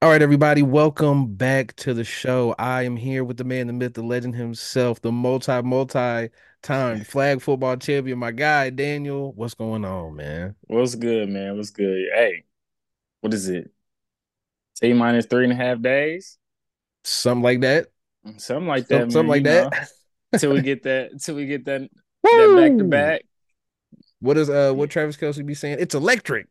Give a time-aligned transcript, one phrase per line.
[0.00, 2.54] All right, everybody, welcome back to the show.
[2.56, 6.28] I am here with the man, the myth, the legend himself, the multi, multi
[6.62, 9.32] time flag football champion, my guy, Daniel.
[9.32, 10.54] What's going on, man?
[10.68, 11.56] What's good, man?
[11.56, 12.10] What's good?
[12.14, 12.44] Hey,
[13.22, 13.72] what is it?
[14.80, 16.38] T minus three and a half days?
[17.02, 17.88] Something like that.
[18.36, 19.26] Something like that, something man.
[19.26, 19.88] like that.
[20.38, 21.90] till we get that, till we get that,
[22.22, 23.22] that back to back.
[24.20, 25.78] What is uh what Travis Kelce be saying?
[25.80, 26.46] It's electric.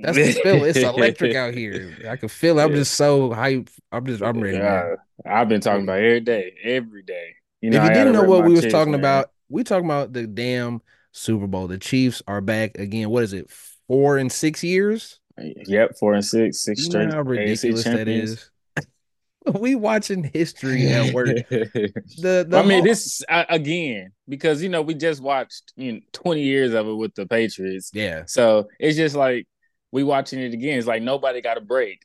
[0.00, 0.64] That's the feel.
[0.64, 1.96] It's electric out here.
[2.08, 2.64] I can feel it.
[2.64, 3.70] I'm just so hyped.
[3.90, 4.60] I'm just I'm ready.
[4.60, 4.96] Uh,
[5.26, 7.34] I've been talking about every day, every day.
[7.60, 9.00] You know, if you didn't know what we was Chiefs, talking man.
[9.00, 10.80] about, we talking about the damn
[11.12, 11.68] Super Bowl.
[11.68, 13.10] The Chiefs are back again.
[13.10, 13.50] What is it?
[13.86, 15.20] Four and six years?
[15.38, 18.50] Yep, four and six, six You straight how ridiculous that is.
[19.58, 21.28] we watching history at work.
[21.48, 25.92] The the I mean, Haw- this uh, again because you know we just watched you
[25.92, 28.24] know, twenty years of it with the Patriots, yeah.
[28.26, 29.46] so it's just like
[29.92, 30.78] we watching it again.
[30.78, 32.04] It's like nobody got a break.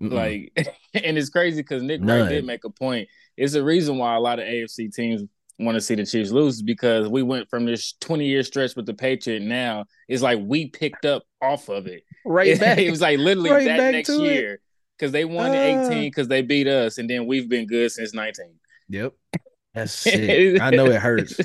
[0.00, 0.12] Mm-mm.
[0.12, 0.52] Like,
[0.94, 2.20] and it's crazy because Nick None.
[2.20, 3.08] Wright did make a point.
[3.36, 5.22] It's the reason why a lot of AFC teams
[5.58, 8.86] want to see the Chiefs lose because we went from this 20 year stretch with
[8.86, 9.40] the Patriot.
[9.42, 12.02] Now it's like we picked up off of it.
[12.24, 12.78] right It, back.
[12.90, 14.60] was like literally Right that back next to year
[14.98, 15.88] because they won Ah.
[15.88, 18.54] 18 because they beat us, and then we've been good since 19.
[18.88, 19.14] Yep.
[19.74, 20.60] That's sick.
[20.60, 21.38] I know it hurts.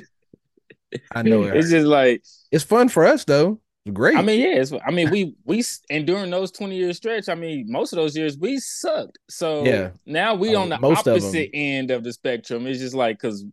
[1.11, 3.59] I know it It's just like It's fun for us though.
[3.93, 4.17] Great.
[4.17, 7.35] I mean, yeah, it's, I mean, we we and during those twenty year stretch, I
[7.35, 9.17] mean, most of those years we sucked.
[9.29, 9.91] So Yeah.
[10.05, 12.67] now we Oh, on the most of opposite end of the spectrum.
[12.67, 13.45] It's just like because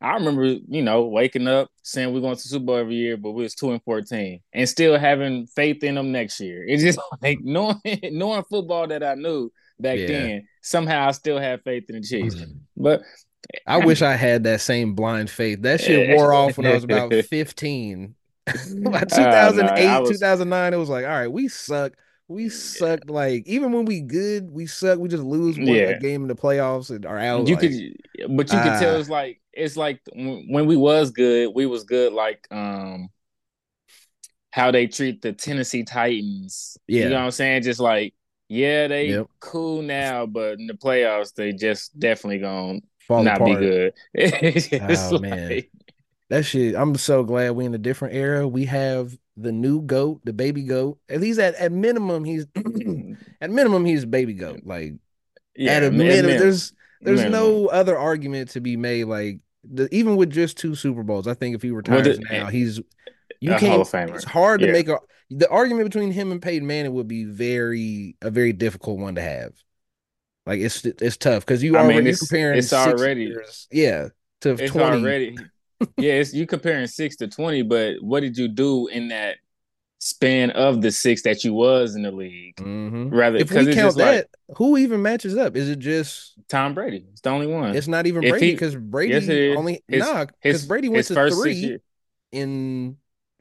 [0.00, 3.30] I remember, you know, waking up saying we're going to Super Bowl every year, but
[3.32, 6.64] we was two and fourteen, and still having faith in them next year.
[6.66, 7.76] It's just like knowing
[8.12, 10.06] knowing football that I knew back Yeah.
[10.06, 10.48] then.
[10.62, 12.52] Somehow I still have faith in the Chiefs, mm-hmm.
[12.76, 13.02] but
[13.66, 15.62] I wish I had that same blind faith.
[15.62, 18.14] That shit wore off when I was about 15.
[18.82, 21.92] By Uh, no, 2008, was- 2009, it was like, all right, we suck.
[22.28, 23.00] We suck.
[23.08, 24.98] Like, even when we good, we suck.
[24.98, 25.98] We just lose one Yeah.
[25.98, 27.46] game in the playoffs and are out.
[27.48, 27.72] you like, could
[28.36, 28.98] but you could tell ah.
[28.98, 33.08] it's like it's like when we was good we was good like um
[34.50, 38.14] how they treat the tennessee titans Yeah, you know what i'm saying just like
[38.48, 39.26] yeah they Yep.
[39.40, 43.60] cool now but in the playoffs they just definitely gonna fall not apart.
[43.60, 43.92] be good
[44.88, 45.62] Oh, man.
[46.28, 48.48] That shit, I'm so glad we in a different era.
[48.48, 50.98] We have the new goat, the baby goat.
[51.08, 52.46] At least at, at minimum, he's
[53.40, 54.60] at minimum, he's baby goat.
[54.64, 54.94] Like
[55.54, 57.32] yeah at a min- minimum, there's there's minimum.
[57.40, 59.04] no other argument to be made.
[59.04, 62.46] Like the, even with just two Super Bowls, I think if he retires the- now,
[62.46, 62.80] he's
[63.40, 63.80] you a can't.
[63.82, 64.14] of Famer.
[64.16, 64.72] It's hard to Yeah.
[64.72, 64.98] make a
[65.30, 69.22] the argument between him and Peyton Manning would be very a very difficult one to
[69.22, 69.52] have.
[70.44, 73.68] Like it's it's tough because you I mean, already you're it's- comparing it's already- years,
[73.70, 74.08] yeah,
[74.40, 75.02] to it's twenty.
[75.02, 75.36] already
[75.98, 79.36] yeah it's you comparing six to 20 but what did you do in that
[79.98, 83.10] span of the six that you was in the league Mhm.
[83.12, 85.56] rather If we count just like that, who even matches up?
[85.56, 86.34] Is it just?
[86.48, 87.04] Tom Brady.
[87.10, 87.74] It's the only one.
[87.74, 91.14] It's not even If Brady because Brady Yes, only His- nah because Brady went to
[91.14, 91.82] first three six
[92.32, 92.96] in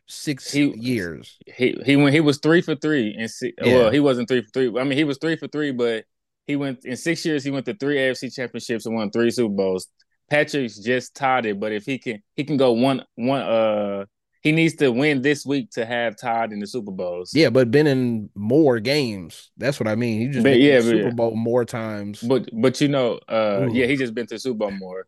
[0.08, 1.38] six He- years.
[1.46, 2.14] He he went.
[2.14, 3.54] He was three for three and six.
[3.62, 3.74] Yeah.
[3.76, 4.68] Well, he wasn't three for three.
[4.80, 6.06] I mean, he was three for three, but
[6.48, 7.44] he went in six years.
[7.44, 9.88] He went to three AFC championships and won three Super Bowls.
[10.30, 13.42] Patrick's just tied it, but if he can, he can go one one.
[13.42, 14.06] Uh,
[14.42, 17.32] he needs to win this week to have tied in the Super Bowls.
[17.34, 19.50] Yeah, but been in more games.
[19.58, 20.22] That's what I mean.
[20.22, 21.12] He just But been yeah, but Super.
[21.12, 22.22] Bowl more times.
[22.22, 23.74] But but you know, uh, Ooh.
[23.74, 25.08] yeah, he just been to the Super Bowl more.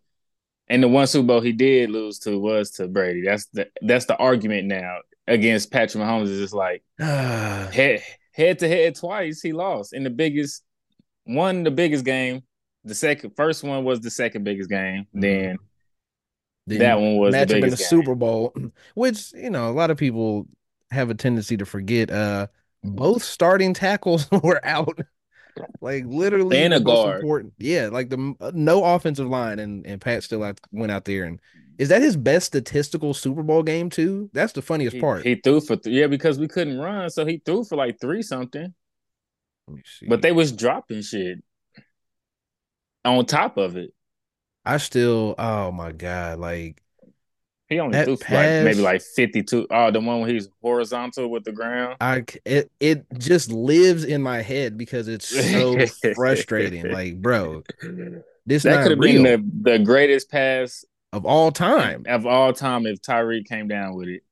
[0.69, 3.21] And the one Super Bowl he did lose to was to Brady.
[3.23, 4.97] That's the that's the argument now
[5.27, 6.29] against Patrick Mahomes.
[6.29, 8.01] Is just like head
[8.31, 10.63] head to head twice he lost in the biggest
[11.25, 12.41] one the biggest game.
[12.87, 15.07] The second first one was the second biggest game.
[15.13, 15.57] Then
[16.65, 17.75] Then that one was the matchup in the game.
[17.77, 18.55] Super Bowl,
[18.95, 20.47] which you know a lot of people
[20.91, 22.09] have a tendency to forget.
[22.09, 22.47] Uh,
[22.83, 24.99] both starting tackles were out,
[25.81, 27.21] like literally And a guard.
[27.21, 27.53] important.
[27.57, 31.25] Yeah, like the uh, no offensive line, and and Pat still out, went out there
[31.25, 31.39] and
[31.77, 34.29] is that his best statistical Super Bowl game too?
[34.33, 35.23] That's the funniest he, part.
[35.25, 38.21] he threw for th- yeah because we couldn't run, so he threw for like three
[38.21, 38.73] something.
[39.67, 40.07] Let me see.
[40.07, 41.43] But they was dropping shit
[43.07, 43.93] on top of it.
[44.65, 46.81] I still, oh my god, like
[47.69, 49.67] He only threw for like maybe like fifty two.
[49.69, 51.97] Oh, the one where he's horizontal with the ground.
[51.99, 56.89] I it it just lives in my head because it's so frustrating.
[56.89, 57.63] Like, bro,
[58.45, 62.85] this that could have been the, the greatest pass of all time, of all time
[62.85, 64.23] if Tyreek came down with it.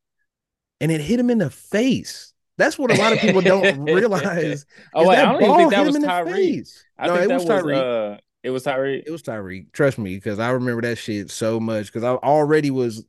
[0.82, 2.34] and it hit him in the face.
[2.58, 4.66] That's what a lot of people don't realize.
[4.94, 6.24] Oh wait, I don't even think that was him in the Tyreek.
[6.24, 6.86] face.
[6.98, 7.88] I No, think it that was was, Tyreek.
[8.16, 9.04] uh it was Tyreek.
[9.06, 9.72] It was Tyreek.
[9.74, 11.88] Trust me, because I remember that shit so much.
[11.88, 13.04] Because I already was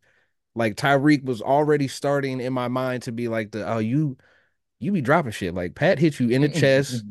[0.55, 4.17] like Tyreek was already starting in my mind to be like the oh you
[4.81, 7.05] you be dropping shit like Pat hit you in the chest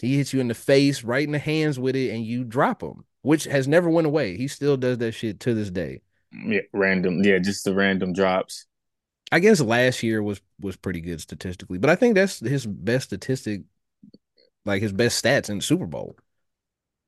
[0.00, 2.82] He hits you in the face, right in the hands with it, and you drop
[2.82, 4.36] him, which has never went away.
[4.36, 6.02] He still does that shit to this day.
[6.32, 7.22] Yeah, random.
[7.22, 8.66] Yeah, just the random drops.
[9.32, 13.06] I guess last year was was pretty good statistically, but I think that's his best
[13.06, 13.62] statistic,
[14.64, 16.16] like his best stats in the Super Bowl.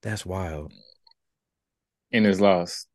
[0.02, 0.72] That's wild.
[2.10, 2.86] In his loss.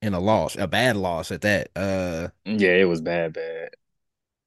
[0.00, 1.68] In a loss, a bad loss at that.
[1.76, 3.70] Uh Yeah, it was bad, bad.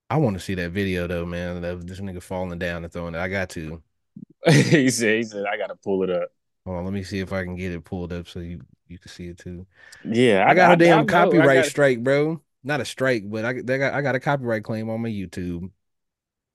[0.10, 1.63] I want to see that video though, man.
[1.63, 3.19] Of this nigga falling down and throwing it.
[3.19, 3.81] I got to.
[4.46, 6.30] he said, he said, I gotta pull it up.
[6.66, 9.00] Hold on, let me see if I can get it pulled up so you you
[9.00, 9.66] can see it too.
[10.04, 11.66] Yeah, I, got a damn copyright got...
[11.66, 12.42] strike, bro.
[12.63, 15.69] Not a strike, but I got I got a copyright claim on my YouTube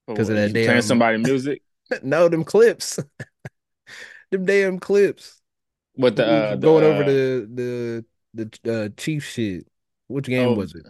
[0.07, 1.63] because of that damn playing somebody music.
[2.03, 2.99] no, them clips,
[4.31, 5.40] them damn clips.
[5.95, 8.05] What the uh, going the, over the
[8.35, 9.67] the the uh, Chief shit?
[10.09, 10.87] Which game oh, was it?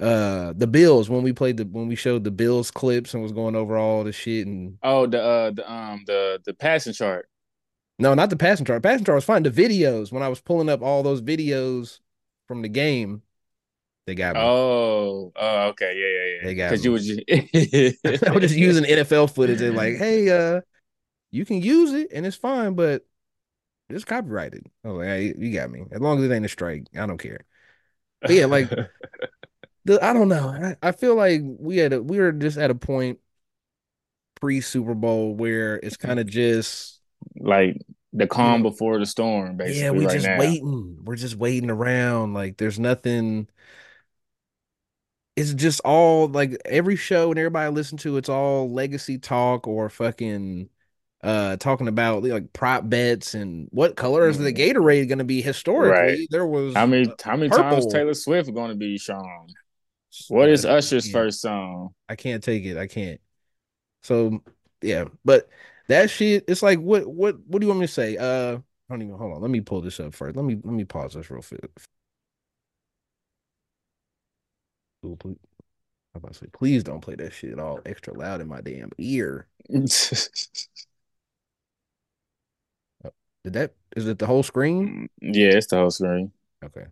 [0.00, 3.32] uh the Bills when we played the when we showed the Bills clips and was
[3.32, 7.28] going over all the shit and oh the uh the um the the passing chart.
[7.98, 8.80] No, not the passing chart.
[8.80, 9.42] Passing chart was fine.
[9.42, 11.98] The videos when I was pulling up all those videos
[12.46, 13.22] from the game,
[14.06, 14.40] they got me.
[14.40, 16.44] Oh, oh, okay, yeah, yeah, yeah.
[16.44, 20.30] They got because you was just I was just using NFL footage and like, hey,
[20.30, 20.60] uh,
[21.32, 23.04] you can use it and it's fine, but
[23.88, 24.66] it's copyrighted.
[24.84, 25.84] I was like, hey, you got me.
[25.90, 27.40] As long as it ain't a strike, I don't care.
[28.20, 28.68] But yeah, like
[29.84, 30.48] the I don't know.
[30.48, 33.18] I, I feel like we had a, we were just at a point
[34.40, 36.08] pre Super Bowl where it's mm-hmm.
[36.08, 37.00] kind of just
[37.36, 37.80] like
[38.12, 39.56] the calm before the storm.
[39.56, 40.38] Basically, yeah, we right just now.
[40.38, 40.98] waiting.
[41.04, 42.34] We're just waiting around.
[42.34, 43.48] Like there's nothing.
[45.36, 48.16] It's just all like every show and everybody I listen to.
[48.16, 50.68] It's all legacy talk or fucking
[51.22, 54.56] uh talking about like prop bets and what color is the mm.
[54.56, 55.98] Gatorade going to be historically.
[55.98, 56.28] Right.
[56.30, 57.70] There was how many how many purple.
[57.70, 59.48] times Taylor Swift going to be shown?
[60.28, 61.90] What is Usher's first song?
[62.08, 62.76] I can't take it.
[62.76, 63.20] I can't.
[64.02, 64.42] So
[64.80, 65.48] yeah, but
[65.88, 68.16] that shit, it's like what what what do you want me to say?
[68.16, 68.58] Uh
[68.90, 69.42] I don't even hold on.
[69.42, 70.36] Let me pull this up first.
[70.36, 71.70] Let me let me pause this real quick.
[75.04, 75.36] Ooh, please,
[76.14, 78.90] I'm about to say, please don't play that shit all extra loud in my damn
[78.98, 79.46] ear.
[83.44, 85.08] Did that is it the whole screen?
[85.22, 86.32] Mm, yeah, it's the whole screen.
[86.64, 86.86] Okay.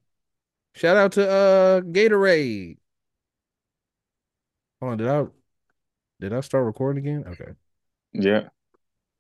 [0.75, 2.79] Shout out to uh Gatorade.
[4.81, 5.25] Hold on, did I
[6.21, 7.25] did I start recording again?
[7.27, 7.53] Okay.
[8.13, 8.49] Yeah.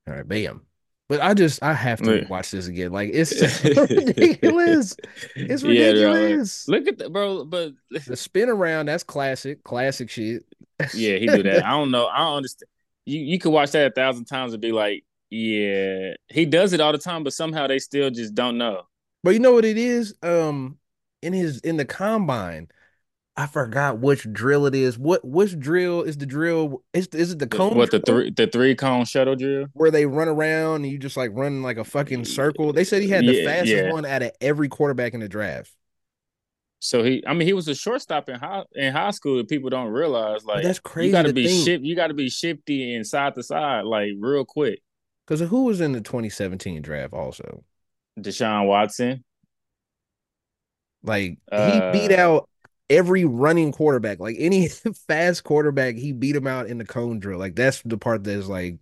[0.07, 0.63] All right, bam.
[1.09, 2.31] But I just I have to Wait.
[2.31, 2.91] watch this again.
[2.91, 3.33] Like it's
[3.65, 4.97] ridiculous.
[5.37, 6.67] It's ridiculous.
[6.67, 7.45] Yeah, Look at that, bro.
[7.45, 10.45] But the spin around, that's classic, classic shit.
[10.95, 11.65] yeah, he do that.
[11.65, 12.07] I don't know.
[12.07, 12.69] I don't understand.
[13.05, 16.81] You you could watch that a thousand times and be like, yeah, he does it
[16.81, 18.83] all the time, but somehow they still just don't know.
[19.23, 20.15] But you know what it is?
[20.23, 20.79] Um,
[21.23, 22.69] in his in the combine,
[23.37, 24.99] I forgot which drill it is.
[24.99, 26.83] What which drill is the drill?
[26.93, 27.77] Is is it the cone?
[27.77, 29.67] What the three the three cone shuttle drill?
[29.73, 32.73] Where they run around and you just like run like a fucking circle.
[32.73, 33.93] They said he had the yeah, fastest yeah.
[33.93, 35.75] one out of every quarterback in the draft.
[36.79, 39.39] So he, I mean, he was a shortstop in high in high school.
[39.39, 41.09] That people don't realize, like but that's crazy.
[41.09, 41.85] You got to be shift.
[41.85, 44.81] You got to be shifty and side to side, like real quick.
[45.27, 47.65] Because who was in the 2017 draft also?
[48.19, 49.25] Deshaun Watson.
[51.03, 52.49] Like uh, he beat out
[52.89, 54.69] every running quarterback, like any
[55.09, 57.39] fast quarterback, he beat him out in the cone drill.
[57.39, 58.79] Like that's the part that's like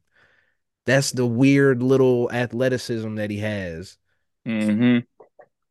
[0.87, 3.97] that's the weird little athleticism that he has.
[4.47, 4.99] Mm-hmm.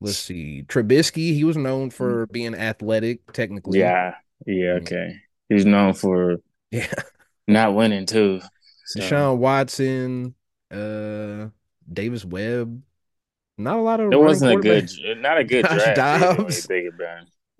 [0.01, 0.63] Let's see.
[0.67, 3.79] Trubisky, he was known for being athletic, technically.
[3.79, 4.15] Yeah.
[4.45, 5.21] Yeah, okay.
[5.49, 6.37] He's known for
[6.71, 6.91] yeah
[7.47, 8.41] not winning too.
[8.85, 8.99] So.
[8.99, 10.35] Deshaun Watson,
[10.71, 11.49] uh
[11.91, 12.81] Davis Webb.
[13.57, 14.89] Not a lot of it wasn't a good
[15.19, 15.95] not a good Josh draft.
[16.37, 16.67] Dobbs.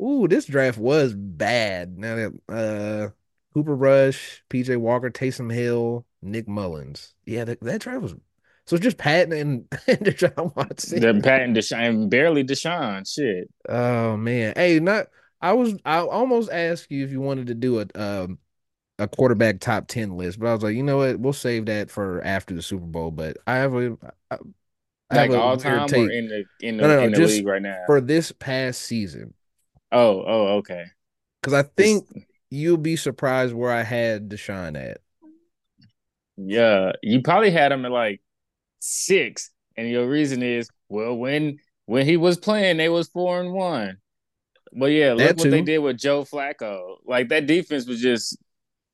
[0.02, 1.98] Ooh, this draft was bad.
[1.98, 3.10] Now that uh
[3.54, 7.14] Cooper Rush, PJ Walker, Taysom Hill, Nick Mullens.
[7.26, 8.16] Yeah, that, that draft was
[8.66, 11.02] so it's just Patton and, and Deshaun Watson.
[11.02, 13.12] Then Patton, Deshaun, barely Deshaun.
[13.12, 13.50] Shit.
[13.68, 14.54] Oh man.
[14.56, 15.08] Hey, not
[15.42, 18.40] I was I almost asked you if you wanted to do a um
[19.00, 21.90] a quarterback top 10 list, but I was like, you know what, we'll save that
[21.90, 23.12] for after the Super Bowl.
[23.12, 23.98] But I have a
[24.30, 24.38] I,
[25.10, 26.10] I have like all time take.
[26.10, 28.32] or in the in the, no, no, no, in the league right now for this
[28.32, 29.34] past season.
[29.92, 30.86] Oh, oh, okay.
[31.42, 32.26] Because I think it's...
[32.50, 35.00] you'll be surprised where I had Deshaun at.
[36.38, 38.22] Yeah, you probably had him at like
[38.80, 43.54] six, and your reason is well when when he was playing, they was four and
[43.54, 43.98] one.
[44.72, 45.52] But yeah, look that what too.
[45.52, 46.98] they did with Joe Flacco.
[47.06, 48.38] Like that defense was just.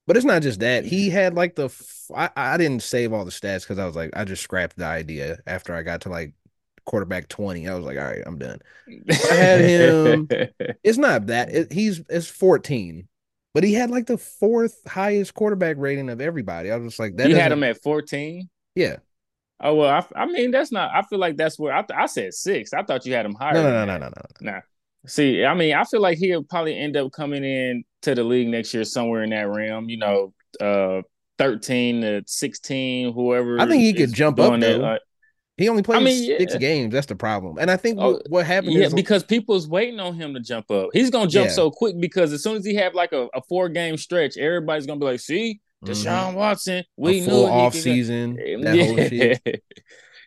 [0.09, 1.17] But it's not just that he mm-hmm.
[1.17, 1.69] had like the.
[2.15, 4.85] I, I didn't save all the stats because I was like I just scrapped the
[4.85, 6.33] idea after I got to like
[6.83, 7.67] quarterback 20.
[7.67, 8.59] I was like, all right, I'm done.
[8.87, 10.27] I had him.
[10.83, 13.07] it's not that it, he's it's 14,
[13.53, 16.71] but he had like the fourth highest quarterback rating of everybody.
[16.71, 18.49] I was just like, that you had him at 14.
[18.73, 18.95] Yeah.
[19.59, 20.89] Oh well, I, I mean that's not.
[20.91, 22.73] I feel like that's where I, I said six.
[22.73, 23.53] I thought you had him higher.
[23.53, 23.99] No, no, than no, that.
[23.99, 24.07] no,
[24.41, 24.61] no, no.
[25.07, 28.47] See, I mean, I feel like he'll probably end up coming in to the league
[28.49, 29.89] next year somewhere in that realm.
[29.89, 31.01] You know, uh,
[31.37, 33.59] thirteen to sixteen, whoever.
[33.59, 34.83] I think he could jump up though.
[34.83, 34.97] uh,
[35.57, 36.59] He only plays mean, six yeah.
[36.59, 36.93] games.
[36.93, 37.57] That's the problem.
[37.59, 40.39] And I think Oh, what, what happened yeah, is because people's waiting on him to
[40.41, 40.89] jump up.
[40.93, 41.53] He's gonna jump Yeah.
[41.53, 44.85] so quick because as soon as he have like a, a four game stretch, everybody's
[44.85, 45.89] gonna be like, "See, Mhm.
[45.91, 48.85] Deshaun Watson, a we full knew off season, that yeah.
[48.85, 49.63] whole shit.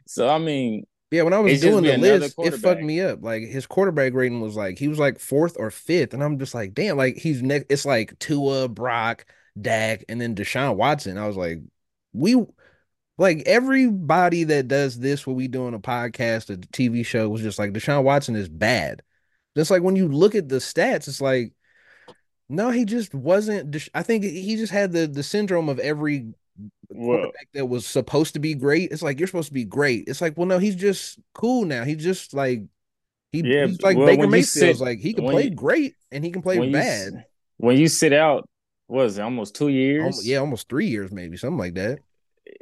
[0.06, 3.22] So I mean, Yeah, when I was It's doing the list, it fucked me up.
[3.22, 6.54] Like his quarterback rating was like he was like fourth or fifth, and I'm just
[6.54, 7.66] like, damn, like he's next.
[7.68, 9.26] It's like Tua, Brock,
[9.60, 11.18] Dak, and then Deshaun Watson.
[11.18, 11.58] I was like,
[12.14, 12.42] we
[13.18, 17.42] like everybody that does this, what we do on a podcast, a TV show, was
[17.42, 19.02] just like Deshaun Watson is bad.
[19.54, 21.52] Just like when you look at the stats, it's like,
[22.48, 23.76] no, he just wasn't.
[23.94, 26.32] I think he just had the the syndrome of every
[26.94, 28.90] quarterback that was supposed to be great.
[28.92, 30.04] It's like you're supposed to be great.
[30.08, 31.84] It's like, well, no, he's just cool now.
[31.84, 32.62] He's just like
[33.32, 35.50] he, Yeah, he's like well, Baker when you Mayfield's sit- like he can play you-
[35.54, 37.08] great and he can play when bad.
[37.14, 37.24] s-
[37.58, 38.48] when you sit out,
[38.88, 40.02] what is it almost two years?
[40.16, 41.98] Almo- yeah, almost three years, maybe something like that.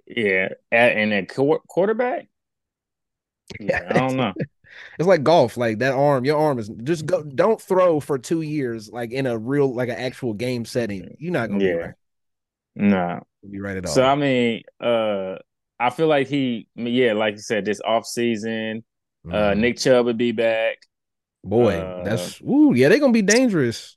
[0.07, 2.29] yeah, at, and a qu- quarterback.
[3.59, 4.33] Yeah, I don't know.
[5.01, 6.25] It's like golf, like that arm.
[6.25, 7.25] Your arm is just go.
[7.25, 11.03] Don't throw for two years, like in a real, like an actual game setting.
[11.03, 11.15] Mm-hmm.
[11.19, 11.73] You're not gonna Yeah.
[11.73, 11.95] be right.
[12.77, 13.27] No.
[13.49, 13.93] Be right at all.
[13.93, 15.37] So I mean, uh,
[15.79, 18.85] I feel like he, yeah, like you said, this off season,
[19.27, 19.59] uh, Mhm.
[19.59, 20.77] Nick Chubb would be back.
[21.43, 23.97] boy, uh, that's ooh, yeah, they're gonna be dangerous.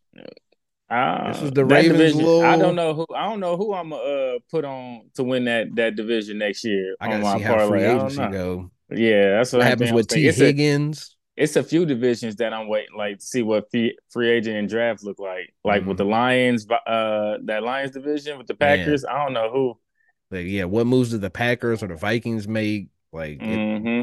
[0.90, 2.46] Uh, This is the Ravens' division.
[2.46, 3.06] I don't know who.
[3.16, 6.64] I don't know who I'm gonna uh, put on to win that that division next
[6.64, 6.96] year.
[7.02, 7.84] I gotta see how free parlay.
[7.84, 8.72] Don't agency go.
[8.92, 11.13] Yeah, that's what, happens with Tee Higgins?
[11.36, 14.70] It's a few divisions that I'm waiting, like to see what free, free agent and
[14.70, 15.54] draft look like.
[15.64, 18.64] Like with the Lions, uh, that Lions division with the Mm-hmm.
[18.66, 18.80] Man.
[18.80, 19.06] Packers.
[19.06, 19.78] I don't know who.
[20.32, 22.90] Like, yeah, what moves did the Packers or the Vikings make?
[23.12, 24.02] Like, it- hmm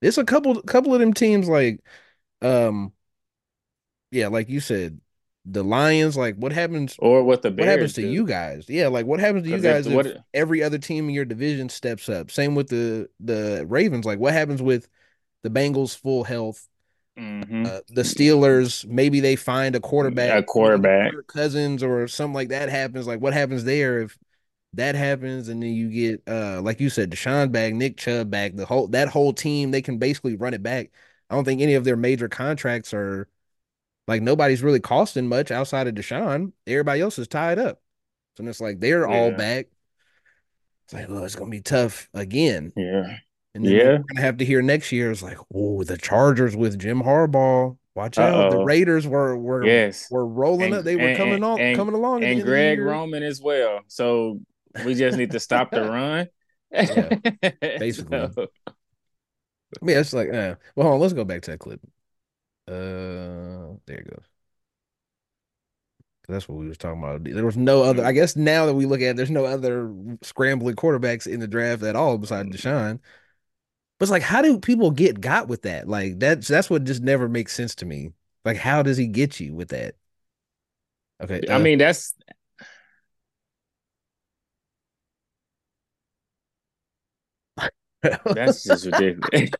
[0.00, 1.48] it's a couple, couple of them teams.
[1.48, 1.80] Like,
[2.40, 2.92] um,
[4.10, 5.00] yeah, like you said,
[5.44, 6.16] the Lions.
[6.16, 6.96] Like, what happens?
[6.98, 8.66] Or what the Bears What happens to you guys?
[8.68, 11.24] Yeah, like what happens to you guys the- if, what- every other team in your
[11.24, 12.30] division steps up?
[12.30, 14.04] Same with the the Ravens.
[14.06, 14.88] Like, what happens with
[15.42, 16.66] the Bengals full health?
[17.18, 17.66] Mhm.
[17.66, 21.12] Uh, the Steelers, maybe they find a quarterback, A quarterback.
[21.26, 23.06] Cousins or something like that happens.
[23.06, 24.16] Like, what happens there if
[24.74, 25.48] that happens?
[25.48, 28.86] And then you get, uh, like you said, Deshaun back, Nick Chubb back, the whole
[28.88, 30.90] that whole team, they can basically run it back.
[31.28, 33.28] I don't think any of their major contracts are
[34.06, 36.52] like nobody's really costing much outside of Deshaun.
[36.66, 37.82] Everybody else is tied up,
[38.36, 39.66] so it's like they're all back.
[40.84, 42.72] It's like, oh, it's gonna be tough again.
[42.76, 43.18] Yeah.
[43.58, 43.92] And then Yeah.
[43.98, 47.76] we're gonna have to hear next year is like, oh, the Chargers with Jim Harbaugh.
[47.94, 48.50] Watch out.
[48.52, 48.64] The Uh-oh.
[48.64, 50.08] Raiders were were Yes.
[50.10, 50.84] were rolling And- up.
[50.84, 52.16] They were and- coming on and- coming along.
[52.22, 52.78] and end of the Greg.
[52.80, 53.80] Roman as well.
[53.88, 54.40] So
[54.84, 56.28] we just need to stop the run.
[56.70, 57.08] Yeah,
[57.78, 58.28] basically.
[58.34, 58.46] So-
[59.82, 61.80] Yeah, it's like, uh, well, on, let's go back to that clip.
[62.68, 64.24] Uh, there it goes.
[66.28, 67.24] That's what we was talking about.
[67.24, 68.04] There was no other.
[68.04, 71.48] I guess now that we look at, it, there's no other scrambling quarterbacks in the
[71.48, 73.00] draft at all besides Deshaun.
[73.98, 75.88] But it's like, how do people get got with that?
[75.88, 78.12] Like that's that's what just never makes sense to me.
[78.44, 79.96] Like, how does he get you with that?
[81.20, 82.14] Okay, I uh, mean, that's
[88.02, 89.50] that's just ridiculous.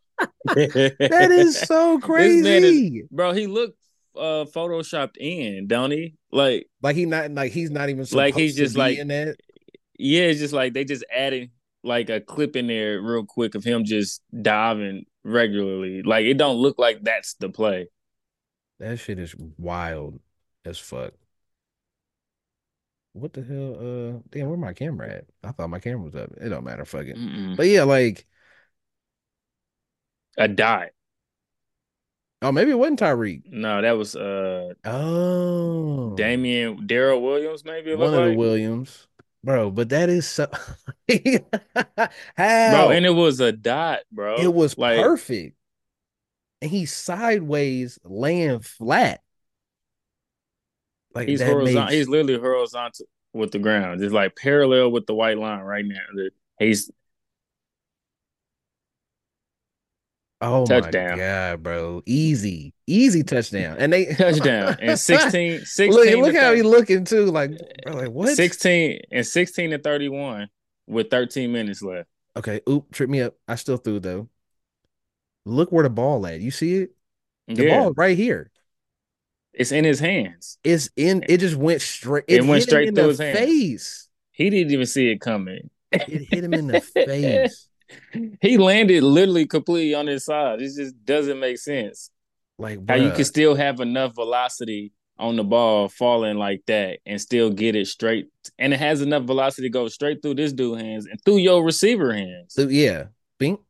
[0.45, 3.05] that is so man is- crazy.
[3.11, 3.33] bro.
[3.33, 3.79] He looked
[4.17, 6.15] uh photoshopped in, don't he?
[6.33, 9.37] Like, Like he not like he's not even Like, he's just like- in that.
[9.99, 11.51] yeah, it's just like they just added
[11.85, 16.03] like a clip in there real quick of him just diving regularly.
[16.03, 17.89] Like, it don't look like that's the play.
[18.81, 20.21] That shit is wild
[20.65, 21.13] as fuck.
[23.13, 23.75] What the hell?
[23.75, 25.25] Uh, damn, where my camera at?
[25.43, 26.31] I thought my camera was up.
[26.41, 27.17] It don't matter, fuck it.
[27.17, 27.57] Mm-mm.
[27.57, 28.27] But yeah, like,
[30.37, 30.91] A dot.
[32.43, 33.43] oh, maybe it wasn't Tyreek.
[33.51, 38.35] No, that was uh Oh, Damien Daryl Williams, maybe one of the.
[38.37, 39.08] Williams,
[39.49, 39.71] bro.
[39.71, 40.47] But that is so.
[41.09, 42.09] How?
[42.37, 44.37] bro, and it was a dot, bro.
[44.37, 45.57] it was like perfect,
[46.63, 49.21] and he's sideways laying flat.
[51.15, 51.85] Like he's that horizontal.
[51.85, 55.85] makes- He's literally horizontal with the ground, just like parallel with the white line right
[55.85, 56.01] now.
[56.59, 56.91] He's
[60.41, 61.11] Oh Touchdown.
[61.11, 62.03] my god, bro!
[62.07, 67.05] Easy, easy touchdown, and they touchdown and 16, 16 look, look how 30 he looking
[67.05, 67.27] too.
[67.27, 67.53] Like,
[67.83, 68.41] bro, like what?
[68.41, 70.49] 16 and 16 to 31
[70.87, 72.09] with 13 minutes left.
[72.37, 73.37] Okay, oop, trip me up.
[73.49, 74.29] I still threw though.
[75.45, 76.41] Look where the ball at.
[76.41, 76.95] You see it?
[77.49, 78.51] The yeah, ball right here.
[79.53, 80.59] it's in his hands.
[80.65, 81.25] It's in.
[81.29, 82.25] It just went straight.
[82.29, 84.09] It It, went straight through his face.
[84.33, 85.71] He didn't even see it coming.
[85.93, 87.68] it hit him in the face.
[88.41, 90.61] He landed literally completely on his side.
[90.61, 92.11] It just doesn't make sense.
[92.59, 97.21] Like How you can still have enough velocity on the ball falling like that and
[97.21, 98.29] still get it straight.
[98.59, 101.65] And it has enough velocity to go straight through this dude's hands and through your
[101.65, 102.55] receiver hands.
[102.55, 103.05] So, yeah,
[103.39, 103.61] Bink.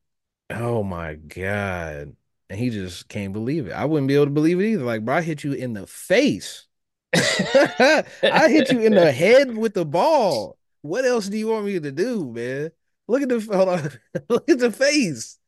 [0.51, 2.17] Oh my god!
[2.49, 3.73] And he just can't believe it.
[3.73, 4.85] I wouldn't be able to believe it either.
[4.85, 6.67] Like, bro, I hit you in the face.
[7.15, 8.05] I
[8.49, 10.57] hit you in the head with the ball.
[10.81, 12.71] What else do you want me to do, man?
[13.09, 13.91] Look at the hold on.
[14.29, 15.39] Look at the face.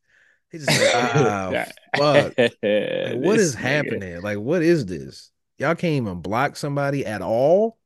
[0.51, 1.65] He just like, ah,
[1.97, 2.35] fuck.
[2.63, 4.21] Like, what is happening?
[4.23, 5.31] Like, what is this?
[5.59, 7.77] Y'all can't even block somebody at all.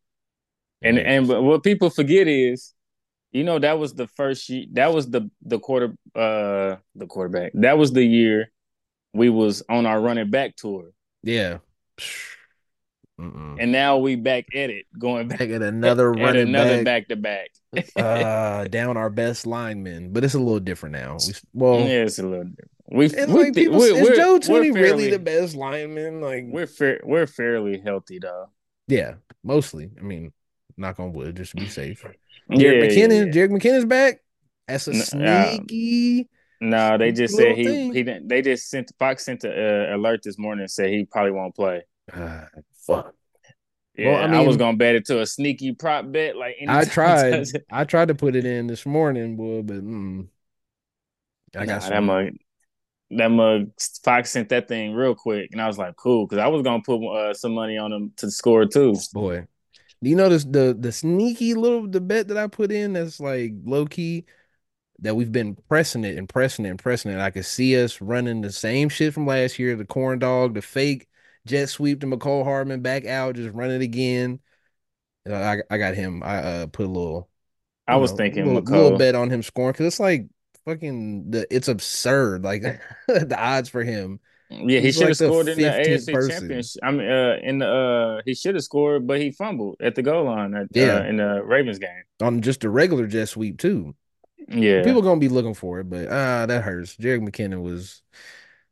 [0.80, 1.02] And Yeah.
[1.02, 2.72] and what people forget is,
[3.32, 4.66] you know, that was the first year.
[4.72, 7.52] That was the the quarter uh the quarterback.
[7.54, 8.52] That was the year
[9.12, 10.90] we was on our running back tour,
[11.22, 11.58] yeah.
[13.21, 13.56] Mm-mm.
[13.61, 17.09] and now we back at it, going back Back at another at running another back,
[17.09, 17.50] back to back.
[17.97, 21.16] uh, down our best lineman, but it's a little different now.
[21.26, 22.44] We, well, yeah, it's a little.
[22.44, 22.71] Different.
[22.90, 25.18] We and we like thi- people, we're, is we're- Joe we're Thuney really fairly- the
[25.18, 26.21] best lineman?
[26.21, 28.47] Like, We're fair, we're fairly healthy though.
[28.88, 29.90] yeah, mostly.
[29.99, 30.33] I mean,
[30.76, 32.04] knock on wood, just to be safe.
[32.50, 33.33] Yeah, Jared yeah, McKinnon, yeah.
[33.33, 34.21] Jared McKinnon's back.
[34.68, 34.94] That's a uh,
[35.49, 36.28] sneaky.
[36.61, 37.94] No, they just said he thing.
[37.94, 38.28] he didn't.
[38.28, 39.50] They just sent Fox sent the
[39.92, 41.83] uh, alert this morning and said he probably won't play.
[42.12, 42.47] Ah,
[42.86, 43.14] fuck.
[43.96, 46.36] Yeah, Well, I I, was gonna bet it to a sneaky prop bet.
[46.36, 47.46] Like I tried.
[47.70, 50.26] I tried to put it in this morning, boy, but mm,
[51.56, 52.28] I Nah, got that mug.
[53.10, 53.70] That mug.
[54.02, 56.82] Fox sent that thing real quick, and I was like, cool, because I was gonna
[56.82, 58.94] put uh, some money on him to score too.
[59.12, 59.46] Boy,
[60.02, 63.52] do you notice the the sneaky little the bet that I put in that's like
[63.64, 64.24] low key
[65.00, 67.18] that we've been pressing it and pressing it and pressing it.
[67.20, 70.62] I could see us running the same shit from last year, the corn dog, the
[70.62, 71.08] fake
[71.46, 74.40] jet sweep to Mecole Hardman back out, just run it again.
[75.28, 76.22] Uh, I I got him.
[76.22, 77.30] I uh put a little.
[77.86, 78.70] I was know, thinking little, Mecole.
[78.70, 80.26] little bet on him scoring because it's like
[80.64, 82.62] fucking the it's absurd like
[83.08, 84.20] the odds for him.
[84.50, 86.30] Yeah, he should have like scored in the AFC person.
[86.40, 86.80] Championship.
[86.83, 90.02] I mean, uh, in the uh, he should have scored, but he fumbled at the
[90.02, 90.98] goal line at, Yeah.
[90.98, 92.04] uh, in the Ravens game.
[92.20, 93.94] on just a regular jet sweep too.
[94.48, 96.96] Yeah, People gonna be looking for it, but ah, that hurts.
[96.96, 98.02] Jared McKinnon was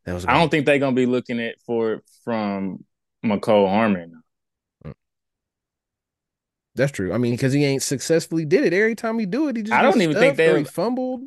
[0.05, 0.25] that was.
[0.25, 2.83] I don't think they're gonna be looking at for it from
[3.25, 4.21] Mecole Hardman.
[4.85, 4.93] Mm.
[6.75, 7.13] that's true.
[7.13, 8.73] I mean, because he ain't successfully did it.
[8.73, 11.21] Every time he do it, he just I don't even think they- he fumbled.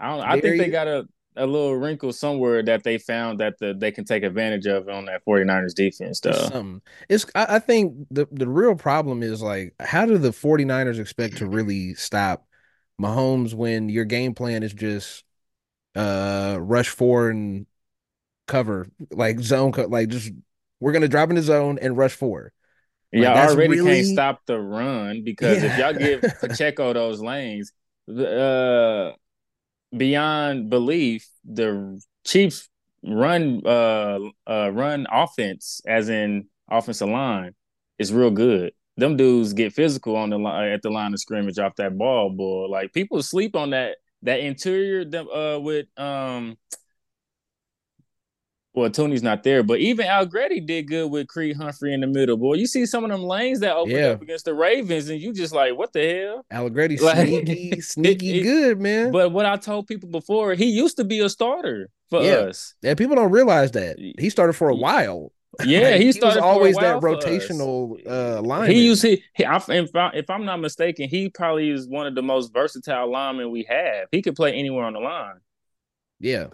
[0.00, 0.20] I don't.
[0.24, 3.74] I think Very- they got a, a little wrinkle somewhere that they found that the,
[3.74, 6.32] they can take advantage of on that 49ers defense, though.
[6.32, 6.80] something.
[7.08, 11.38] It's I, I think the the real problem is like how do the 49ers expect
[11.38, 12.46] to really stop
[13.00, 15.24] Mahomes when your game plan is just
[15.98, 17.66] uh rush four and
[18.46, 20.30] cover like zone cut like just
[20.80, 22.52] we're gonna drop in the zone and rush four.
[23.12, 26.16] Like, Y'all already really- can't stop the run because if y'all Yeah.
[26.16, 27.72] give Pacheco those lanes,
[28.08, 29.12] uh,
[29.96, 32.68] beyond belief, the Chiefs
[33.04, 37.54] run uh uh run offense, as in offensive line,
[37.98, 38.72] is real good.
[38.96, 42.30] Them dudes get physical on the line at the line of scrimmage off that ball,
[42.30, 42.66] boy.
[42.66, 46.56] Like people sleep on that that interior them uh with um
[48.74, 52.06] well, Tony's not there, but even Al Allegretti did good with Creed Humphrey in the
[52.06, 52.36] middle.
[52.36, 54.08] Boy, you see some of them lanes that opened Yeah.
[54.10, 56.46] up against the Ravens, and you just like, what the hell?
[56.52, 59.10] Allegretti Like- sneaky, sneaky it- good, man.
[59.10, 62.32] But what I told people before, he used to be a starter for Yeah.
[62.34, 62.74] us.
[62.82, 63.96] yeah, people don't realize that.
[63.98, 65.32] He started for a while.
[65.64, 68.70] Yeah, he was started always that rotational uh line.
[68.70, 72.06] He used he, he I, if, I, if I'm not mistaken, he probably is one
[72.06, 74.08] of the most versatile linemen we have.
[74.12, 75.40] He could play anywhere on the line.
[76.20, 76.48] Yeah.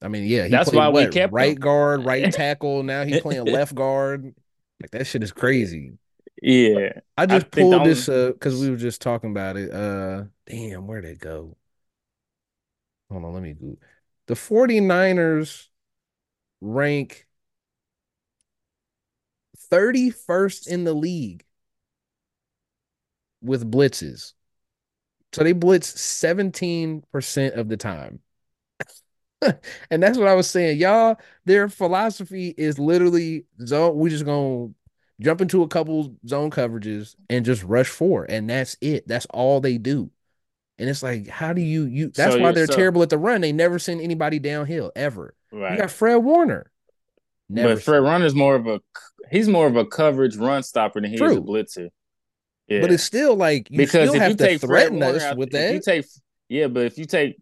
[0.00, 1.60] I mean, yeah, he That's played why we what, kept right him.
[1.60, 2.82] guard, right tackle.
[2.82, 4.34] Now he's playing left guard.
[4.80, 5.92] Like that shit is crazy.
[6.40, 9.72] Yeah, I just the pulled this uh because we were just talking about it.
[9.72, 11.56] Uh damn, where'd it go?
[13.10, 13.76] Hold on, let me go.
[14.26, 15.68] The 49ers
[16.60, 17.26] rank
[19.72, 21.44] 31st in the league
[23.40, 24.32] with blitzes.
[25.32, 28.20] So they blitz 17% of the time.
[29.90, 30.78] and that's what I was saying.
[30.78, 33.96] Y'all, their philosophy is literally zone.
[33.96, 34.68] We just gonna
[35.20, 39.08] jump into a couple zone coverages and just rush four, and that's it.
[39.08, 40.10] That's all they do.
[40.78, 42.10] And it's like, how do you you?
[42.14, 43.40] That's So why they're so- terrible at the run.
[43.40, 45.34] They never send anybody downhill ever.
[45.52, 45.72] right.
[45.72, 46.70] You got Fred Warner.
[47.52, 48.80] Never but Fred Warner's more of a
[49.30, 51.88] he's more of a coverage run stopper than he is a blitzer.
[52.66, 55.22] Yeah, but it's still like you because still if you take Fred threaten Warner us
[55.22, 55.74] out, with if that.
[55.74, 56.06] you take
[56.48, 57.36] yeah, but if you take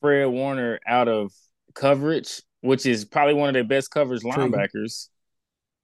[0.00, 1.32] Fred Warner out of
[1.74, 4.30] coverage, which is probably one of their best coverage True.
[4.30, 5.08] linebackers,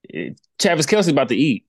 [0.04, 1.66] it, Travis Kelce about to eat.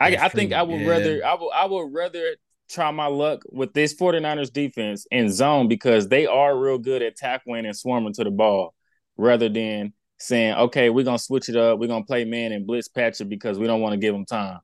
[0.00, 0.88] I, I think true, I would yeah.
[0.88, 2.36] rather I would I would rather
[2.68, 7.16] try my luck with this 49ers defense in zone because they are real good at
[7.16, 8.74] tackling and swarming to the ball
[9.16, 12.88] rather than saying, okay, we're gonna switch it up, we're gonna play man and blitz
[12.88, 14.58] patcher because we don't want to give him time.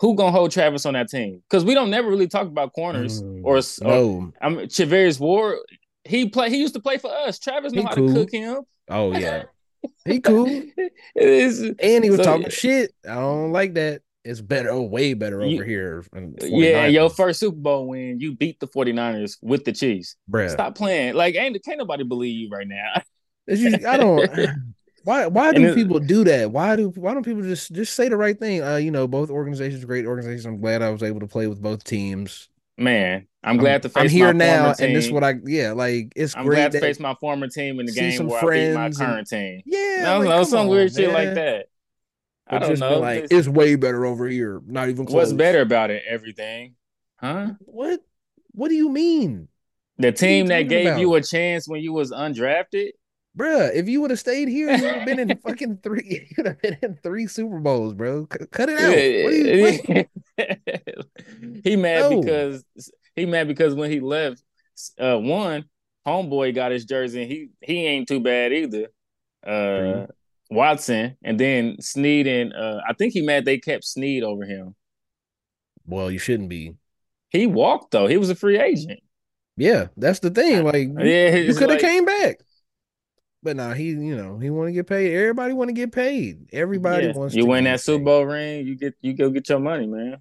[0.00, 1.42] Who gonna hold Travis on that team?
[1.48, 4.32] Because we don't never really talk about corners mm, or, no.
[4.40, 5.58] I mean Charvarius Ward.
[6.04, 6.48] He play.
[6.48, 7.38] He used to play for us.
[7.38, 8.08] Travis know he how cool.
[8.08, 8.62] to cook him.
[8.88, 9.44] Oh yeah,
[10.06, 10.46] he cool.
[11.14, 12.92] and he was so, talking shit.
[13.04, 14.02] I don't like that.
[14.22, 16.04] It's better, oh, way better over here.
[16.42, 20.16] Yeah, your first Super Bowl win, you beat the 49ers with the Chiefs.
[20.30, 20.50] Bruh.
[20.50, 21.14] Stop playing.
[21.14, 23.00] Like, ain't can't nobody believe you right now.
[23.48, 24.30] Just, I don't
[25.04, 26.50] why why do people do that?
[26.50, 28.62] Why do why don't people just just say the right thing?
[28.62, 30.46] Uh, you know, both organizations, great organizations.
[30.46, 32.48] I'm glad I was able to play with both teams.
[32.76, 34.04] Man, I'm glad to face.
[34.04, 36.36] I'm here now, and this is what I yeah, like it's.
[36.36, 38.90] I'm great glad to face my former team in the game where I beat my
[38.90, 39.62] current team.
[39.66, 41.04] Yeah, no, like, no some on, weird man.
[41.04, 41.66] shit like that.
[42.46, 42.98] I don't know.
[42.98, 44.60] Like it's, it's way better over here.
[44.66, 45.14] Not even close.
[45.14, 46.02] What's better about it?
[46.08, 46.74] Everything,
[47.16, 47.52] huh?
[47.60, 48.00] What?
[48.52, 49.48] What do you mean?
[49.98, 51.00] The team that gave about?
[51.00, 52.92] you a chance when you was undrafted.
[53.36, 56.28] Bruh, if you would have stayed here, you would have been in fucking three.
[56.36, 58.26] You'd have been in three Super Bowls, bro.
[58.32, 60.06] C- cut it out.
[60.36, 62.20] You, he mad no.
[62.20, 62.64] because
[63.14, 64.42] he mad because when he left,
[64.98, 65.66] uh, one
[66.06, 67.22] homeboy got his jersey.
[67.22, 68.88] And he he ain't too bad either.
[69.46, 70.06] Uh,
[70.50, 74.74] Watson, and then Sneed and uh, I think he mad they kept Sneed over him.
[75.86, 76.74] Well, you shouldn't be.
[77.28, 78.08] He walked though.
[78.08, 79.00] He was a free agent.
[79.56, 80.64] Yeah, that's the thing.
[80.64, 82.40] Like, yeah, you could have like, came back.
[83.42, 85.14] But now nah, he, you know, he want to get paid.
[85.14, 86.50] Everybody want to get paid.
[86.52, 87.12] Everybody yeah.
[87.14, 87.34] wants.
[87.34, 90.18] You win that Super Bowl ring, you get you go get your money, man.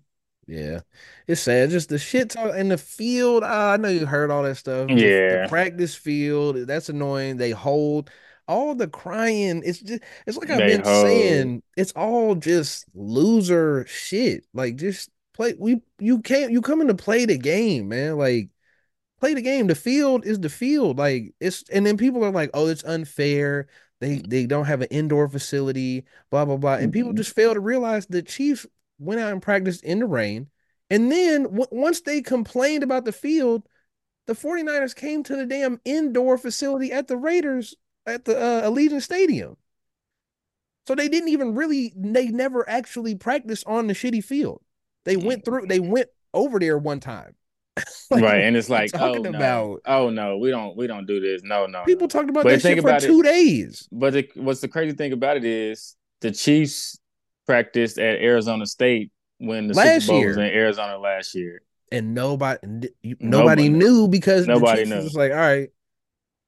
[0.48, 0.80] Yeah,
[1.28, 1.70] it's sad.
[1.70, 3.44] Just the shit talk in the field.
[3.44, 4.90] Uh, I know you heard all that stuff.
[4.90, 6.56] Yeah, the practice field.
[6.66, 7.38] That's annoying.
[7.38, 8.10] They hold
[8.48, 9.62] all the crying.
[9.66, 10.02] It's just.
[10.26, 11.06] It's like I've they been hold.
[11.06, 11.64] saying.
[11.76, 14.46] It's all just loser shit.
[14.54, 15.56] Like just play.
[15.60, 16.52] We you can't.
[16.52, 18.18] You come in to play the game, man.
[18.18, 18.50] Like
[19.20, 19.68] play the game.
[19.68, 20.98] The field is the field.
[20.98, 23.68] Like it's and then people are like, oh, it's unfair.
[24.00, 26.76] They they don't have an indoor facility, blah blah blah.
[26.76, 27.18] And people mm-hmm.
[27.18, 28.66] just fail to realize the Chiefs
[28.98, 30.48] went out and practiced in the rain.
[30.90, 33.64] And then w- once they complained about the field,
[34.26, 39.02] the 49ers came to the damn indoor facility at the Raiders at the uh, Allegiant
[39.02, 39.58] Stadium.
[40.88, 44.62] So they didn't even really they never actually practiced on the shitty field.
[45.06, 47.36] They went through they went over there one time
[48.12, 49.82] like, right, and it's like, oh no, about?
[49.86, 51.42] oh no, we don't, we don't do this.
[51.44, 51.84] No, no.
[51.84, 52.08] People no.
[52.08, 53.88] talked about but that shit for two days.
[53.92, 57.00] But the, what's the crazy thing about it is the Chiefs
[57.46, 60.28] practiced at Arizona State when the last Super Bowl year.
[60.30, 61.62] was in Arizona last year,
[61.92, 62.60] and nobody,
[63.04, 64.96] nobody, nobody knew because nobody knew.
[64.96, 65.70] Was like, all right.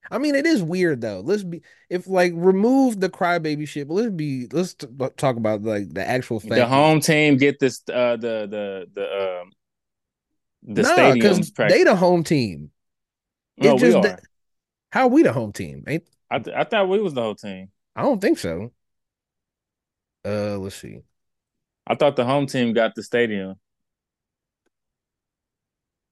[0.09, 1.21] I mean, it is weird though.
[1.23, 5.63] Let's be if like remove the crybaby shit, but let's be let's t- talk about
[5.63, 6.55] like the actual fact.
[6.55, 9.51] The home team get this uh the the the um
[10.63, 12.71] the nah, stadiums they the home team.
[13.57, 14.01] No, we are.
[14.01, 14.19] The,
[14.91, 15.83] how are we the home team?
[15.87, 16.39] Ain't I?
[16.39, 17.69] Th- I thought we was the whole team.
[17.95, 18.71] I don't think so.
[20.25, 21.01] Uh, let's see.
[21.87, 23.55] I thought the home team got the stadium.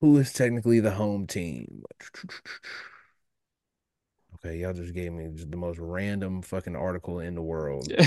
[0.02, 1.84] Who is technically the home team?
[4.36, 7.92] Okay, y'all just gave me the most random fucking article in the world.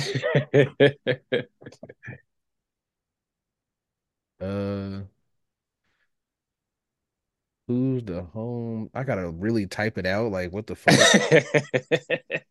[4.40, 5.02] uh
[7.68, 8.90] Who's the home?
[8.94, 10.33] I gotta really type it out.
[10.33, 10.98] Like, what the fuck?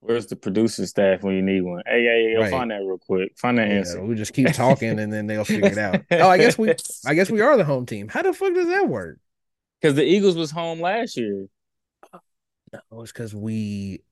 [0.00, 1.82] Where's the producer staff when you need one?
[1.86, 2.50] Hey, hey, hey right.
[2.50, 3.36] find that real quick.
[3.36, 4.04] Find that yeah, answer.
[4.04, 6.02] We just keep talking and then they'll figure it out.
[6.12, 6.72] Oh, I guess we,
[7.04, 8.06] I guess we are the home team.
[8.08, 9.18] How the fuck does that work?
[9.80, 11.46] Because the Eagles was home last year.
[12.72, 14.02] No, it's because we.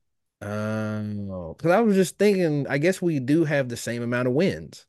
[0.41, 1.27] Um,
[1.57, 2.67] because I was just thinking.
[2.67, 4.85] I guess we do have the same amount of wins.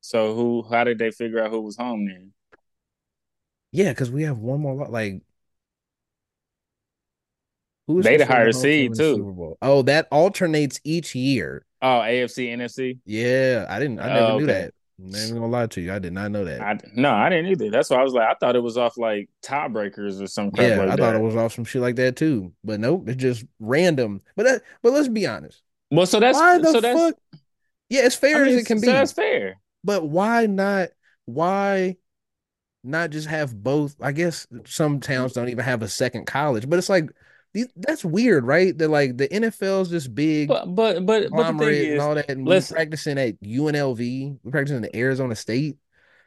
[0.00, 0.62] So who?
[0.62, 2.32] How did they figure out who was home then?
[3.72, 5.22] Yeah, because we have one more like
[7.86, 9.16] who is they the higher seed too.
[9.16, 9.58] Super Bowl?
[9.60, 11.64] Oh, that alternates each year.
[11.80, 12.98] Oh, AFC, NFC.
[13.04, 13.98] Yeah, I didn't.
[13.98, 14.38] I never oh, okay.
[14.38, 14.74] knew that.
[15.02, 15.92] I'm not even gonna lie to you.
[15.92, 16.60] I did not know that.
[16.60, 17.70] I, no, I didn't either.
[17.70, 20.68] That's why I was like, I thought it was off like tiebreakers or some crap
[20.68, 22.52] yeah, like I thought it was off some shit like that too.
[22.62, 24.20] But nope, it's just random.
[24.36, 25.62] But that, but let's be honest.
[25.90, 27.14] Well, so that's why the so fuck?
[27.88, 28.92] Yeah, it's fair I mean, as it can so be.
[28.92, 29.56] That's fair.
[29.82, 30.90] But why not?
[31.24, 31.96] Why
[32.84, 33.96] not just have both.
[34.00, 37.10] I guess some towns don't even have a second college, but it's like
[37.76, 38.76] that's weird, right?
[38.76, 42.14] That like the NFL's just big, but but but, but the thing is, and all
[42.14, 45.76] that, and we're practicing at UNLV, we're practicing at Arizona State.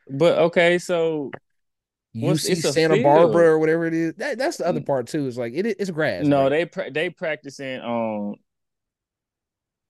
[0.09, 1.31] But okay, so
[2.15, 4.13] UC Santa Barbara or whatever it is.
[4.15, 4.85] That, that's the other mm.
[4.85, 5.27] part too.
[5.27, 6.25] Is like it, it's grass.
[6.25, 6.49] No, right?
[6.49, 8.35] they pra- they practicing on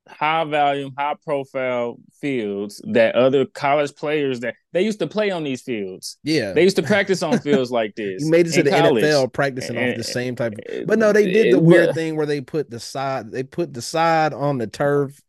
[0.08, 5.44] high volume, high profile fields that other college players that they used to play on
[5.44, 6.18] these fields.
[6.24, 6.54] Yeah.
[6.54, 8.22] They used to practice on fields like this.
[8.24, 9.04] You made it to the college.
[9.04, 11.96] NFL practicing And- off the same type of but no, they did the weird but-
[11.96, 15.20] thing where they put the side they put the side on the turf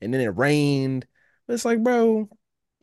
[0.00, 1.06] and then it rained.
[1.48, 2.28] It's like, bro,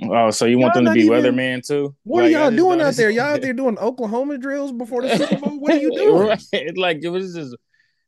[0.03, 1.95] Oh, so you want them to be even- weatherman too?
[2.03, 3.09] what Like, are y'all doing out there?
[3.09, 5.59] Y'all out there doing Oklahoma drills before the Super Bowl?
[5.59, 6.27] What are you doing?
[6.27, 6.75] Right.
[6.77, 7.55] Like it was just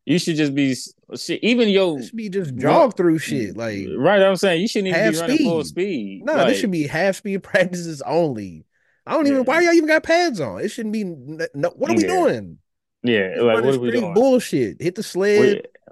[0.08, 0.74] you should just be
[1.18, 1.44] shit.
[1.44, 3.58] Even yo, This should be just jog through shit.
[3.58, 4.22] Like right?
[4.22, 6.20] I'm saying you shouldn't even be running full speed.
[6.20, 6.26] speed.
[6.26, 8.66] No, like, this should be half speed practices only.
[9.06, 9.44] I don't even.
[9.44, 10.62] Why y'all even got pads on?
[10.62, 11.04] It shouldn't be.
[11.04, 12.08] No, what are we Yeah.
[12.08, 12.58] doing?
[13.04, 13.30] yeah.
[13.36, 14.14] Just Like what are we doing?
[14.14, 14.82] Bullshit.
[14.82, 15.42] Hit the sled.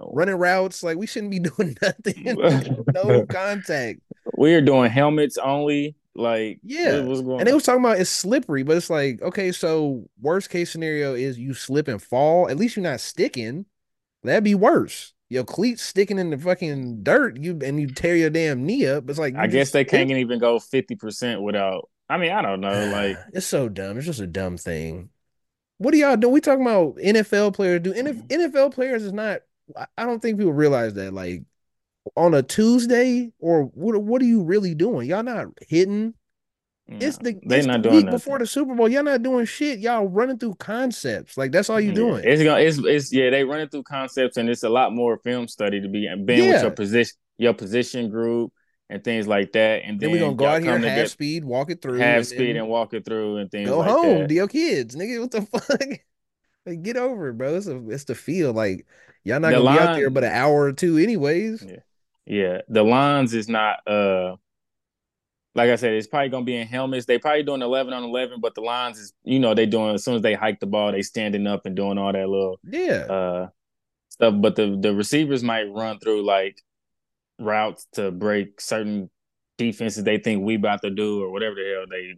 [0.00, 0.82] We, running routes.
[0.82, 2.24] Like we shouldn't be doing nothing.
[2.94, 4.00] no contact.
[4.36, 5.94] we are doing helmets only.
[6.14, 7.00] Like Yeah.
[7.00, 7.40] what- what's going?
[7.40, 11.14] And they was talking about it's slippery, but it's like okay, so worst case scenario
[11.14, 12.48] is you slip and fall.
[12.48, 13.66] At least you're not sticking.
[14.26, 15.12] That'd be worse.
[15.28, 19.08] Your cleats sticking in the fucking dirt, you and you tear your damn knee up.
[19.10, 21.88] It's like I guess they can't even go fifty percent without.
[22.08, 22.90] I mean, I don't know.
[22.92, 23.96] Like it's so dumb.
[23.96, 25.10] It's just a dumb thing.
[25.78, 26.28] What do y'all do?
[26.28, 27.80] We talking about NFL players.
[27.80, 29.40] Do NFL players is not.
[29.76, 31.12] I- I don't think people realize that.
[31.12, 31.42] Like
[32.14, 34.00] on a Tuesday, or what?
[34.00, 35.08] What are you really doing?
[35.08, 36.14] Y'all not hitting.
[36.88, 38.18] It's the they it's not the doing week nothing.
[38.18, 38.88] before the Super Bowl.
[38.88, 39.80] Y'all not doing shit.
[39.80, 41.36] Y'all running through concepts.
[41.36, 42.22] Like that's all you Yeah, doing.
[42.24, 45.48] It's gonna it's it's yeah, they running through concepts and it's a lot more film
[45.48, 46.52] study to be being Yeah.
[46.54, 48.52] with your position your position group
[48.88, 49.82] and things like that.
[49.84, 52.26] And then then we gonna go out here half speed, walk it through, half and
[52.26, 54.28] speed and walk it through and things go like home that.
[54.28, 55.20] to your kids, nigga.
[55.20, 55.80] What the fuck?
[56.64, 57.56] like get over it, bro.
[57.56, 58.52] It's a it's the feel.
[58.52, 58.86] Like
[59.24, 61.66] y'all not The gonna be out there but an hour or two, anyways.
[62.26, 64.36] Yeah, the lines is not uh
[65.56, 67.06] like I said, it's probably gonna be in helmets.
[67.06, 70.04] They probably doing eleven on eleven, but the lines is you know they doing as
[70.04, 73.04] soon as they hike the ball, they standing up and doing all that little Yeah.
[73.06, 73.48] uh
[74.10, 74.34] stuff.
[74.38, 76.62] But the the receivers might run through like
[77.38, 79.10] routes to break certain
[79.58, 82.14] defenses they think we about to do or whatever the hell they.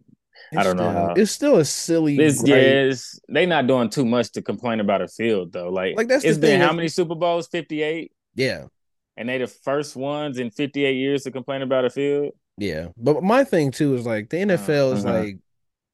[0.56, 2.16] I don't know how- It's still a silly.
[2.16, 5.68] This yeah, it's, they not doing too much to complain about a field though.
[5.68, 7.48] Like, Like, that's the it's been thing, how many Super Bowls?
[7.48, 8.66] Fifty eight, yeah,
[9.16, 12.32] and they the first ones in fifty eight years to complain about a field.
[12.58, 12.88] Yeah.
[12.96, 15.18] But my thing too is like the NFL is uh-huh.
[15.18, 15.38] like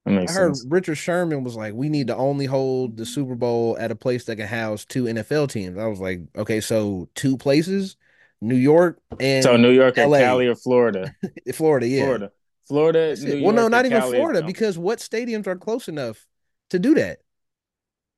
[0.06, 0.66] I heard sense.
[0.68, 4.24] Richard Sherman was like, we need to only hold the Super Bowl at a place
[4.24, 5.78] that can house two NFL teams.
[5.78, 7.96] I was like, okay, so two places,
[8.40, 10.18] New York and So New York and LA.
[10.18, 11.14] Cali or Florida?
[11.54, 12.04] Florida, yeah.
[12.04, 12.32] Florida,
[12.68, 13.16] Florida.
[13.18, 14.18] New well, York, no, not even Cali.
[14.18, 14.46] Florida No.
[14.46, 16.26] because what stadiums are close enough
[16.70, 17.20] to do that?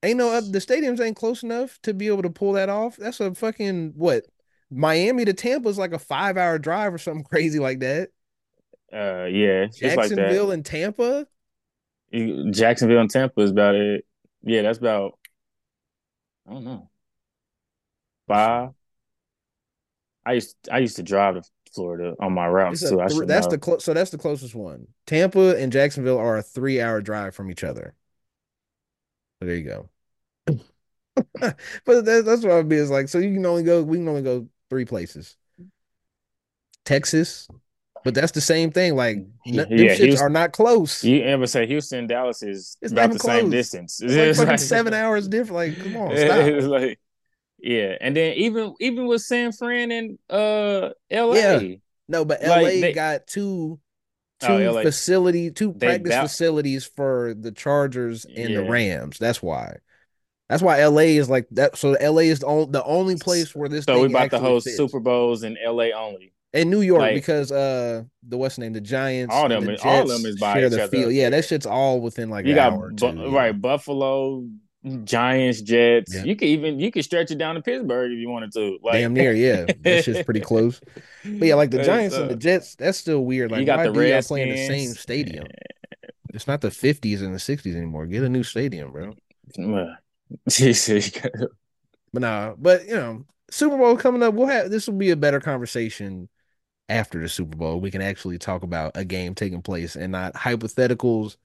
[0.02, 2.96] Ain't no the stadiums ain't close enough to be able to pull that off.
[2.96, 4.24] That's a fucking what?
[4.70, 8.10] Miami to Tampa is like a five hour drive or something crazy like that.
[8.92, 9.96] Uh, yeah, it's like that.
[9.96, 11.26] Jacksonville and Tampa.
[12.12, 14.04] Jacksonville and Tampa is about it.
[14.42, 15.18] Yeah, that's about.
[16.48, 16.90] I don't know.
[18.28, 18.70] Five.
[20.24, 23.00] I used I used to drive to Florida on my routes too.
[23.00, 23.50] I thr- that's know.
[23.50, 24.88] the clo- so that's the closest one.
[25.06, 27.94] Tampa and Jacksonville are a three hour drive from each other.
[29.40, 29.88] So there you go.
[31.38, 33.08] but that, that's what I'd be is like.
[33.08, 33.82] So you can only go.
[33.82, 35.36] We can only go three places.
[36.84, 37.48] Texas,
[38.06, 38.96] but that's the same thing.
[38.96, 41.04] Like Yeah, them shits Houston- are not close.
[41.04, 44.00] You ever say Houston, Dallas is It's about the same distance.
[44.00, 45.54] It's like It's fucking like- seven hours different.
[45.56, 46.70] Like, come on, stop.
[46.70, 46.98] like,
[47.58, 51.60] yeah, and then even even with San Fran and uh LA, Yeah.
[52.08, 53.80] No, but Like, LA they- got two
[54.40, 59.18] two Oh, facility, two They practice facilities for the Chargers and the Rams.
[59.18, 59.76] That's why.
[60.48, 61.76] That's why LA is like that.
[61.76, 63.84] So LA is the only, the only place where this.
[63.86, 64.76] so we about to host fits.
[64.76, 66.32] Super Bowls in LA only.
[66.54, 69.74] In New York like- because uh the what's the name the Giants All them the
[69.74, 70.90] is- all them is by share each the other.
[70.90, 71.12] field.
[71.12, 71.30] Yeah, Yeah.
[71.30, 73.34] that shit's all within like You an got hour Bu- yeah.
[73.36, 74.46] right Buffalo,
[75.04, 76.14] Giants, Jets.
[76.14, 76.24] Yeah.
[76.24, 78.78] You could even you could stretch it down to Pittsburgh if you wanted to.
[78.82, 79.66] Like, Damn near, yeah.
[79.82, 80.80] That shit's pretty close.
[81.24, 83.50] But yeah, like the Giants and uh, the Jets, that's still weird.
[83.50, 85.46] Like, you got why the do y'all play in the same stadium?
[86.32, 88.06] It's not the 50s and the 60s anymore.
[88.06, 89.14] Get a new stadium, bro.
[92.12, 94.34] But nah, but you know, Super Bowl coming up.
[94.34, 96.28] We'll have this will be a better conversation
[96.88, 97.80] after the Super Bowl.
[97.80, 101.36] We can actually talk about a game taking place and not hypotheticals.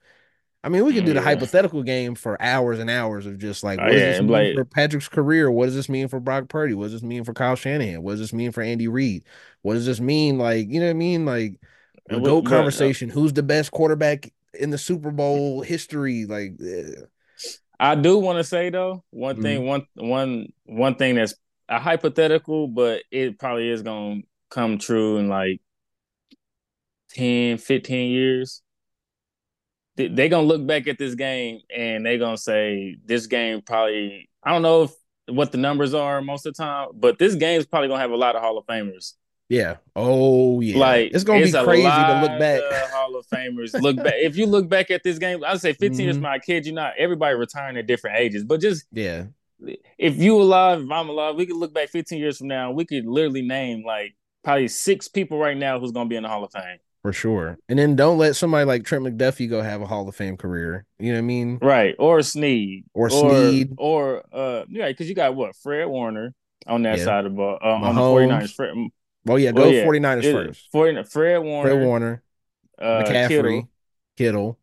[0.64, 1.24] I mean, we can do the Yeah.
[1.26, 4.30] hypothetical game for hours and hours of just like, Oh, what does yeah, this mean
[4.30, 5.50] like- for Patrick's career?
[5.50, 6.76] What does this mean for Brock Purdy?
[6.76, 8.04] What does this mean for Kyle Shanahan?
[8.04, 9.24] What does this mean for Andy Reid?
[9.64, 10.38] What does this mean?
[10.38, 11.26] Like, you know what I mean?
[11.26, 11.60] Like
[12.08, 13.10] the GOAT uh, conversation.
[13.10, 16.26] Who's the best quarterback in the Super Bowl history?
[16.26, 16.92] Like, eh.
[17.80, 19.42] I do want to say though, one Mm-hmm.
[19.44, 21.34] thing, one one one thing that's
[21.70, 25.60] a hypothetical, but it probably is gonna come true in like
[27.12, 28.62] 10, 15 years.
[29.96, 34.52] they're gonna look back at this game and they're gonna say this game probably I
[34.52, 34.92] don't know if
[35.28, 38.16] what the numbers are most of the time, but this game's probably gonna have a
[38.16, 39.14] lot of Hall of Famers
[39.50, 39.78] Yeah.
[39.96, 40.78] Oh yeah.
[40.78, 42.62] Like it's gonna it's be crazy to look back.
[42.92, 44.16] Hall of Famers look back.
[44.16, 46.22] If you look back at this game, I'd say 15 years Mhm.
[46.22, 48.44] my kid, you not everybody retiring at different ages.
[48.44, 49.26] But just yeah.
[49.98, 52.86] if you alive, if I'm alive, we could look back 15 years from now, we
[52.86, 56.44] could literally name like probably six people right now who's gonna be in the Hall
[56.44, 56.78] of Fame.
[57.02, 57.58] For sure.
[57.68, 60.86] And then don't let somebody like Trent McDuffie go have a Hall of Fame career.
[61.00, 61.58] You know what I mean?
[61.62, 61.96] Right.
[61.98, 62.86] Or Sneed.
[62.94, 63.74] Or Sneed.
[63.78, 66.34] Or uh yeah, because you got what, Fred Warner
[66.68, 67.06] on that Yeah.
[67.06, 67.58] side of the ball.
[67.64, 68.28] Uh, on the Mahomes.
[68.44, 68.54] 49ers.
[68.56, 68.74] Fred,
[69.28, 69.86] Oh yeah, go Well, yeah.
[69.86, 70.70] 49ers it- first.
[70.72, 72.24] Fred, Fred Warner, Fred Warner,
[72.80, 73.70] uh, McCaffrey, Kittle,
[74.18, 74.60] Kittle.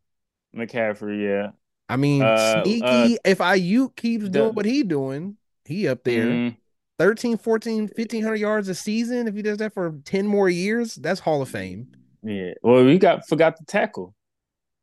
[0.56, 1.50] McCaffrey, yeah.
[1.88, 2.82] I mean, Uh, sneaky.
[2.84, 6.26] uh, if Aiyuk keeps the- doing what he doing, he up there.
[6.26, 6.56] Mm,
[6.98, 9.28] 13, 14, 1500 yards a season.
[9.28, 11.88] If he does that for 10 more years, that's Hall of Fame.
[12.22, 12.52] yeah.
[12.62, 14.14] Well, we got forgot the tackle.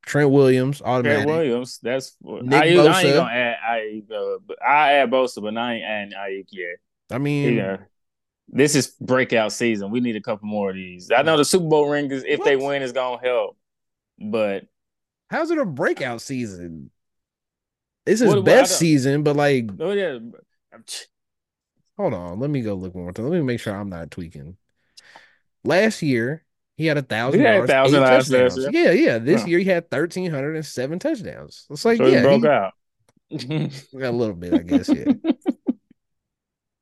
[0.06, 1.26] Trent Williams, automatic.
[1.26, 1.80] Williams.
[1.82, 5.84] That's Nick I, I ain't gonna add Aiyuk, uh, I add Bosa, but I ain't
[5.84, 6.78] adding Aiyuk yet.
[7.12, 7.78] I mean, Yeah.
[8.48, 9.90] This is breakout season.
[9.90, 11.10] We need a couple more of these.
[11.12, 13.58] I know the Super Bowl ring is if they win is gonna help.
[14.20, 14.66] But
[15.32, 16.92] how's it a breakout season?
[18.06, 20.20] It's his What- what- best season, but like, oh yeah.
[21.98, 22.40] Hold on.
[22.40, 23.30] Let me go look one more time.
[23.30, 24.58] Let me make sure I'm not tweaking.
[25.64, 26.44] Last year,
[26.78, 28.76] he had a thousand He yards, 1,000 eight last- last touchdowns.
[28.76, 29.18] Yeah, yeah.
[29.18, 29.48] This Huh.
[29.48, 31.66] year he had thirteen hundred and seven touchdowns.
[31.70, 32.74] It's like, So he yeah, broke he, out.
[34.00, 34.90] got a little bit, I guess.
[34.90, 35.14] Yeah.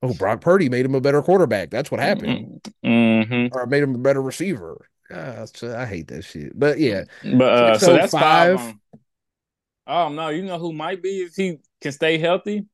[0.02, 1.70] oh, Brock Purdy made him a better quarterback.
[1.70, 4.88] That's what happened, hmm or made him a better receiver.
[5.54, 6.58] So I hate that shit.
[6.58, 8.58] But yeah, But uh, so, So that's five.
[8.60, 8.68] five.
[8.68, 8.80] on-
[9.86, 12.66] Oh no, you know who might be if he can stay healthy.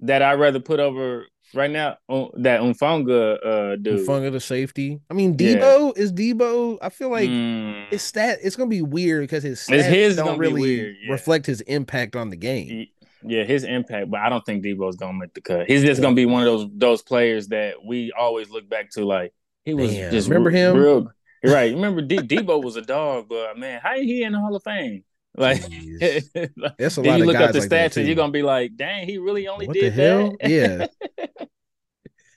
[0.00, 1.98] That I'd rather put over right now.
[2.08, 4.06] um, that Hufanga uh, dude.
[4.06, 5.00] Funga the safety.
[5.10, 5.56] I mean, Yeah.
[5.56, 6.78] Debo is Debo.
[6.82, 7.88] I feel like Mm.
[7.90, 8.38] his stat.
[8.42, 11.12] It's gonna be weird because his stats his don't really weird, yeah.
[11.12, 12.86] reflect his impact on the game.
[13.24, 15.68] Yeah, his impact, but I don't think Debo's gonna make the cut.
[15.68, 19.04] He's just gonna be one of those those players that we always look back to.
[19.04, 19.32] Like
[19.64, 20.76] he was Damn, just remember him?
[20.76, 21.12] Real,
[21.44, 21.74] right?
[21.74, 25.02] Remember D- Debo was a dog, but man, how he in the Hall of Fame?
[25.36, 25.60] Like,
[26.00, 28.76] That's a then you of look up the like stats and you're gonna be like,
[28.76, 30.36] dang, he really only What did the hell?
[30.40, 30.48] that.
[30.50, 31.26] Yeah.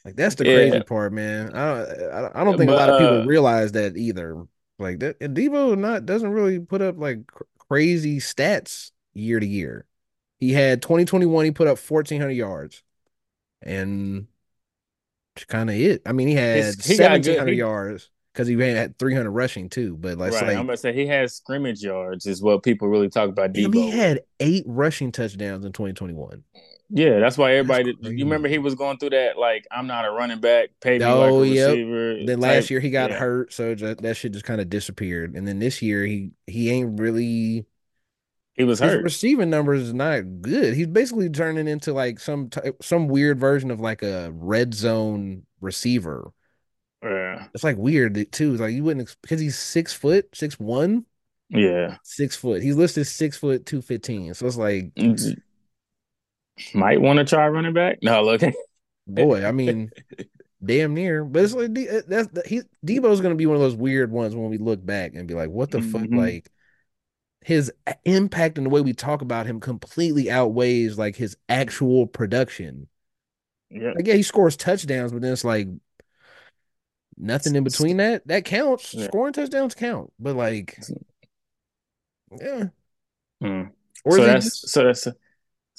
[0.06, 0.56] Like that's the Yeah.
[0.56, 1.54] crazy part, man.
[1.56, 4.44] I don't, I- don't think a lot of people uh, realize that either.
[4.80, 9.46] Like that, and Debo not doesn't really put up like cr- crazy stats year to
[9.46, 9.86] year.
[10.40, 12.82] He had 2021, he put up 1400 yards,
[13.62, 14.26] and
[15.48, 16.02] kind of it.
[16.08, 19.98] I mean, he had he 1700 he- yards because he had 300 rushing too.
[19.98, 23.10] But like, right, like I'm gonna say he has scrimmage yards is what people really
[23.10, 23.54] talk about.
[23.54, 23.74] Debo.
[23.76, 26.44] he had eight rushing touchdowns in 2021.
[26.94, 27.94] Yeah, that's why everybody.
[27.96, 28.18] crazy.
[28.18, 31.06] You remember he was going through that like I'm not a running back, pay me
[31.06, 31.80] Oh, like a oh, yep.
[31.80, 32.18] receiver.
[32.22, 33.18] Then last year he got yeah.
[33.18, 35.36] hurt, so that, that shit just kind of disappeared.
[35.36, 37.66] And then this year he he ain't really
[38.56, 39.04] He was his hurt.
[39.04, 40.74] receiving numbers is not good.
[40.74, 45.46] He's basically turning into like some type, some weird version of like a red zone
[45.62, 46.34] receiver.
[47.04, 48.52] Yeah, It's like weird too.
[48.54, 51.06] It's like you wouldn't because he's six foot, six one,
[51.50, 51.98] yeah.
[52.04, 52.64] six foot.
[52.64, 54.34] He's listed six foot two fifteen.
[54.34, 55.36] So it's like mm,
[56.74, 58.00] Might want to try running back.
[58.02, 58.42] No, look.
[59.08, 59.92] boy, I mean,
[60.64, 61.24] damn near.
[61.24, 64.36] But it's like uh, that's the, he Debo's gonna be one of those weird ones
[64.36, 66.02] when we look back and be like, what the fuck?
[66.02, 66.18] Mhm.
[66.18, 66.50] Like
[67.44, 67.72] his
[68.06, 72.88] impact and the way we talk about him completely outweighs like his actual production.
[73.72, 75.68] Yeah, Like, yeah, he scores touchdowns, but then it's like
[77.18, 78.28] nothing in between that.
[78.28, 78.94] That counts.
[78.94, 79.06] Yeah.
[79.06, 80.78] Scoring touchdowns count, but like,
[82.40, 82.66] yeah.
[83.44, 83.72] Mm.
[84.06, 85.08] Or so that's just- so that's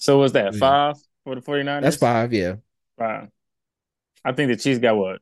[0.02, 0.58] so was that Yeah.
[0.58, 1.82] five for the 49ers?
[1.82, 2.32] that's five.
[2.32, 2.56] Yeah,
[2.98, 3.28] Five.
[4.24, 5.20] I think the Chiefs got what?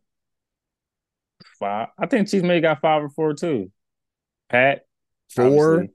[1.58, 1.88] Five.
[1.98, 3.70] I think Chiefs may got five or four too.
[4.48, 4.86] Pat,
[5.28, 5.86] four.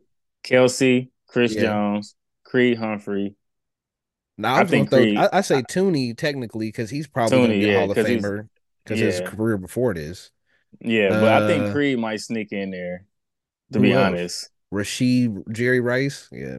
[0.43, 1.61] Kelce, Chris Yeah.
[1.61, 3.35] Jones, Creed Humphrey.
[4.37, 7.53] No, I I, think gonna Creed- I, I say Thuney technically because he's probably gonna
[7.53, 8.49] Thuney, be a yeah, Hall of Famer
[8.83, 10.29] because his career before this.
[10.81, 13.05] Yeah, but I think Uh, Creed might sneak in there.
[13.73, 16.29] To be honest, Rashee Jerry Rice.
[16.31, 16.57] Yeah.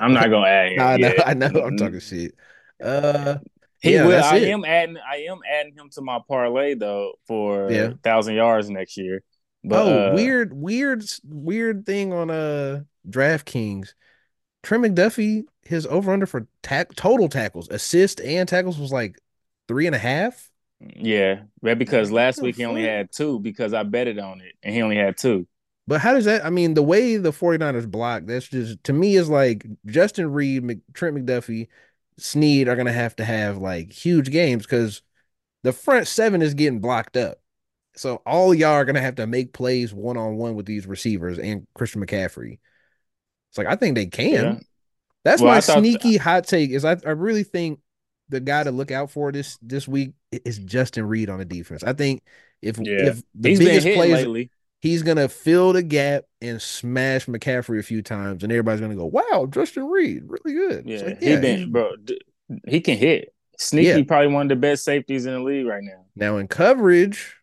[0.00, 0.78] I'm not gonna add him.
[0.82, 1.12] Nah, I know.
[1.26, 2.34] I know I'm talking shit.
[2.82, 3.38] Uh
[3.80, 4.22] He yeah, will.
[4.22, 4.48] I it.
[4.48, 4.96] am adding.
[4.98, 7.94] I am adding him to my parlay though for Yeah.
[8.02, 9.22] thousand yards next year.
[9.64, 13.94] But oh, uh, weird, weird, weird thing on uh DraftKings.
[14.62, 19.18] Trent McDuffie, his over under for tack total tackles, assist and tackles was like
[19.68, 20.50] three and a half.
[20.80, 24.74] Yeah, but because last week he only had two because I betted on it and
[24.74, 25.46] he only had two.
[25.86, 26.44] But how does that?
[26.44, 30.62] I mean, the way the 49ers block, that's just to me is like Justin Reid,
[30.62, 31.68] Mc, Trent McDuffie,
[32.18, 35.02] Sneed are gonna have to have like huge games because
[35.64, 37.38] the front seven is getting blocked up.
[37.96, 41.38] So all y'all are gonna have to make plays one on one with these receivers
[41.38, 42.58] and Christian McCaffrey.
[43.50, 44.30] It's like I think they can.
[44.32, 44.58] Yeah.
[45.24, 46.70] That's Well, my thought- sneaky hot take.
[46.70, 47.80] Is I, I really think
[48.28, 51.82] the guy to look out for this this week is Justin Reid on the defense.
[51.82, 52.22] I think
[52.62, 53.08] if Yeah.
[53.08, 54.50] if the He's biggest been play is lately.
[54.82, 59.06] He's gonna fill the gap and smash McCaffrey a few times, and everybody's gonna go,
[59.06, 61.96] "Wow, Justin Reid, really good." Yeah, like, he been bro.
[61.96, 62.20] d-
[62.68, 63.32] He can hit.
[63.58, 64.04] Sneaky, Yeah.
[64.04, 66.04] probably one of the best safeties in the league right now.
[66.16, 67.36] Now in coverage,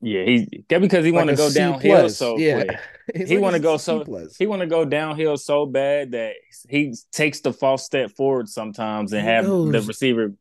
[0.00, 2.16] Yeah, he that because he like want to go C downhill plus.
[2.16, 2.64] so yeah.
[2.64, 2.78] quick.
[3.14, 4.36] He like wanna go so- plus.
[4.36, 6.34] He want to go downhill so bad that
[6.68, 10.32] he takes the false step forward sometimes and He have the receiver.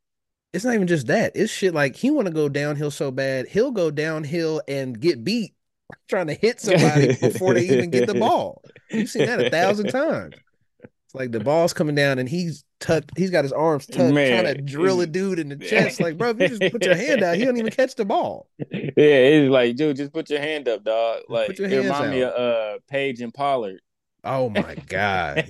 [0.54, 1.32] It's not even just that.
[1.36, 5.24] It's shit like he want to go downhill so bad, he'll go downhill and get
[5.24, 5.54] beat
[6.10, 8.62] trying to hit somebody before they even get the ball.
[8.90, 10.36] You've seen that a thousand times.
[10.84, 14.44] It's like the ball's coming down and he's tucked, he's got his arms tucked, Man,
[14.44, 16.00] trying to drill a dude in the chest.
[16.00, 18.48] Like, bro, if you just put your hand out, he don't even catch the ball.
[18.72, 21.24] Yeah, it's like, dude, just put your hand up, dog.
[21.28, 23.82] Like, put your it hands remind me of uh, Page and Pollard
[24.24, 25.48] Oh my god.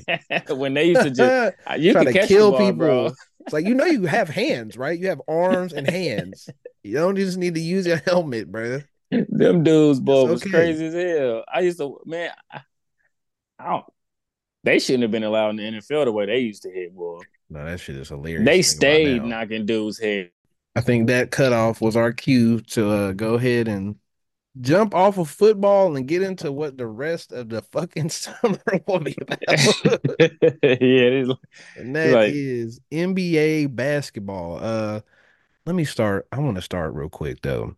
[0.50, 2.74] when they used to just you to catch kill ball, people.
[2.74, 3.12] bro.
[3.46, 4.98] It's like you know you have hands, right?
[4.98, 6.50] You have arms and hands.
[6.84, 8.82] You don't just need to use your helmet, bro.
[9.12, 11.44] Them dudes, boy, It's was crazy as hell.
[11.52, 12.62] I used to, man, I,
[13.60, 13.86] I don't.
[14.64, 17.20] They shouldn't have been allowed in the NFL the way they used to hit, boy.
[17.50, 18.46] No, that shit is hilarious.
[18.46, 20.32] They to think about stayed knocking dudes' head.
[20.76, 23.96] I think that cutoff was our cue to uh, go ahead and
[24.60, 29.00] jump off of football and get into what the rest of the fucking summer will
[29.00, 29.40] be about.
[30.64, 31.30] yeah, it is.
[31.76, 34.60] and that Like- is NBA basketball.
[34.62, 35.02] Uh,
[35.66, 36.28] let me start.
[36.32, 37.76] I want to start real quick though,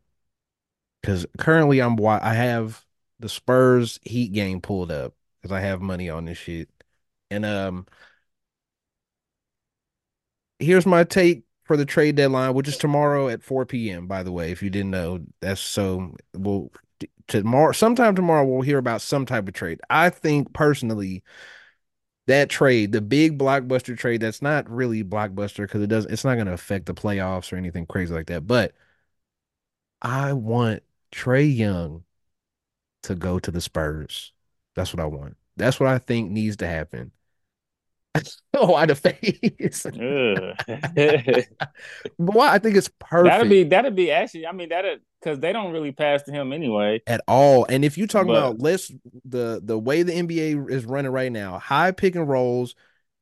[1.02, 2.86] because currently I'm I have
[3.20, 6.70] the Spurs Heat game pulled up because I have money on this shit,
[7.30, 7.86] and um,
[10.60, 14.08] here's my take for the trade deadline, which is tomorrow at 4 p.m.
[14.08, 16.72] By the way, if you didn't know, that's so we'll
[17.28, 19.80] tomorrow sometime tomorrow we'll hear about some type of trade.
[19.90, 21.24] I think personally
[22.28, 26.36] that trade, the big blockbuster trade, that's not really blockbuster because it doesn't it's not
[26.38, 28.48] gonna affect the playoffs or anything crazy like that.
[28.48, 28.74] But
[30.02, 32.04] I want Trae Young
[33.04, 34.34] to go to the Spurs.
[34.76, 35.38] That's what I want.
[35.58, 37.12] That's what I think needs to happen.
[38.54, 39.86] oh, why the face?
[39.86, 41.48] But
[42.18, 43.32] why I think it's perfect.
[43.34, 44.46] that'd be that'd be actually.
[44.48, 47.02] I mean, that'd because they don't really pass to him anyway.
[47.08, 47.66] at all.
[47.70, 48.92] And if you talk But- about let's
[49.26, 52.76] the the way the NBA is running right now, high pick and rolls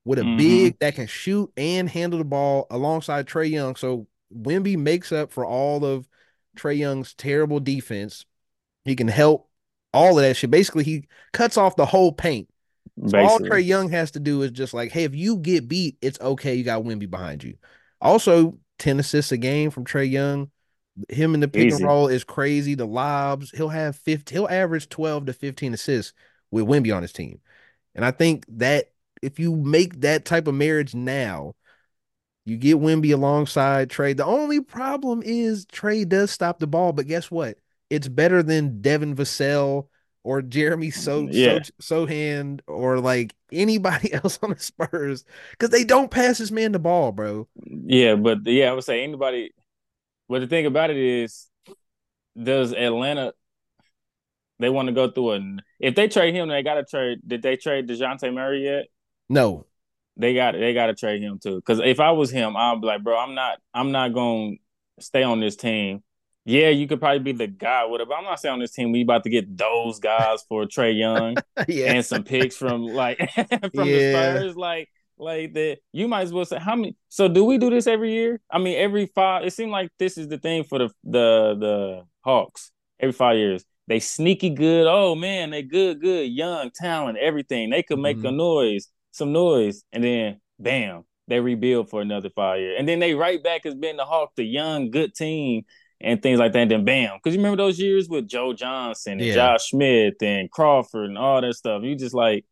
[0.04, 0.38] with a Mhm.
[0.38, 3.76] big that can shoot and handle the ball alongside Trae Young.
[3.76, 6.08] So Wemby makes up for all of
[6.58, 8.26] Trae Young's terrible defense.
[8.84, 9.48] He can help
[9.94, 10.50] all of that shit.
[10.50, 12.50] Basically, he cuts off the whole paint.
[13.08, 15.98] So all Trae Young has to do is just like, hey, if you get beat,
[16.02, 16.56] it's okay.
[16.56, 17.56] You got Wemby behind you.
[18.00, 20.52] Also, 10 assists a game from Trae Young.
[21.10, 21.78] Him in the pick Easy.
[21.78, 22.76] and roll is crazy.
[22.76, 26.14] The lobs, he'll have 50, he'll average 12 to 15 assists
[26.52, 27.40] with Wemby on his team.
[27.96, 28.92] And I think that
[29.22, 31.56] if you make that type of marriage now,
[32.46, 34.16] you get Wemby alongside Trae.
[34.16, 37.58] The only problem is Trae does stop the ball, but guess what?
[37.90, 39.88] It's better than Devin Vassell
[40.24, 41.60] or Jeremy so Yeah.
[41.80, 46.72] so Sochan or like anybody else on the Spurs because they don't pass this man
[46.72, 47.48] the ball, bro.
[47.66, 49.52] Yeah, but yeah, I would say anybody.
[50.30, 51.48] But the thing about it is,
[52.42, 53.34] does Atlanta?
[54.60, 55.58] They want to go through a.
[55.80, 57.20] If they trade him, they got to trade.
[57.26, 58.86] Did they trade Dejounte Murray yet?
[59.28, 59.66] No,
[60.18, 60.54] They got.
[60.54, 61.56] They got to trade him too.
[61.56, 63.58] Because if I was him, I'd be like, bro, I'm not.
[63.74, 64.60] I'm not going
[65.00, 66.04] to stay on this team.
[66.46, 68.72] Yeah, you could probably be the guy with it, but I'm not saying on this
[68.72, 68.92] team.
[68.92, 73.20] We about to get those guys for Trae Young yeah, and some picks from like
[73.76, 73.92] from Yeah.
[73.92, 74.90] the Spurs, like
[75.20, 75.78] like that.
[75.92, 76.96] You might as well say how many.
[77.10, 78.42] So do we do this every year?
[78.50, 79.46] I mean, every five.
[79.46, 82.72] It seemed like this is the thing for the the the Hawks.
[83.00, 84.88] Every five years, they sneaky good.
[84.88, 87.70] Oh man, they good, good, young talent, everything.
[87.70, 88.36] They could make a Mhm.
[88.36, 93.14] noise, some noise, and then bam, they rebuild for another five years, and then they
[93.14, 95.66] right back as being the Hawk, the young good team.
[96.04, 97.18] And things like that, and then bam.
[97.18, 99.34] Because you remember those years with Joe Johnson and Yeah.
[99.34, 101.84] Josh Smith and Crawford and all that stuff.
[101.84, 102.46] You just like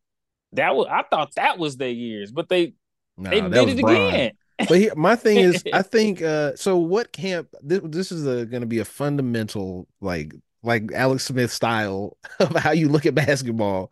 [0.54, 2.74] that was I thought that was their years, but they
[3.18, 3.96] nah, they did it Bron.
[3.96, 4.32] again.
[4.68, 8.62] But here, my thing is, I think uh so what camp this, this is going
[8.62, 10.34] to be a fundamental like
[10.64, 13.92] like Alex Smith style of how you look at basketball.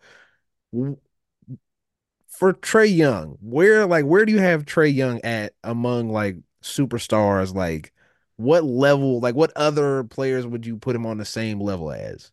[2.27, 7.55] For Trae Young, where like where do you have Trae Young at among like superstars
[7.55, 7.91] like
[8.37, 12.31] what level like what other players would you put him on the same level as?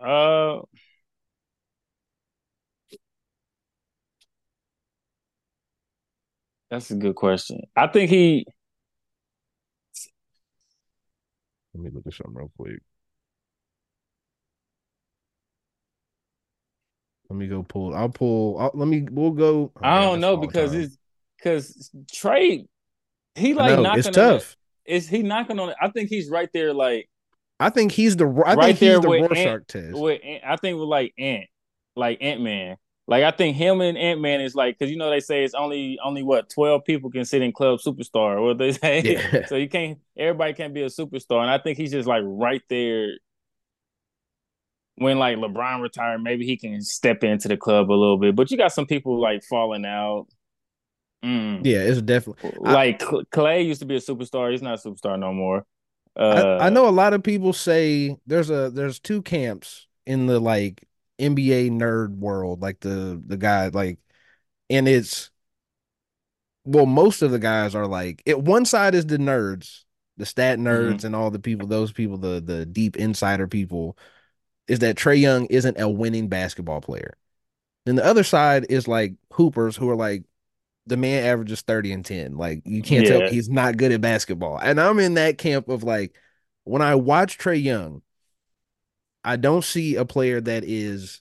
[0.00, 0.60] Uh
[6.70, 7.60] That's a good question.
[7.76, 8.46] I think he
[11.74, 12.80] Let me look at something real quick.
[17.28, 17.94] Let me go pull.
[17.94, 18.58] I'll pull.
[18.58, 19.06] I'll, let me.
[19.10, 19.72] We'll go.
[19.76, 20.80] oh, I don't that's know because time.
[20.82, 20.98] it's
[21.38, 22.66] because Trae,
[23.34, 24.56] he like know, knocking it's on tough.
[24.86, 24.94] it.
[24.94, 25.76] Is he knocking on it?
[25.80, 27.08] I think he's right there, like
[27.60, 29.92] I think he's the I right think he's there the with Rorschach Ant, test.
[29.98, 31.44] with I think with like Ant,
[31.96, 32.76] like Ant Man.
[33.08, 35.54] Like I think him and Ant Man is like because you know they say it's
[35.54, 38.42] only only what twelve people can sit in Club Superstar.
[38.42, 39.46] What they say, Yeah.
[39.46, 42.62] so you can't everybody can't be a superstar, and I think he's just like right
[42.68, 43.08] there.
[44.96, 48.36] When like LeBron retired, maybe he can step into the club a little bit.
[48.36, 50.26] But you got some people like falling out.
[51.24, 51.64] Mm.
[51.64, 54.50] Yeah, it's definitely Like Cl- Clay used to be a superstar.
[54.50, 55.64] He's not a superstar no more.
[56.16, 60.26] Uh, I, I know a lot of people say there's a there's two camps in
[60.26, 60.84] the like
[61.18, 63.98] NBA nerd world, like the the guy like,
[64.70, 65.30] and it's
[66.64, 68.40] well, most of the guys are like it.
[68.40, 69.84] One side is the nerds,
[70.16, 73.96] the stat nerds, and all the people, those people, the the deep insider people,
[74.68, 77.16] is that Trae Young isn't a winning basketball player.
[77.86, 80.24] Then the other side is like hoopers who are like
[80.86, 82.36] the man averages 30 and 10.
[82.36, 84.58] Like you can't tell he's not good at basketball.
[84.58, 86.14] And I'm in that camp of like
[86.64, 88.02] when I watch Trae Young,
[89.24, 91.20] I don't see a player that is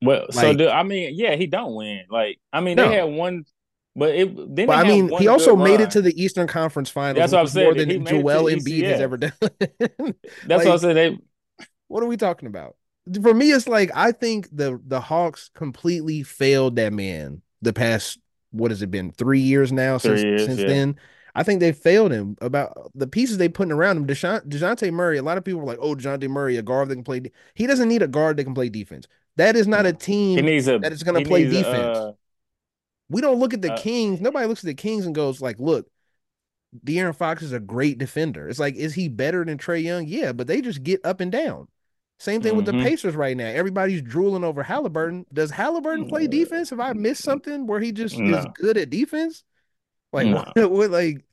[0.00, 2.04] Well, so do, I mean, yeah, he don't win.
[2.10, 2.88] Like, I mean, No.
[2.88, 3.44] they had one,
[3.94, 4.66] but it then.
[4.66, 5.80] but I mean he also made run.
[5.82, 7.18] it to the Eastern Conference Finals.
[7.18, 9.32] That's what I'm saying, More than he made it to Joel Embiid has ever done.
[9.78, 10.14] That's
[10.46, 10.96] what I like- said.
[10.96, 11.18] They
[11.88, 12.76] what are we talking about?
[13.20, 18.18] For me, it's like I think the the Hawks completely failed that man the past
[18.52, 20.66] what has it been three years now Three since years, since yeah.
[20.66, 20.96] then.
[21.34, 24.06] I think they failed him about the pieces they putting around him.
[24.06, 26.94] Desha- Dejounte Murray, a lot of people were like, "Oh, Dejounte Murray, a guard that
[26.94, 27.32] can play." De-.
[27.54, 29.06] He doesn't need a guard that can play defense.
[29.36, 31.62] That is not a team he needs a that is going to play needs a,
[31.62, 31.98] defense.
[31.98, 32.12] uh,
[33.08, 34.20] we don't look at the uh, Kings.
[34.20, 35.88] Nobody looks at the Kings and goes like, "Look,
[36.84, 40.06] De'Aaron Fox is a great defender." It's like, is he better than Trae Young?
[40.06, 41.68] Yeah, but they just get up and down.
[42.18, 42.82] Same thing with the Mhm.
[42.84, 43.46] Pacers right now.
[43.46, 45.26] Everybody's drooling over Halliburton.
[45.32, 46.30] Does Halliburton play Mm.
[46.30, 46.70] defense?
[46.70, 49.42] Have I missed something where he just is good at defense?
[50.12, 50.44] Like, No.
[50.54, 51.24] what, what, like,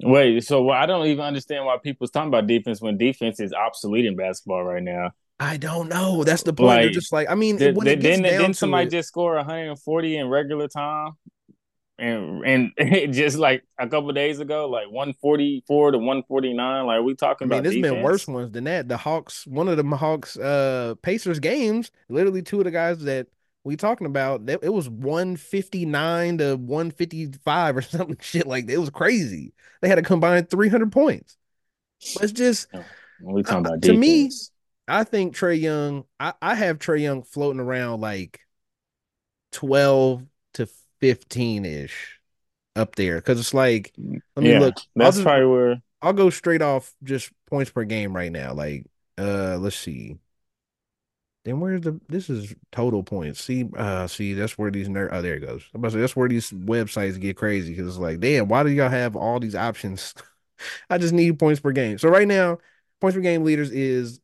[0.00, 3.52] Wait, so well, I don't even understand why people's talking about defense when defense is
[3.52, 5.10] obsolete in basketball right now.
[5.40, 6.22] I don't know.
[6.24, 6.82] That's the point.
[6.82, 8.86] They're just like, I mean, Did, when did, it gets didn't, down didn't to somebody
[8.86, 11.12] it- just score 140 in regular time?
[11.98, 12.72] And and
[13.12, 16.86] just like a couple days ago, like 144 to 149.
[16.86, 18.88] Like we talking I mean, about there's been worse ones than that.
[18.88, 23.28] The Hawks, one of the Hawks, uh, Pacers games, literally two of the guys that
[23.64, 28.74] we talking about, that it was 159 to 155 or something shit like that.
[28.74, 29.52] It was crazy.
[29.80, 31.36] They had a combined 300 points.
[32.14, 32.68] But it's just,
[33.20, 34.30] When we talking Uh, about to me.
[34.86, 38.40] I think Trae Young, I, I have Trae Young floating around like
[39.52, 40.26] 12 to
[41.00, 42.20] 15 ish
[42.76, 43.20] up there.
[43.20, 44.76] Cause it's like, let me yeah, look.
[44.96, 45.82] That's just- probably where.
[46.00, 48.54] I'll go straight off just points per game right now.
[48.54, 48.86] Like,
[49.18, 50.16] uh, let's see.
[51.44, 53.42] Then where's the this is total points.
[53.42, 55.64] See, uh, see, that's where these ner oh there it goes.
[55.74, 58.62] I'm about to say that's where these websites get crazy because it's like, damn, why
[58.62, 60.14] do y'all have all these options?
[60.90, 61.98] I just need points per game.
[61.98, 62.58] So right now,
[63.00, 64.20] points per game leaders is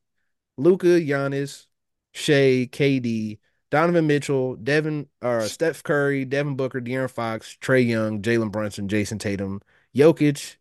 [0.58, 1.66] Luka, Giannis,
[2.12, 3.38] Shai, KD,
[3.74, 9.18] Donovan Mitchell, Devin, or Steph Curry, Devin Booker, De'Aaron Fox, Trae Young, Jalen Brunson, Jayson
[9.18, 9.60] Tatum,
[9.92, 10.58] Jokic,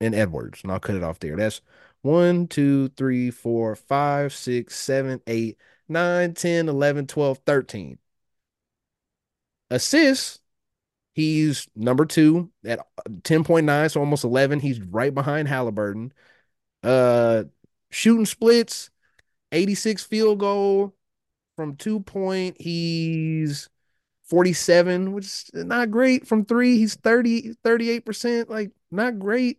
[0.00, 0.62] and Edwards.
[0.62, 1.36] And I'll cut it off there.
[1.36, 1.60] That's
[2.00, 5.58] one, two, three, four, five, six, seven, eight,
[5.90, 7.98] nine, 10, 11, 12, 13.
[9.68, 10.38] Assists,
[11.12, 14.60] he's number two at 10.9, so almost 11.
[14.60, 16.14] He's right behind Halliburton.
[16.82, 17.44] Uh,
[17.90, 18.88] shooting splits,
[19.52, 20.94] 86 field goal
[21.56, 22.56] from two point.
[22.60, 23.68] He's
[24.24, 26.26] 47, which is not great.
[26.26, 28.48] From three, he's 30, 38%.
[28.48, 29.58] Like, not great.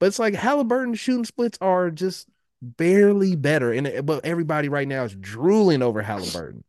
[0.00, 2.26] But it's like Halliburton shooting splits are just
[2.60, 3.72] barely better.
[3.72, 6.64] And but everybody right now is drooling over Halliburton.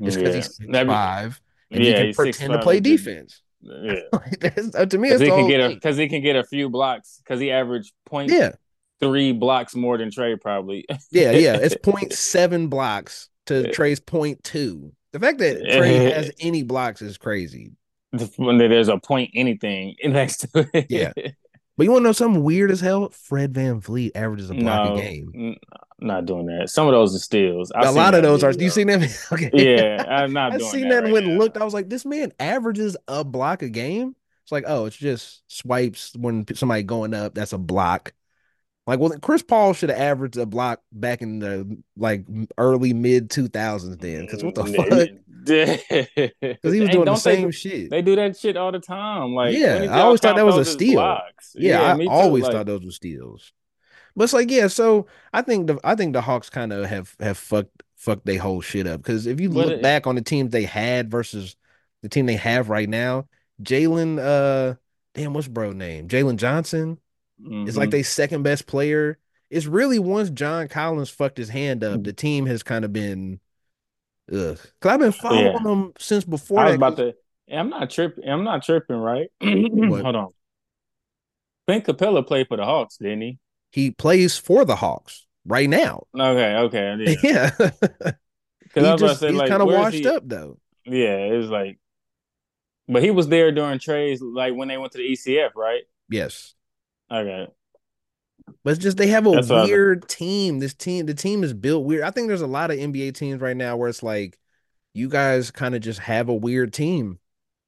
[0.00, 0.36] It's because Yeah.
[0.36, 1.40] he's six five
[1.70, 3.42] and yeah, he can pretend to play just- defense.
[3.60, 7.20] Yeah, uh, to me, because he can get because he can get a few blocks
[7.24, 8.52] because he averaged point Yeah,
[9.00, 10.86] three blocks more than Trae probably.
[11.10, 11.56] yeah, yeah.
[11.60, 13.72] It's 0.7 blocks to Yeah.
[13.72, 14.90] Trae's 0.2.
[15.12, 17.72] The fact that Trae has any blocks is crazy.
[18.36, 20.86] when there's a point anything next to it.
[20.88, 21.12] Yeah.
[21.76, 23.10] But you want to know something weird as hell?
[23.10, 25.32] Fred VanVleet averages a block no, a game.
[25.34, 25.56] n-
[26.00, 26.70] not doing that.
[26.70, 27.70] Some of those are steals.
[27.72, 28.50] I've a lot of those are.
[28.50, 28.64] video.
[28.64, 29.02] You seen them?
[29.32, 29.50] okay.
[29.52, 31.04] Yeah, I'm not I doing seen that.
[31.04, 31.38] that right and now.
[31.38, 31.56] looked.
[31.56, 34.16] I was like, this man averages a block a game.
[34.42, 37.34] It's like, oh, it's just swipes when somebody going up.
[37.34, 38.12] That's a block.
[38.88, 42.24] Like, well, Chris Paul should have averaged a block back in the like
[42.56, 43.98] early mid two thousands.
[43.98, 46.28] Then, because what the fuck?
[46.40, 47.90] Because he was doing the same shit.
[47.90, 49.34] They do that shit all the time.
[49.34, 50.94] Like, Yeah, I always thought that was a steal.
[50.94, 51.52] blocks?
[51.54, 53.52] Yeah, me I always like- thought those were steals.
[54.16, 57.14] But it's like, yeah, so I think the I think the Hawks kind of have
[57.20, 59.02] have fucked fucked their whole shit up.
[59.02, 61.56] Because if you look it- back on the teams they had versus
[62.02, 63.28] the team they have right now,
[63.62, 64.76] Jalen, uh,
[65.14, 66.08] damn, what's bro name?
[66.08, 66.98] Jalen Johnson
[67.64, 69.18] is like hmm they second best player.
[69.50, 73.40] It's really once John Collins fucked his hand up, the team has kind of been
[74.32, 74.58] ugh.
[74.80, 76.78] Cause I've been following Yeah, them since before I was that.
[76.78, 77.14] about to.
[77.52, 78.28] I'm not tripping.
[78.28, 79.30] I'm not tripping, right?
[79.42, 80.28] Hold on.
[81.68, 83.38] Ben Capela played for the Hawks, didn't he?
[83.70, 86.06] he plays for the Hawks right now.
[86.14, 87.22] Okay, okay, yeah.
[87.22, 87.50] Yeah.
[88.72, 90.58] Because I he was about to just say, he's like, kind of washed up though.
[90.84, 91.78] Yeah, it was like,
[92.88, 95.82] but he was there during trades, like when they went to the ECF, right?
[96.08, 96.54] Yes.
[97.10, 97.48] Okay,
[98.64, 99.70] But it's just they have a that's what I was.
[99.70, 100.58] weird team.
[100.58, 102.02] This team, the team is built weird.
[102.04, 104.38] I think there's a lot of NBA teams right now where it's like
[104.94, 107.18] you guys kind of just have a weird team.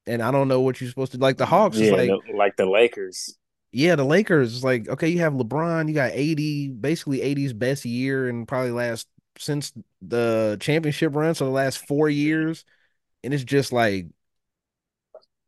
[0.07, 1.39] And I don't know what you're supposed to like.
[1.39, 3.37] The Hawks is Yeah, like, the, like the Lakers.
[3.73, 7.85] yeah, the Lakers is like, okay, you have LeBron, you got 80, basically 80's best
[7.85, 9.07] year and probably last
[9.39, 9.73] since
[10.03, 12.65] the championship run, so the last four years.
[13.25, 14.07] And it's just like,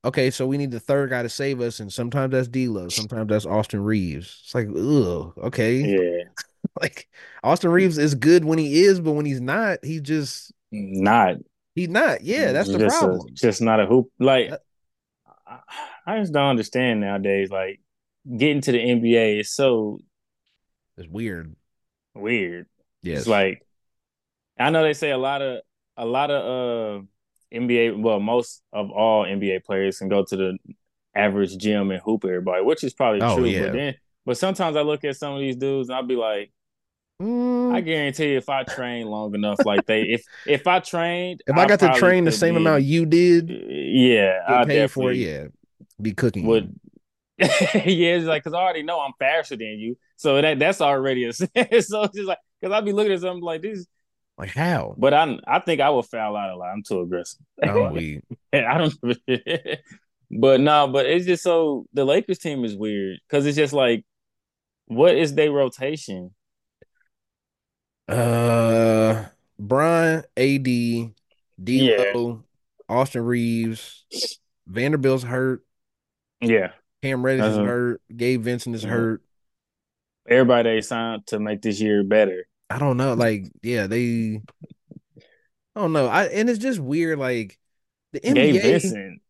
[0.04, 3.28] okay, so we need the third guy to save us, and sometimes that's D'Lo, sometimes
[3.28, 4.40] that's Austin Reaves.
[4.44, 5.76] It's like, ugh, okay.
[5.78, 6.24] Yeah,
[6.80, 7.08] Like
[7.42, 11.36] Austin Reaves is good when he is, but when he's not, he just not
[11.74, 12.22] he's not.
[12.22, 13.28] Yeah, that's the just a problem.
[13.34, 14.10] just not a hoop.
[14.18, 14.52] Like
[15.46, 15.58] I,
[16.06, 17.50] I just don't understand nowadays.
[17.50, 17.80] Like
[18.36, 20.00] getting to the NBA is so
[20.96, 21.54] It's weird.
[22.14, 22.66] weird.
[23.02, 23.20] Yes.
[23.20, 23.62] It's like
[24.58, 25.62] I know they say a lot of
[25.96, 27.04] a lot of uh
[27.52, 30.58] NBA, well, most of all NBA players can go to the
[31.14, 33.44] average gym and hoop everybody, which is probably Oh, true.
[33.44, 33.60] yeah.
[33.60, 33.94] But then,
[34.26, 36.52] but sometimes I look at some of these dudes and I'll be like,
[37.20, 41.42] Mm, I guarantee you, if I train long enough, like they, if if I trained,
[41.46, 45.12] if I got to train the same be- amount you did, yeah, I paid for
[45.12, 45.46] it, yeah,
[46.00, 46.44] be cooking.
[46.46, 46.74] would.
[47.38, 47.48] yeah,
[48.16, 51.32] it's like because I already know I'm faster than you, so that that's already a
[51.34, 53.86] so it's just like because I'll be looking at something like this,
[54.42, 54.96] Like how?
[54.98, 56.70] but I I think I will foul out a lot.
[56.72, 57.38] I'm too aggressive.
[57.62, 58.22] I'm weak.
[58.52, 58.92] I don't.
[60.32, 64.04] but no, but it's just so the Lakers team is weird because it's just like,
[64.86, 66.34] what is their rotation?
[68.08, 69.26] Uh,
[69.60, 70.64] Brian, AD,
[71.62, 72.42] D'Lo,
[72.88, 74.04] Austin Reaves,
[74.66, 75.64] Vanderbilt's hurt.
[76.40, 77.64] Yeah, Cam Reddish is Uh-huh.
[77.64, 78.02] hurt.
[78.16, 78.88] Gabe Vincent is Mhm.
[78.88, 79.22] hurt.
[80.28, 82.44] everybody they signed to make this year better.
[82.74, 83.14] I don't know.
[83.14, 84.40] Like, yeah, they.
[85.74, 86.06] I don't know.
[86.06, 87.18] I and it's just weird.
[87.18, 87.58] Like
[88.12, 88.62] the Gabe NBA.
[88.62, 89.20] Vincent,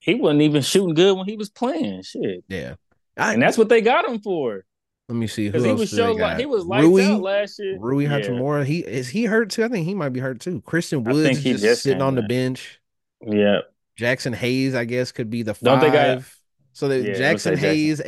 [0.00, 2.02] he wasn't even shooting good when he was playing.
[2.02, 2.74] Shit, Yeah.
[3.16, 4.64] I, and that's what they got him for
[5.08, 6.18] let me see who because he was do they got?
[6.18, 7.76] like he was lights Rui, out last year.
[7.78, 8.64] Rui yeah, Hachimura.
[8.64, 9.64] He is he hurt too?
[9.64, 10.62] I think he might be hurt too.
[10.62, 12.80] Christian I Woods think is just, just sitting on the bench.
[13.20, 13.58] yeah.
[13.98, 16.38] Jaxson Hayes, I guess, could be the Don't they got- five.
[16.72, 18.06] So that Yeah, Jaxson Hayes, AD,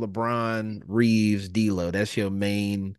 [0.00, 1.90] LeBron, Reaves, D'Lo.
[1.90, 2.96] That's your main.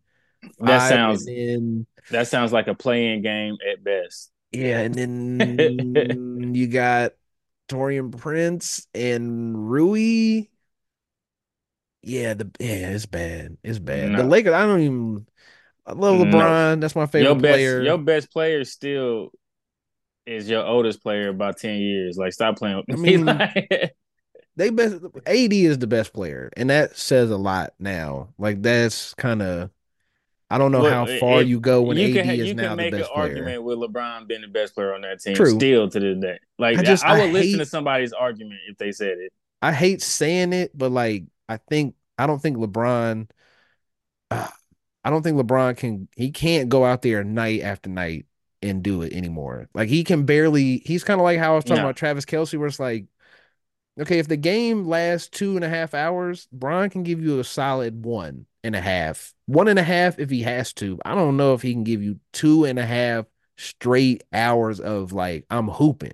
[0.60, 4.32] That sounds then, that sounds like a playing game at best.
[4.52, 7.14] yeah, and then you got
[7.68, 10.48] Taurean Prince and Rui.
[12.04, 13.58] Yeah, the yeah, it's bad.
[13.64, 14.16] It's bad.
[14.16, 14.24] The No.
[14.24, 14.54] Lakers.
[14.54, 15.28] I don't even.
[15.86, 16.26] I love No.
[16.26, 16.82] LeBron.
[16.82, 17.82] That's my favorite your best player.
[17.84, 19.32] your best player still
[20.26, 22.18] is your oldest player about 10 years.
[22.18, 23.18] Like stop playing with I me.
[23.18, 23.96] mean, Like-
[24.56, 28.34] they best AD is the best player, and that says a lot now.
[28.38, 29.70] Like that's kind of
[30.52, 32.62] I don't know Well, how far you go when you AD can is you now
[32.64, 33.24] can the make an best player.
[33.24, 35.50] argument with LeBron being the best player on that team True.
[35.52, 36.40] still to this day.
[36.60, 39.32] Like I just- I I would listen hate- to somebody's argument if they said it.
[39.62, 43.30] I hate saying it, but like I think I don't think LeBron.
[44.30, 44.48] uh,
[45.04, 46.08] I don't think LeBron can.
[46.16, 48.26] He can't go out there night after night
[48.62, 49.70] and do it anymore.
[49.74, 50.80] Like he can barely.
[50.86, 51.88] He's kind of like how I was talking No.
[51.88, 53.06] about Travis Kelce, where it's like,
[54.00, 57.44] okay, if the game lasts two and a half hours, Bron can give you a
[57.44, 60.98] solid one and a half, one and a half if he has to.
[61.04, 63.26] I don't know if he can give you two and a half
[63.58, 66.14] straight hours of like I'm hooping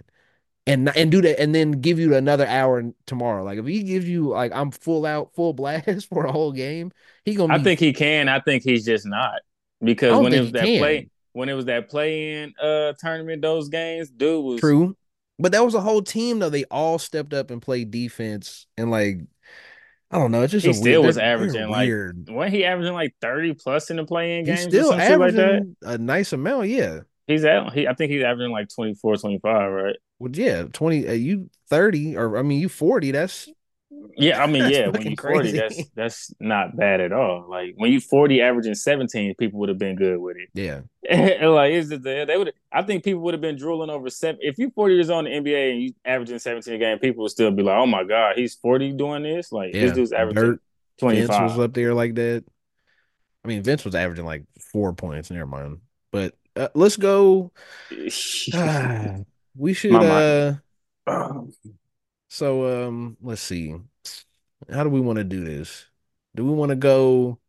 [0.66, 3.44] and and do that and then give you another hour tomorrow.
[3.44, 6.92] Like if he gives you like I'm full out, full blast for a whole game,
[7.26, 7.54] he gonna.
[7.54, 8.28] I be, think he can.
[8.28, 9.42] I think he's just not.
[9.84, 10.80] Because when it was that can.
[10.80, 14.98] play when it was that play in uh tournament, those games, dude was true,
[15.38, 16.50] but that was a whole team though.
[16.50, 19.20] They all stepped up and played defense and like
[20.12, 20.42] I don't know.
[20.44, 22.30] It's just He a still weird, was averaging, like, weird.
[22.30, 25.36] when he averaging like 30 plus in the playing He's games still or some like
[25.36, 25.64] that.
[25.64, 26.70] averaging a nice amount.
[26.70, 27.02] Yeah.
[27.28, 29.96] He's at he I think he's averaging like 24, 25, right?
[30.20, 31.08] Well, yeah, twenty.
[31.08, 33.12] Uh, you thirty, or I mean, you forty.
[33.12, 33.50] That's
[34.16, 35.58] Yeah, I mean, yeah, when fucking you 40, crazy.
[35.58, 37.46] that's that's not bad at all.
[37.50, 40.50] Like when you 40 averaging 17, people would have been good with it.
[40.54, 40.82] yeah,
[41.48, 44.58] like it's just, they would I think people would have been drooling over seven if
[44.58, 47.32] you 40 years old in the NBA and you averaging 17 a game, people would
[47.32, 49.52] still be like, Oh my god, he's 40 doing this?
[49.52, 49.82] Like yeah.
[49.82, 50.62] this dude's averaging Dirt,
[51.00, 52.44] Vince was up there like that.
[53.44, 55.32] I mean, Vince was averaging like four points.
[55.32, 55.80] Never mind.
[56.12, 57.52] But uh, let's go.
[57.90, 58.10] we
[59.74, 59.94] should.
[59.94, 60.56] Uh.
[62.30, 63.76] So um, let's see.
[64.72, 65.88] How do we want to do this?
[66.36, 67.40] Do we want to go?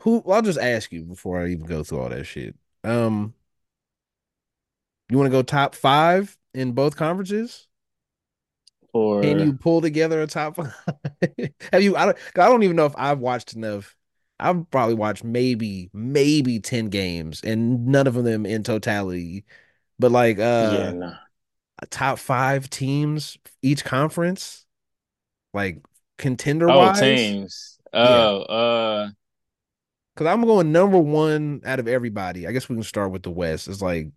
[0.00, 0.22] Who?
[0.30, 2.56] I'll just ask you before I even go through all that shit.
[2.84, 3.34] Um,
[5.08, 7.66] you want to go top five in both conferences?
[8.92, 10.74] Or Can you pull together a top five?
[11.72, 11.96] Have you?
[11.96, 12.18] I don't.
[12.36, 13.96] I don't even know if I've watched enough.
[14.38, 19.44] I've probably watched maybe maybe ten games, and none of them in totality.
[19.98, 21.14] But like, uh, yeah, no.
[21.86, 24.66] Top five teams each conference,
[25.54, 25.82] like
[26.18, 26.90] contender Oh, wise.
[26.90, 27.78] teams.
[28.02, 29.10] Yeah, Oh, uh,
[30.14, 32.46] because I'm going number one out of everybody.
[32.46, 33.68] I guess we can start with the West.
[33.68, 34.08] It's like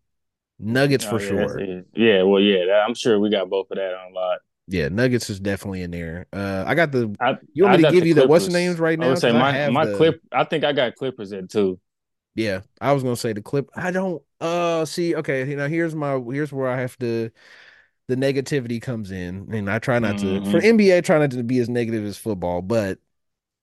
[0.59, 1.65] Nuggets oh for yeah, sure.
[1.93, 4.39] Yeah, well, yeah, that, I'm sure we got both of that on lot.
[4.67, 6.27] Yeah, Nuggets is definitely in there.
[6.31, 7.15] Uh, I got the.
[7.19, 8.79] I You want I me to give the you the what's names Clippers.
[8.79, 9.07] right I now?
[9.07, 9.85] would say I my my the.
[9.85, 10.21] clip.
[10.31, 11.79] I think I got Clippers in too.
[12.35, 13.69] Yeah, I was gonna say the clip.
[13.75, 14.23] I don't.
[14.41, 15.15] Uh, see.
[15.15, 16.19] Okay, you know, here's my.
[16.19, 17.31] Here's where I have to.
[18.07, 20.41] The negativity comes in, and I try not to.
[20.43, 22.99] For hmm NBA, I try not to be as negative as football, but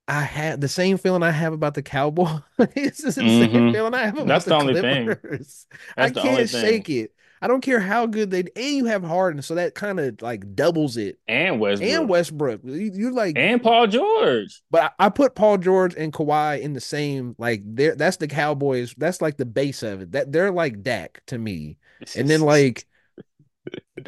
[0.08, 2.40] I had the same feeling I have about the Cowboys.
[2.76, 5.18] It's just the same hmm feeling I have about That's the the only thing.
[5.18, 5.66] Clippers.
[5.98, 6.48] I That's the can't thing.
[6.50, 7.14] shake it.
[7.40, 10.54] I don't care how good they and you have Harden, so that kind of like
[10.54, 11.18] doubles it.
[11.28, 11.90] And Westbrook.
[11.90, 14.60] And Westbrook you, you like, and Paul George.
[14.70, 17.62] but I, I put Paul George and Kawhi in the same like.
[17.64, 18.94] There, that's the Cowboys.
[18.98, 20.12] That's like the base of it.
[20.12, 21.76] That they're like Dak to me,
[22.16, 22.86] and then like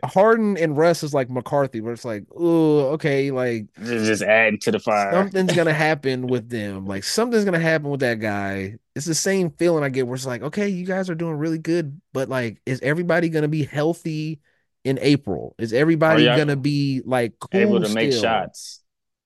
[0.05, 4.71] Harden and Russ is like McCarthy, where it's like, oh, okay, like just, adding to
[4.73, 5.13] the fire.
[5.13, 6.87] something's gonna happen with them.
[6.87, 8.77] Like something's gonna happen with that guy.
[8.95, 11.59] It's the same feeling I get where it's like, okay, you guys are doing really
[11.59, 14.41] good, but like, is everybody gonna be healthy
[14.85, 15.55] in April?
[15.59, 18.81] Is everybody gonna be like able cool to make shots?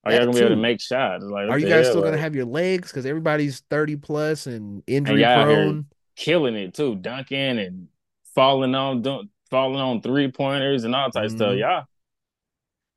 [0.04, 1.24] Are y'all gonna be able to make shots?
[1.24, 1.92] Like Are you guys hell?
[1.92, 2.88] still gonna have your legs?
[2.88, 5.86] Because everybody's 30 plus and and injury here prone.
[6.16, 7.88] killing it too, dunking and
[8.34, 11.56] falling on don't falling on three pointers and all type of stuff.
[11.56, 11.84] Y'all,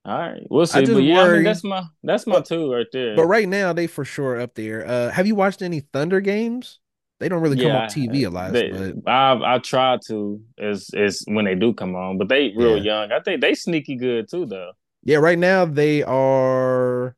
[0.05, 0.85] all right, we'll see.
[0.85, 3.15] But yeah, I mean that's my that's my but two right there.
[3.15, 4.87] but right now they for sure up there.
[4.87, 6.79] Uh, have you watched any Thunder games?
[7.19, 10.89] They don't really come on TV a lot, they but I I try to as
[10.95, 13.01] as when they do come on, but they real yeah.
[13.01, 13.11] young.
[13.11, 14.71] I think they sneaky good too though.
[15.03, 17.15] Yeah, right now they are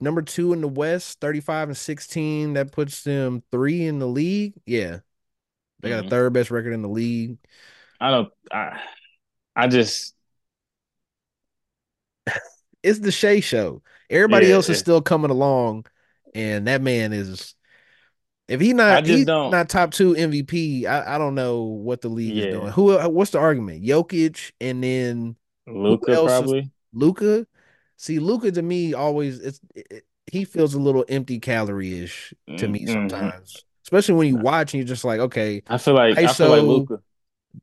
[0.00, 2.54] number two in the West, 35 and 16.
[2.54, 4.54] That puts them three in the league.
[4.66, 5.00] Yeah.
[5.80, 6.10] They got a Mhm.
[6.10, 7.38] third best record in the league.
[8.00, 8.32] I don't.
[8.50, 8.80] I
[9.54, 10.14] I just
[12.82, 13.82] It's the Shai show.
[14.08, 14.80] Everybody else is yeah.
[14.80, 15.86] still coming along,
[16.34, 17.54] and that man is
[18.48, 19.50] if he I not just he don't.
[19.50, 22.72] not top two MVP, I, I don't know what the league is doing.
[22.72, 23.84] Who what's the argument?
[23.84, 25.36] Jokic and then
[25.66, 26.70] Luka probably.
[26.92, 27.46] Luka?
[27.96, 32.66] See, Luka to me always it's it, he feels a little empty calorie ish to
[32.68, 32.92] me Mm-hmm.
[32.92, 36.48] sometimes, especially when you watch and you're just like, okay, I feel like I feel
[36.48, 37.00] like Luka.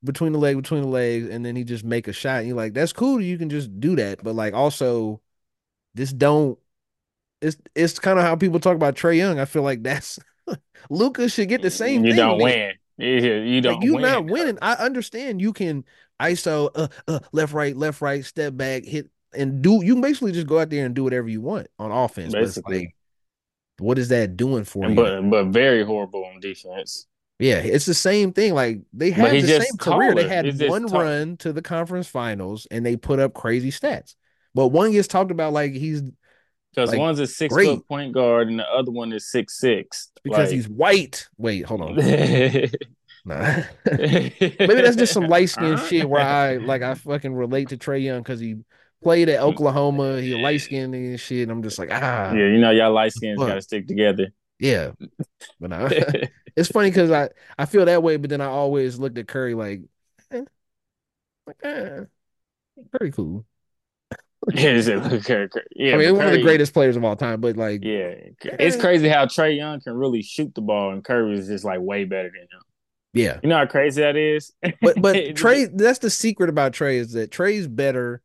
[0.03, 2.39] Between the leg, between the legs, and then he just make a shot.
[2.39, 3.21] And you're like, that's cool.
[3.21, 5.21] You can just do that, but like also,
[5.93, 6.59] this don't.
[7.41, 9.39] It's it's kind of how people talk about Trae Young.
[9.39, 10.19] I feel like that's
[10.89, 12.11] Luka should get the same thing.
[12.11, 12.17] You thing.
[12.17, 12.73] don't win.
[12.97, 14.01] You Like don't you win.
[14.01, 14.57] not winning.
[14.61, 15.85] I understand you can
[16.19, 19.81] ISO uh, uh left right left right step back hit and do.
[19.83, 22.33] You basically just go out there and do whatever you want on offense.
[22.33, 22.95] But it's Basically, like,
[23.79, 25.03] what is that doing for and you?
[25.03, 27.05] but but very horrible on defense.
[27.39, 28.53] Yeah, it's the same thing.
[28.53, 30.15] Like they had the same just career.
[30.15, 34.15] They had He's one run to the conference finals and they put up crazy stats.
[34.55, 36.01] But one gets talked about like he's
[36.73, 39.59] Because like one's a six great foot point guard and the other one is six
[39.59, 40.09] six.
[40.23, 41.27] because Like he's white.
[41.37, 41.95] Wait, hold on.
[41.95, 42.71] maybe
[43.25, 43.63] Nah.
[43.85, 48.01] Maybe that's just some light skin shit where I like I fucking relate to Trae
[48.01, 48.55] Young because he
[49.03, 50.21] played at Oklahoma.
[50.21, 51.43] He light skinned and shit.
[51.43, 54.29] And I'm just like, ah, Yeah, you know y'all light skins got to stick together.
[54.59, 54.91] yeah.
[55.59, 55.89] But nah.
[56.57, 59.53] it's funny because I, I feel that way, but then I always looked at Curry
[59.55, 59.81] like,
[60.31, 60.43] eh,
[61.45, 62.01] like eh,
[62.97, 63.45] Curry cool.
[64.53, 64.87] yeah, it's
[65.27, 67.83] Curry- Curry- yeah, I mean, one of the greatest players of all time, but like,
[67.83, 68.79] Yeah, it's Eh.
[68.79, 72.05] crazy how Trae Young can really shoot the ball and Curry is just like way
[72.05, 72.61] better than him.
[73.13, 73.39] yeah.
[73.43, 74.53] You know how crazy that is.
[74.81, 78.21] But but Trae, that's the secret about Trae is that Trae's better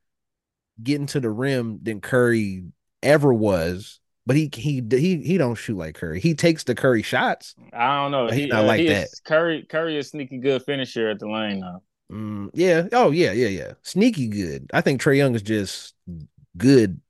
[0.83, 2.65] getting to the rim than Curry
[3.03, 4.01] ever was.
[4.25, 6.21] But he he he he don't shoot like Curry.
[6.21, 7.55] He takes the Curry shots.
[7.73, 8.29] I don't know.
[8.29, 9.07] He, not uh, like he that.
[9.07, 9.67] is Curry.
[9.69, 11.83] Curry is sneaky good finisher at the lane though.
[12.13, 12.87] Mm, yeah.
[12.93, 13.73] Oh yeah, yeah, yeah.
[13.83, 14.71] Sneaky good.
[14.73, 15.95] I think Trae Young is just
[16.57, 17.01] good.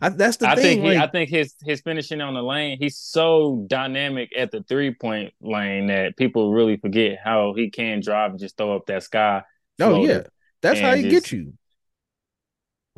[0.00, 0.62] I, that's the I thing.
[0.62, 2.76] think he, like, I think his his finishing on the lane.
[2.78, 8.00] He's so dynamic at the three point lane that people really forget how he can
[8.00, 9.42] drive and just throw up that sky.
[9.80, 10.22] oh yeah,
[10.62, 11.54] that's how he just- get you.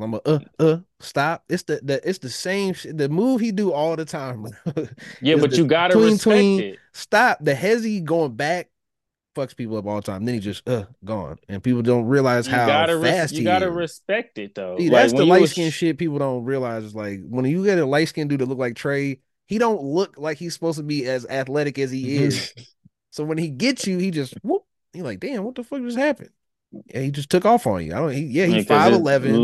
[0.04, 1.44] I'm a, uh uh stop.
[1.48, 4.46] It's the, the it's the same sh- the move he do all the time.
[5.20, 6.60] Yeah, but you gotta tween, respect tween.
[6.60, 6.78] it.
[6.92, 8.68] Stop the hezzy going back
[9.36, 10.24] fucks people up all the time.
[10.24, 13.38] Then he just uh gone, and people don't realize You how gotta res- fast you
[13.40, 13.74] he gotta is.
[13.74, 14.76] respect it though.
[14.78, 16.84] See, Like, that's the you light was- skin shit people don't realize.
[16.84, 19.82] Is like when you get a light skinned dude that look like Trae, he don't
[19.82, 22.52] look like he's supposed to be as athletic as he is.
[23.10, 24.62] so when he gets you, he just whoop.
[24.92, 26.30] He like, damn, what the fuck just happened?
[26.86, 27.92] Yeah, he just took off on you.
[27.94, 28.12] I don't.
[28.12, 29.42] He, yeah, he's five eleven,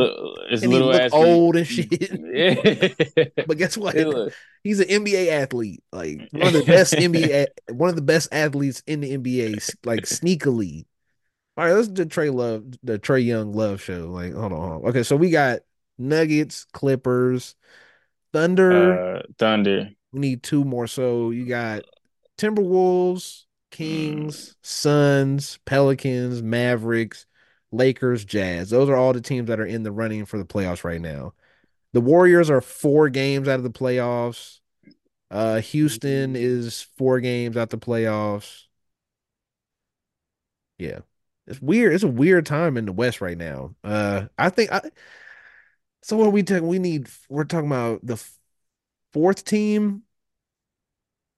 [0.51, 2.11] It's and he little look ass old and shit.
[2.35, 3.25] Yeah.
[3.47, 3.95] But guess what?
[3.97, 8.29] Look- He's an NBA athlete, like one of the best NBA, one of the best
[8.33, 10.85] athletes in the NBA, like sneakily.
[11.57, 14.09] All right, let's do Trae Love, the Trae Young Love show.
[14.11, 14.89] Like, hold on, hold on.
[14.91, 15.61] Okay, so we got
[15.99, 17.55] Nuggets, Clippers,
[18.33, 19.17] Thunder.
[19.17, 19.91] uh, Thunder.
[20.13, 20.87] we need two more.
[20.87, 21.85] So you got
[22.39, 23.44] Timberwolves,
[23.75, 27.27] Kings, Suns, Pelicans, Mavericks,
[27.73, 28.71] Lakers, Jazz.
[28.71, 31.35] Those are all the teams that are in the running for the playoffs right now.
[31.93, 34.61] The Warriors are four games out of the playoffs.
[35.31, 38.65] Uh Houston is four games out the playoffs.
[40.79, 41.01] Yeah.
[41.47, 41.93] It's weird.
[41.95, 43.75] It's a weird time in the West right now.
[43.85, 44.91] Uh I think I
[46.03, 46.67] so what are we talking?
[46.69, 48.23] We need we're talking about the
[49.13, 50.03] fourth team.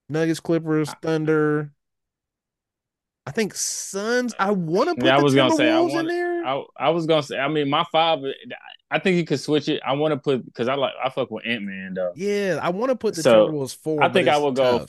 [0.09, 1.73] Nuggets, Clippers, Thunder.
[3.27, 4.35] I think Suns.
[4.39, 6.45] I want to put Yeah, I was gonna say, I Timberwolves in wanna- there.
[6.47, 7.39] I, I was gonna say.
[7.39, 8.21] I mean, my five.
[8.91, 9.83] I think you could switch it.
[9.85, 12.13] I want to put because I like I fuck with Ant Man though.
[12.15, 14.03] yeah, I want to put the So, Timberwolves four.
[14.03, 14.87] I think I would go-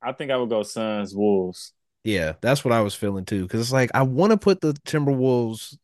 [0.00, 1.72] I think I would go Suns Wolves.
[2.04, 3.42] Yeah, that's what I was feeling too.
[3.42, 5.76] Because it's like I want to put the Timberwolves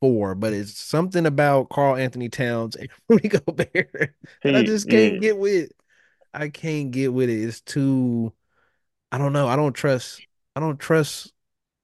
[0.00, 3.70] four, but it's something about Karl Anthony Towns and Rudy Gobert
[4.42, 5.20] that I just can't yeah.
[5.20, 5.70] get with.
[6.34, 7.42] I can't get with it.
[7.42, 8.32] It's too.
[9.10, 9.48] I don't know.
[9.48, 10.20] I don't trust.
[10.54, 11.32] I don't trust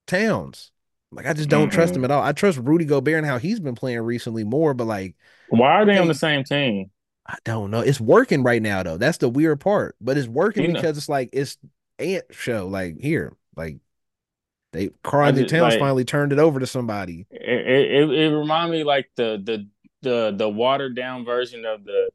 [0.06, 0.70] Towns.
[1.12, 1.98] Like I just don't trust Mm-mm.
[1.98, 2.22] him at all.
[2.22, 5.14] I trust Rudy Gobert and how he's been playing recently more, but like
[5.48, 6.90] Why are they on the same team?
[7.26, 7.80] I don't know.
[7.80, 8.96] It's working right now though.
[8.98, 9.96] That's the weird part.
[10.00, 11.56] But it's working You know- because it's like it's
[12.00, 12.66] Ant show.
[12.66, 13.78] Like here, like
[14.72, 17.26] they Karl Anthony Towns like- finally turned it over to somebody.
[17.30, 19.68] It it, it, it remind me like the the
[20.02, 22.08] the the watered down version of the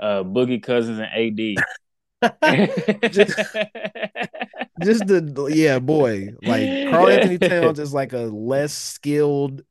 [0.00, 1.64] uh Boogie Cousins and AD.
[3.10, 3.38] Just-
[4.82, 6.30] Just the yeah, boy.
[6.42, 9.62] Like Karl Anthony Towns is like a less skilled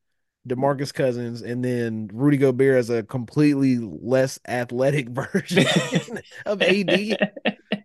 [0.47, 5.65] DeMarcus Cousins, and then Rudy Gobert is a completely less athletic version
[6.45, 7.17] of AD.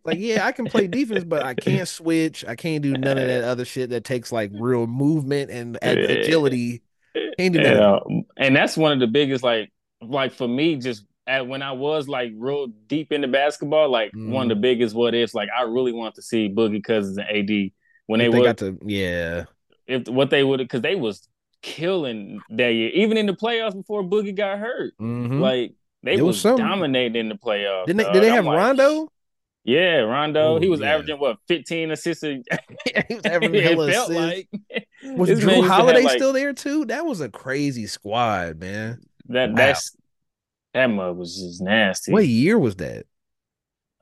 [0.04, 2.44] Like, yeah, I can play defense, but I can't switch.
[2.46, 5.98] I can't do none of that other shit that takes like real movement and ag-
[5.98, 6.82] agility.
[7.38, 7.76] Can't do that.
[7.76, 9.70] Yeah, and that's one of the biggest like
[10.02, 14.22] like for me just at when I was like real deep into basketball, like one
[14.24, 14.36] Mm-hmm.
[14.42, 15.34] of the biggest what ifs.
[15.34, 17.70] Like I really want to see Boogie Cousins and AD
[18.06, 19.44] when they, If they would got to, yeah.
[19.86, 21.26] if what they would because they was
[21.62, 24.94] killing that year, even in the playoffs before Boogie got hurt.
[25.00, 25.40] Mhm.
[25.40, 26.64] Like they was was, something.
[26.64, 27.86] dominating in the playoffs.
[27.86, 29.08] Didn't they, did they have like, Rondo?
[29.64, 30.56] Yeah, Rondo.
[30.56, 30.94] Oh, he was yeah.
[30.94, 32.24] averaging what 15 assists.
[32.24, 32.28] A,
[33.08, 34.46] he was it hella felt assists.
[34.72, 36.86] like Was Jrue Holiday like- still there too?
[36.86, 39.00] That was a crazy squad, man.
[39.26, 39.50] that.
[39.50, 39.56] Wow.
[39.56, 39.96] That's
[40.74, 42.12] that mug was just nasty.
[42.12, 43.06] What year was that?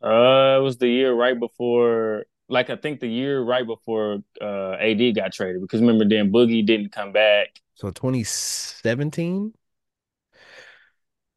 [0.03, 4.73] Uh, it was the year right before, like I think the year right before uh
[4.75, 7.61] AD got traded because remember then Boogie didn't come back.
[7.75, 9.55] So 2017?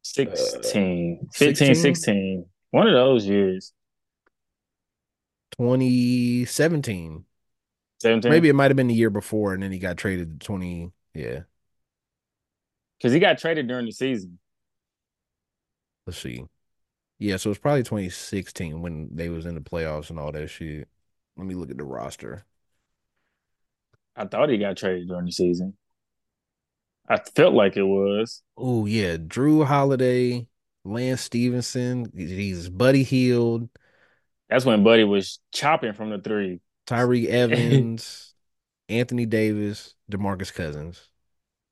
[0.02, 1.74] 16, 15, 16?
[1.74, 2.46] 16.
[2.70, 3.72] One of those years.
[5.58, 7.24] 2017.
[8.00, 8.30] 17.
[8.30, 10.92] Maybe it might have been the year before, and then he got traded to 20.
[11.14, 11.40] Yeah.
[12.98, 14.38] because he got traded during the season.
[16.06, 16.44] Let's see.
[17.18, 20.88] Yeah, so it's probably 2016 when they was in the playoffs and all that shit.
[21.36, 22.44] Let me look at the roster.
[24.16, 25.76] I thought he got traded during the season.
[27.08, 28.42] I felt like it was.
[28.56, 30.46] Oh yeah, Jrue Holiday,
[30.84, 33.68] Lance Stephenson, he's Buddy Hield,
[34.48, 36.60] That's when Buddy was chopping from the three.
[36.86, 38.34] Tyreke Evans,
[38.88, 41.08] Anthony Davis, DeMarcus Cousins.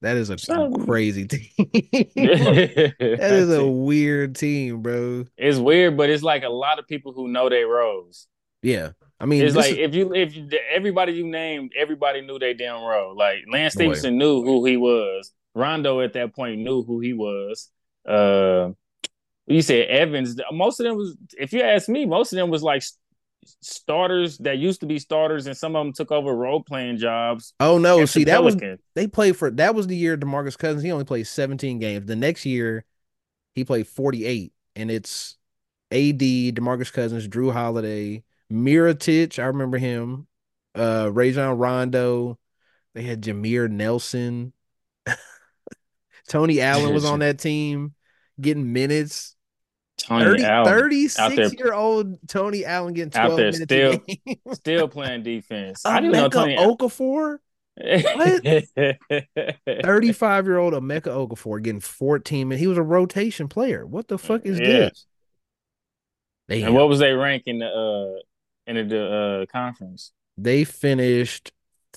[0.02, 1.48] That is a So- crazy team.
[1.58, 5.24] that is a weird team, bro.
[5.36, 8.26] It's weird, but it's like a lot of people who know their roles.
[8.62, 8.90] Yeah.
[9.18, 12.54] I mean, It's like is- if you if you, everybody you named, everybody knew their
[12.54, 13.14] damn role.
[13.16, 13.74] Like Lance.
[13.74, 15.32] Stephenson knew who he was.
[15.54, 17.68] Rondo at that point knew who he was.
[18.08, 18.70] Uh,
[19.46, 20.40] you said Evans.
[20.52, 22.82] Most of them was, if you ask me, most of them was like
[23.44, 27.54] starters that used to be starters, and some of them took over role playing jobs.
[27.60, 28.56] oh no, see that was
[28.94, 30.82] they played for that was the year DeMarcus Cousins.
[30.82, 32.06] He only played 17 games.
[32.06, 32.84] The next year,
[33.54, 35.36] he played 48, and it's
[35.90, 38.22] AD, DeMarcus Cousins, Jrue Holiday,
[38.52, 39.38] Mirotic.
[39.38, 40.26] I remember him.
[40.74, 42.38] Uh, Rajon Rondo.
[42.94, 44.52] They had Jameer Nelson.
[46.28, 47.94] Tony Allen was on that team,
[48.40, 49.36] getting minutes.
[50.02, 54.54] Tony 30, Allen 36 there- year old Tony Allen getting out 12 there minutes still-
[54.54, 55.84] still playing defense.
[55.84, 56.56] I didn't know Tony.
[56.56, 57.38] Okafor.
[57.76, 58.44] What?
[59.86, 63.86] 35 year old Emeka Okafor getting 14 and he was a rotation player.
[63.86, 64.66] What the fuck is yeah.
[64.66, 65.06] this?
[66.48, 66.66] Damn.
[66.68, 68.20] And what was they rank in the uh
[68.66, 70.12] in the uh conference?
[70.36, 71.52] They finished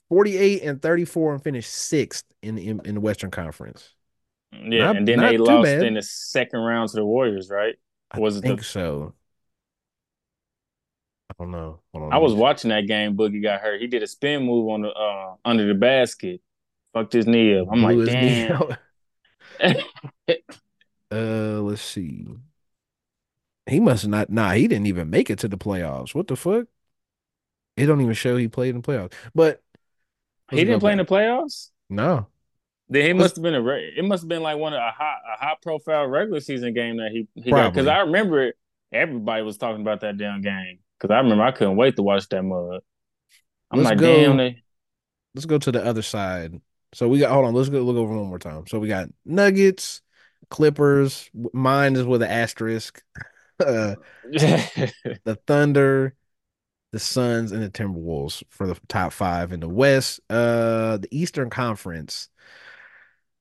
[0.10, 3.94] 48 and 34 and finished sixth in in, in the Western Conference.
[4.52, 5.84] Yeah, not, and then they lost bad.
[5.84, 7.76] in the second round to the Warriors, right?
[8.20, 8.66] Was I think the...
[8.66, 9.14] so.
[11.30, 11.80] I don't know.
[12.12, 13.18] I was watching that game.
[13.18, 13.82] Boogie got hurt.
[13.82, 16.42] He did a spin move on the uh, under the basket.
[16.94, 17.68] Fucked his knee up.
[17.72, 18.62] I'm Blew like, damn.
[21.12, 22.28] uh, let's see.
[23.68, 24.30] He must not.
[24.30, 26.14] Nah, he didn't even make it to the playoffs.
[26.14, 26.68] What the fuck?
[27.76, 29.14] It don't even show he played in the playoffs.
[29.34, 29.64] But
[30.52, 31.00] he didn't play back.
[31.00, 31.70] in the playoffs.
[31.90, 32.28] No.
[32.94, 33.68] Then he must have been a.
[33.68, 36.98] It must have been like one of a hot a hot profile regular season game
[36.98, 37.66] that he he Probably.
[37.66, 38.56] got because I remember it.
[38.92, 42.30] Everybody was talking about that damn game because I remember I couldn't wait to watch
[42.30, 42.82] that mud.
[43.72, 44.38] I'm let's like, go, damn.
[44.38, 44.62] They...
[45.34, 46.62] Let's go to the other side.
[46.94, 47.32] So we got.
[47.32, 47.56] Hold on.
[47.56, 48.68] Let's go look over one more time.
[48.68, 50.04] So we got Nuggets,
[50.52, 51.32] Clippers.
[51.52, 53.02] Mine is with an asterisk.
[53.60, 56.16] Uh, the Thunder,
[56.92, 60.20] the Suns, and the Timberwolves for the top five in the West.
[60.28, 62.30] Uh, the Eastern Conference.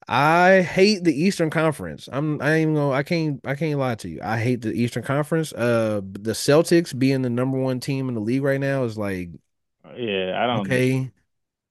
[0.08, 2.08] I hate the Eastern Conference.
[2.10, 4.20] I'm I ain't even gonna I can't I can't lie to you.
[4.22, 5.52] I hate the Eastern Conference.
[5.52, 9.30] Uh the Celtics being the number one team in the league right now is like
[9.96, 11.10] Yeah, I don't okay.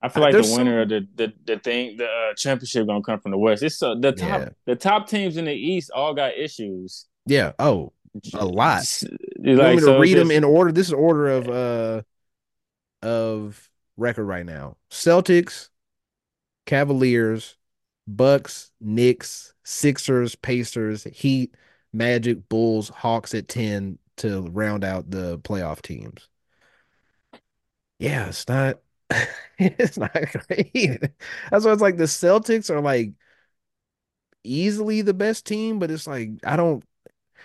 [0.01, 0.84] I feel like There's the winner some...
[0.84, 3.63] of the the, the thing the uh, championship gonna come from the West.
[3.63, 4.49] It's uh, the top yeah.
[4.65, 7.05] the top teams in the East all got issues.
[7.25, 7.51] Yeah.
[7.59, 7.93] Oh,
[8.34, 8.84] a lot.
[9.39, 10.27] You like, want me to read just...
[10.27, 10.71] them in order?
[10.71, 12.01] This is order of uh
[13.05, 14.77] of record right now.
[14.89, 15.69] Celtics,
[16.65, 17.57] Cavaliers,
[18.08, 21.56] Bucks, Knicks, Sixers, Pacers, Heat,
[21.93, 26.30] Magic, Bulls, Hawks at 10 to round out the playoff teams.
[27.99, 28.80] Yeah, it's not
[29.58, 31.02] it's not great.
[31.52, 33.14] That's why it's like the Celtics are like
[34.43, 36.84] easily the best team, but it's like I don't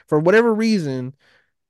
[0.09, 1.15] for whatever reason,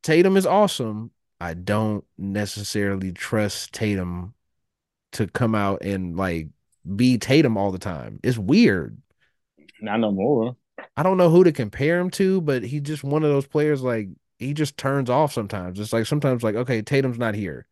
[0.02, 1.12] Tatum is awesome.
[1.40, 4.34] I don't necessarily trust Tatum
[5.12, 6.48] to come out and like
[6.94, 8.20] be Tatum all the time.
[8.22, 8.96] It's weird.
[9.80, 10.56] Not no more.
[10.96, 13.82] I don't know who to compare him to, but he's just one of those players
[13.82, 14.08] like
[14.38, 15.80] he just turns off sometimes.
[15.80, 17.66] It's like sometimes like okay, Tatum's not here.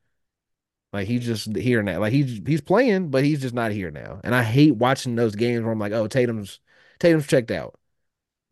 [0.92, 1.98] Like he's just here now.
[2.00, 4.20] Like he's he's playing, but he's just not here now.
[4.24, 6.60] And I hate watching those games where I'm like, oh, Tatum's
[7.00, 7.74] Tatum's checked out.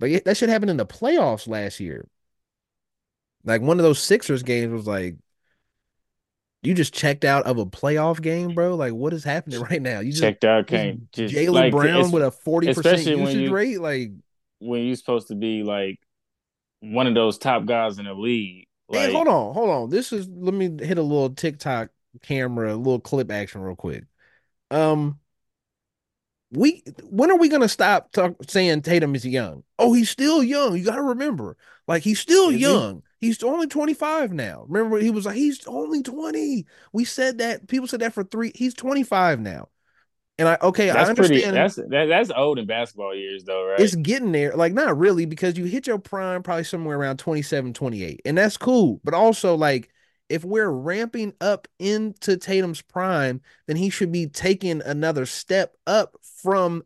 [0.00, 2.08] Like that should happen in the playoffs last year.
[3.44, 5.16] Like one of those Sixers games was like
[6.62, 8.76] you just checked out of a playoff game, bro.
[8.76, 10.00] Like, what is happening right now?
[10.00, 13.80] You just checked out, came Jaylen like, Brown with a forty percent usage you, rate.
[13.80, 14.12] Like,
[14.60, 15.98] when you're supposed to be like
[16.80, 18.66] one of those top guys in the league.
[18.88, 19.90] Like, hey, hold on, hold on.
[19.90, 21.90] This is let me hit a little TikTok
[22.22, 24.04] camera, a little clip action real quick.
[24.70, 25.18] Um,
[26.50, 29.64] we when are we gonna stop talk, saying Tatum is young?
[29.78, 30.76] Oh, he's still young.
[30.76, 31.56] You got to remember,
[31.88, 33.02] like he's still young.
[33.22, 33.28] He?
[33.28, 34.66] He's only 25 now.
[34.68, 36.66] Remember, he was like, he's only 20.
[36.92, 37.68] We said that.
[37.68, 38.52] People said that for three.
[38.54, 39.68] He's 25 now.
[40.38, 41.42] And I okay, that's I understand.
[41.42, 43.78] Pretty, that's that, that's old in basketball years, though, right?
[43.78, 44.56] It's getting there.
[44.56, 48.22] Like, not really, because you hit your prime probably somewhere around 27, 28.
[48.24, 49.00] And that's cool.
[49.04, 49.90] But also, like,
[50.28, 56.16] if we're ramping up into Tatum's prime, then he should be taking another step up
[56.42, 56.82] from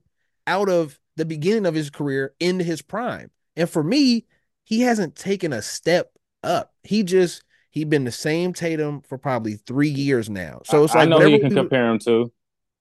[0.46, 3.30] out of the beginning of his career into his prime.
[3.54, 4.26] And for me,
[4.64, 6.10] he hasn't taken a step
[6.46, 6.72] up.
[6.82, 10.62] He just he been the same Tatum for probably three years now.
[10.64, 12.32] So it's like I know who you can compare him to.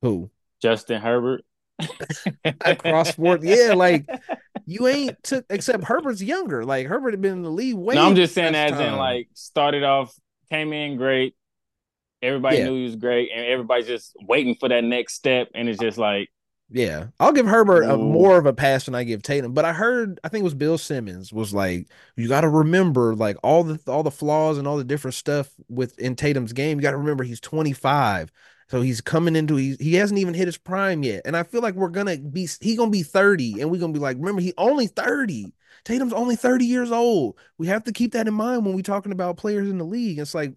[0.02, 0.30] Who?
[0.62, 1.44] Justin Herbert.
[2.80, 3.74] Cross sport, yeah.
[3.76, 4.08] Like
[4.66, 6.64] you ain't took except Herbert's younger.
[6.64, 7.96] Like Herbert had been in the league way.
[7.96, 8.94] No, I'm just saying as time.
[8.94, 10.18] in like started off,
[10.50, 11.36] came in great.
[12.22, 12.66] Everybody yeah.
[12.66, 15.50] knew he was great, and everybody's just waiting for that next step.
[15.54, 16.30] And it's just like
[16.70, 19.54] yeah, I'll give Herbert a, more of a pass than I give Tatum.
[19.54, 23.16] But I heard, I think it was Bill Simmons was like, you got to remember
[23.16, 26.78] like all the all the flaws and all the different stuff with in Tatum's game.
[26.78, 28.32] You got to remember he's 25,
[28.70, 31.22] so he's coming into he he hasn't even hit his prime yet.
[31.26, 34.00] And I feel like we're gonna be he gonna be 30, and we're gonna be
[34.00, 35.54] like, remember he only 30.
[35.84, 37.38] Tatum's only 30 years old.
[37.60, 40.18] We have to keep that in mind when we're talking about players in the league.
[40.18, 40.56] It's like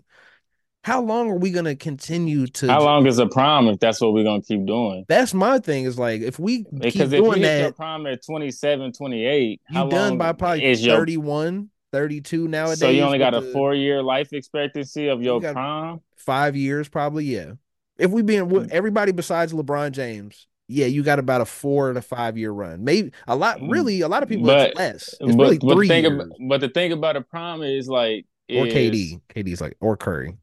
[0.85, 4.01] how long are we going to continue to how long is a prime if that's
[4.01, 7.03] what we're going to keep doing that's my thing is like if we because keep
[7.03, 11.55] if doing you hit that prime at 27 28 you done by probably is 31
[11.55, 15.41] your, 32 nowadays so you only got a the, four year life expectancy of your
[15.41, 17.53] prime five years probably yeah
[17.99, 18.70] if we being mm.
[18.70, 22.85] everybody besides lebron james yeah, you got about a four to five year run.
[22.85, 23.72] Maybe a lot, mm.
[23.72, 25.14] really, a lot of people but, it's less.
[25.18, 26.12] It's but, really three but years.
[26.12, 29.97] About, but the thing about a prime is like, or is, KD, KD's like, or
[29.97, 30.37] Curry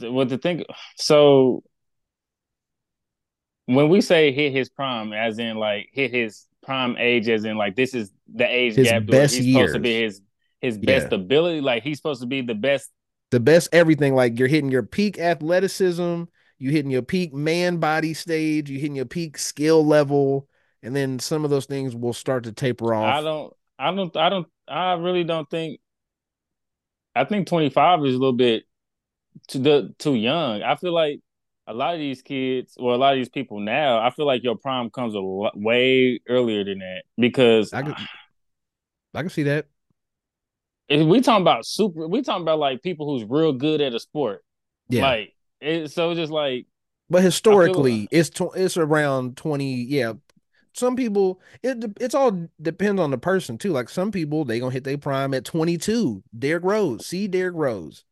[0.00, 0.64] what the thing
[0.96, 1.62] so
[3.66, 7.56] when we say hit his prime, as in like hit his prime age, as in
[7.56, 9.70] like this is the age His gap best he's years.
[9.70, 10.20] supposed to be his
[10.60, 11.16] his best Yeah.
[11.16, 11.60] ability.
[11.60, 12.90] Like he's supposed to be the best.
[13.30, 14.14] the best everything.
[14.14, 16.24] Like you're hitting your peak athleticism,
[16.58, 20.48] you hitting your peak man body stage, you hitting your peak skill level,
[20.82, 23.16] and then some of those things will start to taper off.
[23.16, 23.52] I don't.
[23.78, 24.16] I don't.
[24.16, 24.46] I don't.
[24.68, 25.80] I really don't think.
[27.14, 28.64] I think 25 is a little bit
[29.48, 30.62] too the too young.
[30.62, 31.20] I feel like
[31.66, 34.42] a lot of these kids, or a lot of these people now, I feel like
[34.42, 37.94] your prime comes a lo- way earlier than that because I could-
[39.14, 39.66] I can see that.
[40.88, 42.06] if we talking about super.
[42.08, 44.44] We talking about like people who's real good at a sport.
[44.88, 46.66] Yeah, Like it, so, it's just like
[47.08, 49.76] but historically, it's tw- it's around twenty.
[49.84, 50.14] Yeah,
[50.74, 53.72] some people it it's all depends on the person too.
[53.72, 56.22] Like some people they gonna hit their prime at twenty two.
[56.38, 58.04] Derrick Rose, see Derrick Rose.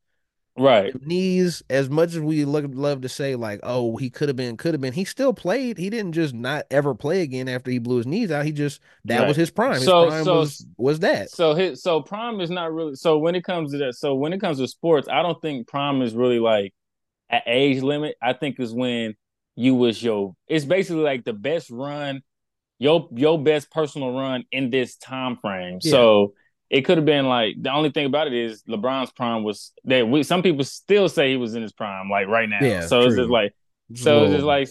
[0.59, 0.95] Right.
[1.07, 4.57] knees as much as we look, love to say like oh he could have been
[4.57, 7.79] could have been he still played he didn't just not ever play again after he
[7.79, 9.29] blew his knees out he just that Right.
[9.29, 12.51] was his prime his So- prime so- was was that So his so prime is
[12.51, 13.95] not really so when it comes to that.
[13.95, 16.73] So when it comes to sports, I don't think prime is really like
[17.31, 18.17] an age limit.
[18.21, 19.15] I think is when
[19.57, 20.35] you was your.
[20.49, 22.23] It's basically like the best run,
[22.79, 25.79] your your best personal run in this time frame.
[25.83, 25.91] Yeah.
[25.91, 26.35] So
[26.73, 30.09] it could have been like the only thing about it is LeBron's prime was that
[30.09, 32.59] we some people still say he was in his prime like right now.
[32.63, 33.55] Yeah, so it's just like
[33.95, 34.69] so it's just like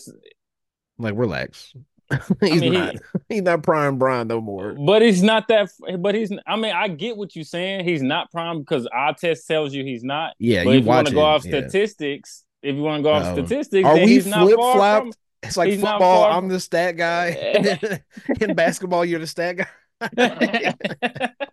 [0.97, 1.73] like relax
[2.41, 2.95] he's mean, he- not
[3.29, 5.69] he's not prime Brian no more But he's not that.
[5.99, 6.31] But he's.
[6.45, 7.85] I mean, I get what you're saying.
[7.85, 10.33] He's not prime because our test tells you he's not.
[10.39, 11.59] yeah But you if you want to go off yeah.
[11.59, 13.45] statistics, if you want to go off Uh-oh.
[13.45, 15.11] statistics, are we flip far flop from-
[15.43, 18.01] it's like he's football I'm the stat guy
[18.41, 21.43] in basketball you're the stat guy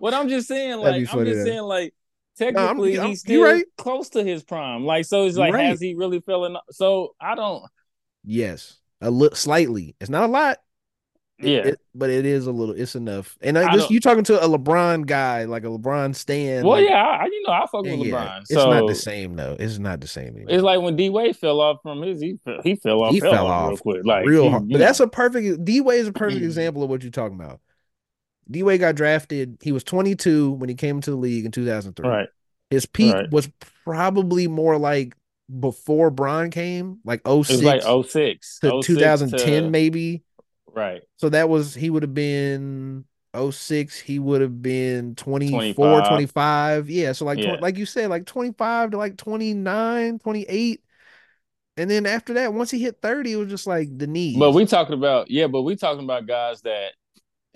[0.00, 1.94] what I'm just saying, like I'm just saying, like
[2.40, 3.64] I'm- technically I'm- he's still right.
[3.76, 4.84] close to his prime.
[4.84, 5.66] Like so, it's like right.
[5.66, 6.56] has he really fell in?
[6.70, 7.64] So I don't.
[8.24, 10.58] yes a little slightly it's not a lot
[11.38, 11.58] It- Yeah.
[11.72, 12.74] it- but it is a little.
[12.74, 13.38] It's enough.
[13.40, 16.66] And I, I this, you talking to a LeBron guy, like a LeBron stand.
[16.66, 18.14] well, like, yeah, I, you know, I fuck with yeah.
[18.14, 18.40] LeBron.
[18.40, 19.56] It's so not the same though.
[19.58, 20.46] It's not the same anymore.
[20.48, 23.20] It's like when D Wade fell off from his, he fell, he fell off, he
[23.20, 24.68] fell, fell off, real quick, like real he- hard.
[24.68, 25.64] But that's a perfect.
[25.64, 26.46] D Wade is a perfect mm-hmm.
[26.46, 27.60] example of what you're talking about.
[28.50, 29.58] D Wade got drafted.
[29.62, 32.08] He was 22 when he came into the league in 2003.
[32.08, 32.28] right.
[32.70, 33.30] His peak Right.
[33.30, 33.48] was
[33.84, 35.14] probably more like
[35.60, 40.22] before Bron came, like oh It was 06 like 06, to 06 2010 to- maybe.
[40.74, 41.00] right.
[41.16, 46.08] So that was he would have been 06, he would have been 24, 25.
[46.08, 46.90] 25.
[46.90, 47.56] Yeah, so like Yeah.
[47.60, 50.82] like you said like 25 to like 29, 28.
[51.78, 54.36] And then after that, once he hit 30, it was just like the knees.
[54.36, 56.92] But we talking about yeah, but we talking about guys that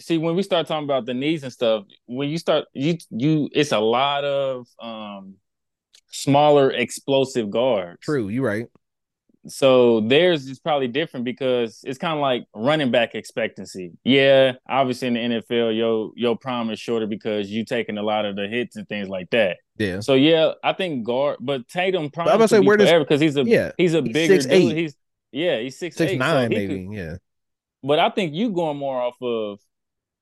[0.01, 1.85] see when we start talking about the knees and stuff.
[2.07, 5.35] When you start you you, it's a lot of um
[6.11, 7.99] smaller explosive guards.
[8.03, 8.67] true, you right.
[9.49, 13.91] So theirs is probably different because it's kind of like running back expectancy.
[14.05, 18.25] Yeah, obviously in the NFL, your your prime is shorter because you taking a lot
[18.25, 19.57] of the hits and things like that.
[19.79, 19.99] Yeah.
[19.99, 22.77] So yeah, I think guard, but Tatum prime I was about to say, be where
[22.77, 23.73] does- because he's a Yeah.
[23.77, 24.49] he's a He's bigger 6'8".
[24.69, 24.77] dude.
[24.77, 24.97] He's
[25.33, 26.85] yeah, he's six, Six eight, nine, so maybe.
[26.87, 27.17] could- yeah.
[27.83, 29.59] but I think you going more off of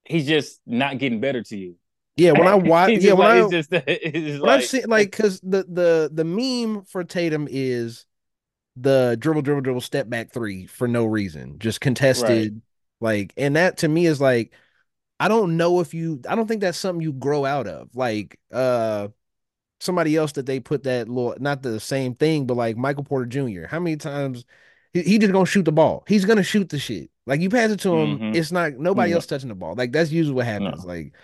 [0.05, 1.76] he's just not getting better to you.
[2.16, 2.32] Yeah.
[2.32, 5.11] When I watch yeah, when like, I it's just it's when like I've seen like
[5.11, 8.07] because the the the meme for Tatum is
[8.76, 12.61] the dribble dribble dribble step back three for no reason, just contested.
[13.01, 14.53] Like, and that to me is like,
[15.18, 17.89] I don't know if you, I don't think that's something you grow out of.
[17.94, 19.09] Like, uh,
[19.81, 23.27] somebody else that they put that little, not the same thing, but like Michael Porter
[23.27, 23.66] Jr.
[23.66, 24.44] How many times
[24.92, 26.04] he, he just gonna shoot the ball?
[26.08, 27.10] He's gonna shoot the shit.
[27.26, 28.34] Like you pass it to him, Mhm.
[28.36, 29.16] it's not nobody No.
[29.16, 29.74] else touching the ball.
[29.74, 30.82] Like that's usually what happens.
[30.84, 30.88] No.
[30.88, 31.14] Like,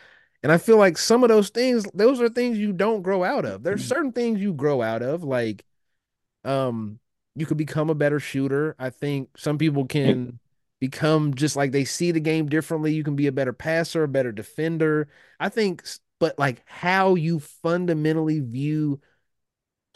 [0.42, 3.44] and I feel like some of those things, those are things you don't grow out
[3.44, 3.62] of.
[3.62, 3.88] There's Mm-hmm.
[3.88, 5.64] certain things you grow out of, like,
[6.44, 6.98] um,
[7.34, 8.74] you could become a better shooter.
[8.78, 10.38] I think some people can
[10.80, 12.92] become just like they see the game differently.
[12.94, 15.08] You can be a better passer, a better defender.
[15.40, 15.82] I think,
[16.20, 19.00] but like how you fundamentally view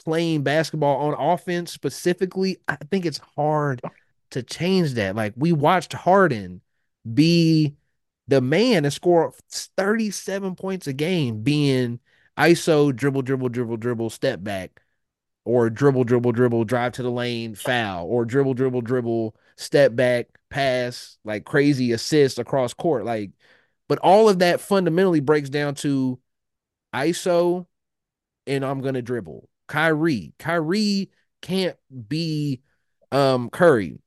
[0.04, 3.82] playing basketball on offense specifically, I think it's hard
[4.30, 5.16] to change that.
[5.16, 6.60] Like we watched Harden
[7.12, 7.74] be
[8.28, 9.34] the man and score
[9.76, 12.00] 37 points a game being
[12.38, 14.80] ISO dribble, dribble, dribble, dribble, step back,
[15.44, 20.28] or dribble, dribble, dribble, drive to the lane, foul, or dribble, dribble, dribble, step back,
[20.48, 23.04] pass, like crazy assists across court.
[23.04, 23.32] Like,
[23.88, 26.18] but all of that fundamentally breaks down to
[26.94, 27.66] ISO
[28.46, 29.49] and I'm gonna dribble.
[29.70, 30.34] Kyrie.
[30.38, 31.10] Kyrie
[31.42, 31.76] can't
[32.08, 32.60] be
[33.12, 33.98] um Curry.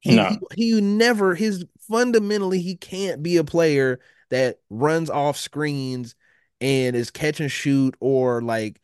[0.00, 0.36] He, No.
[0.54, 4.00] he, he never his fundamentally he can't be a player
[4.30, 6.14] that runs off screens
[6.60, 8.80] and is catch and shoot or like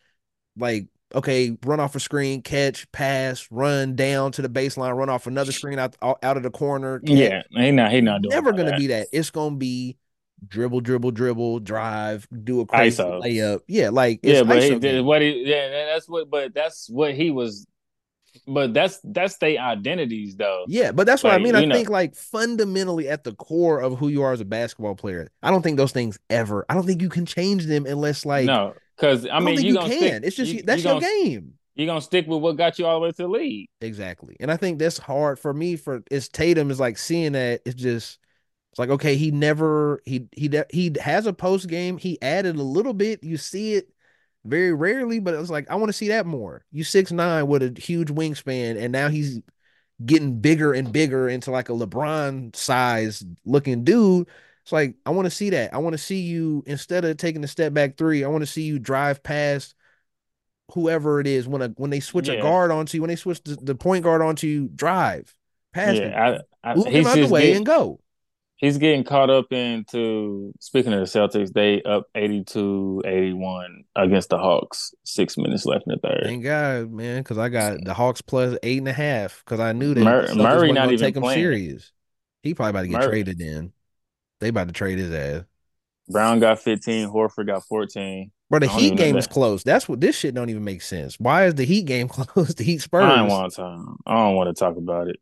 [0.57, 5.27] like okay, run off a screen, catch, pass, run down to the baseline, run off
[5.27, 7.01] another screen out out of the corner.
[7.01, 7.17] Catch.
[7.17, 8.79] Yeah, he not he not doing never gonna that.
[8.79, 9.09] be that.
[9.13, 9.97] It's gonna be
[10.47, 13.23] dribble, dribble, dribble, drive, do a crazy ISO.
[13.23, 13.61] layup.
[13.67, 17.31] Yeah, like yeah, but he did what he yeah, that's what but that's what he
[17.31, 17.67] was
[18.47, 20.65] but that's that's their identities though.
[20.69, 21.55] Yeah, but that's what like, I mean.
[21.55, 21.75] I know.
[21.75, 25.51] think like fundamentally at the core of who you are as a basketball player, I
[25.51, 26.65] don't think those things ever.
[26.69, 29.75] I don't think you can change them unless like no, because I, I mean you,
[29.75, 29.91] you can.
[29.91, 31.55] Stick, it's just you, that's you your gonna, game.
[31.75, 33.69] You're gonna stick with what got you all the way to the league.
[33.81, 35.77] Exactly, and I think that's hard for me.
[35.77, 38.19] For it's Tatum is like seeing that it's just.
[38.77, 41.97] It's like okay, he never he he he has a post game.
[41.97, 43.25] He added a little bit.
[43.25, 43.89] You see it
[44.45, 46.63] very rarely, but it was like I want to see that more.
[46.71, 49.41] You six nine with a huge wingspan, and now he's
[50.05, 54.29] getting bigger and bigger into like a LeBron size looking dude.
[54.63, 55.73] It's like I want to see that.
[55.73, 58.25] I want to see you instead of taking a step back three.
[58.25, 59.75] I want to see you drive past
[60.73, 62.35] whoever it is when a when they switch yeah.
[62.35, 65.35] a guard onto you, when they switch the, the point guard onto you, drive
[65.73, 68.01] past yeah, him, I, I, move him out the way and go
[68.57, 74.95] he's getting caught up into speaking of the Celtics, they up 82-81 against the Hawks.
[75.05, 76.23] Six minutes left in the third.
[76.25, 79.73] Thank God, man, because I got the Hawks plus eight and a half because I
[79.73, 81.93] knew that Mur- Murray not even take him serious.
[82.43, 83.09] He probably about to get Murray.
[83.09, 83.73] traded in.
[84.41, 85.45] They about to trade his ass.
[86.09, 88.31] Brown got 15, Horford got 14.
[88.49, 89.65] But the Heat game is close.
[89.65, 91.19] That's what this shit don't even make sense.
[91.19, 92.55] Why is the Heat game close?
[92.55, 93.05] The Heat Spurs.
[93.05, 93.97] I don't want to.
[94.07, 95.17] I don't want to talk about it.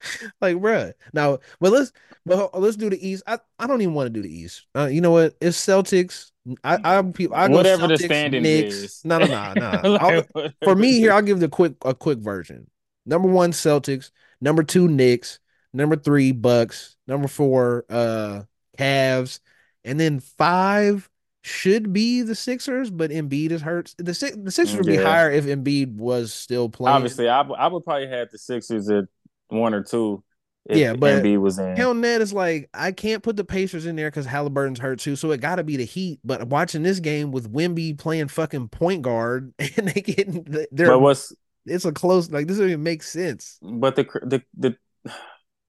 [0.40, 0.92] like, bruh.
[1.12, 1.92] Now, but let's
[2.26, 3.22] but let's do the East.
[3.26, 4.66] I, I don't even want to do the East.
[4.74, 5.34] Uh, you know what?
[5.40, 6.30] It's Celtics.
[6.62, 8.74] I I, I whatever Celtics, the standing Knicks.
[8.74, 9.04] is.
[9.04, 10.50] No, no, no, no.
[10.64, 12.68] for me here, I'll give the quick a quick version.
[13.06, 14.10] Number one, Celtics.
[14.40, 15.38] Number two, Knicks.
[15.72, 16.96] Number three, Bucks.
[17.06, 18.42] Number four, uh,
[18.78, 19.40] Cavs.
[19.84, 21.10] And then five
[21.42, 23.94] should be the Sixers, but Embiid is hurt.
[23.98, 25.02] The the Sixers would be yeah.
[25.02, 26.96] higher if Embiid was still playing.
[26.96, 29.04] Obviously, I, I would probably have the Sixers at
[29.48, 30.22] one or two.
[30.68, 31.76] yeah, but Embiid was in.
[31.76, 35.16] Hell, Ned is like I can't put the Pacers in there because Halliburton's hurt too,
[35.16, 36.20] so it got to be the Heat.
[36.24, 41.00] But watching this game with Wemby playing fucking point guard and they getting they're but
[41.00, 41.32] what's
[41.66, 43.58] it's a close like this doesn't even make sense.
[43.62, 44.76] But the the the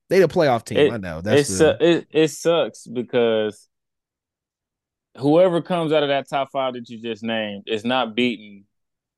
[0.09, 0.77] they the playoff team.
[0.77, 1.77] It, I know that's the...
[1.79, 2.07] it.
[2.11, 3.67] It sucks because
[5.17, 8.65] whoever comes out of that top five that you just named is not beating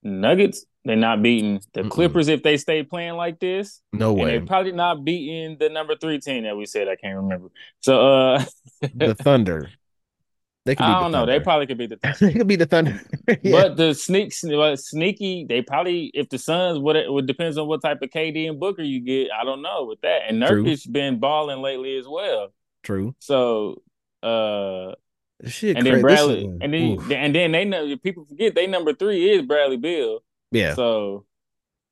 [0.04, 1.89] Nuggets they're not beating the Mm-mm.
[1.89, 3.81] Clippers if they stay playing like this.
[3.93, 4.31] No way.
[4.31, 6.88] they're probably not beating the number three team that we said.
[6.88, 7.49] I can't remember.
[7.81, 8.45] So uh
[8.95, 9.69] the Thunder.
[10.68, 10.84] They could.
[10.84, 11.26] I don't know.
[11.26, 11.95] They probably could be the.
[12.03, 12.18] Thunder.
[12.19, 13.01] they could be the Thunder.
[13.41, 13.51] yeah.
[13.51, 15.45] But the sneaks, well, sneaky.
[15.47, 18.59] They probably, if the Suns, what it, it depends on what type of KD and
[18.59, 19.30] Booker you get.
[19.31, 20.23] I don't know with that.
[20.27, 20.91] And Nurkic True.
[20.91, 22.49] been balling lately as well.
[22.84, 23.15] True.
[23.19, 23.81] So,
[24.22, 24.95] uh,
[25.45, 27.11] Shit, and then Bradley, and then oof.
[27.11, 30.19] and then they know people forget they number three is Bradley Beal.
[30.52, 30.76] Yeah.
[30.76, 31.26] So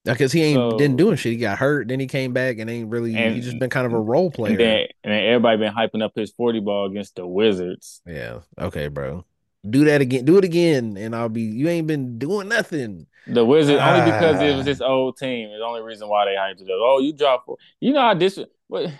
[0.05, 1.33] because he ain't so, didn't doing shit.
[1.33, 3.15] He got hurt, then he came back and ain't really.
[3.15, 4.51] And, he just been kind of a role player.
[4.51, 8.01] And then, and then everybody been hyping up his forty ball against the Wizards.
[8.05, 8.39] Yeah.
[8.59, 9.25] Okay, bro.
[9.67, 10.25] Do that again.
[10.25, 11.41] Do it again, and I'll be.
[11.41, 13.07] You ain't been doing nothing.
[13.25, 13.95] The Wizards ah.
[13.95, 15.49] only because it was this old team.
[15.49, 16.77] Is the only reason why they hyped it up.
[16.79, 17.49] Oh, you dropped.
[17.79, 18.37] You know how this.
[18.67, 18.91] What?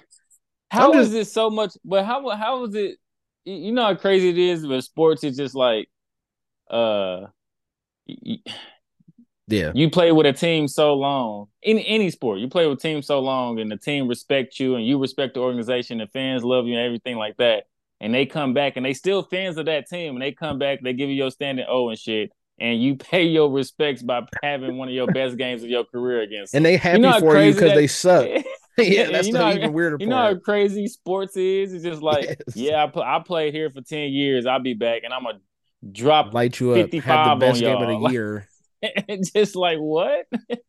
[0.72, 1.77] How just, is it so much?
[1.86, 2.98] But how how was it?
[3.44, 4.65] You know how crazy it is.
[4.65, 5.88] But sports is just like,
[6.68, 7.27] uh.
[9.47, 9.72] Yeah.
[9.76, 13.01] You play with a team so long in any sport, you play with a team
[13.01, 16.65] so long and the team respects you and you respect the organization, the fans love
[16.65, 17.65] you and everything like that.
[18.01, 20.80] And they come back and they still fans of that team and they come back,
[20.81, 22.31] they give you your standing O and shit.
[22.57, 26.22] And you pay your respects by having one of your best games of your career
[26.22, 26.59] against them.
[26.59, 28.27] And they happy you know for you because they suck.
[28.77, 31.72] yeah, that's you know, the even weirder You know how crazy sports is?
[31.72, 32.55] It's just like, yes.
[32.55, 34.45] yeah, I, pl- I played here for 10 years.
[34.45, 35.39] I'll be back and I'm to
[35.93, 38.49] drop light you up, have the best game of the year.
[39.34, 40.26] just like what?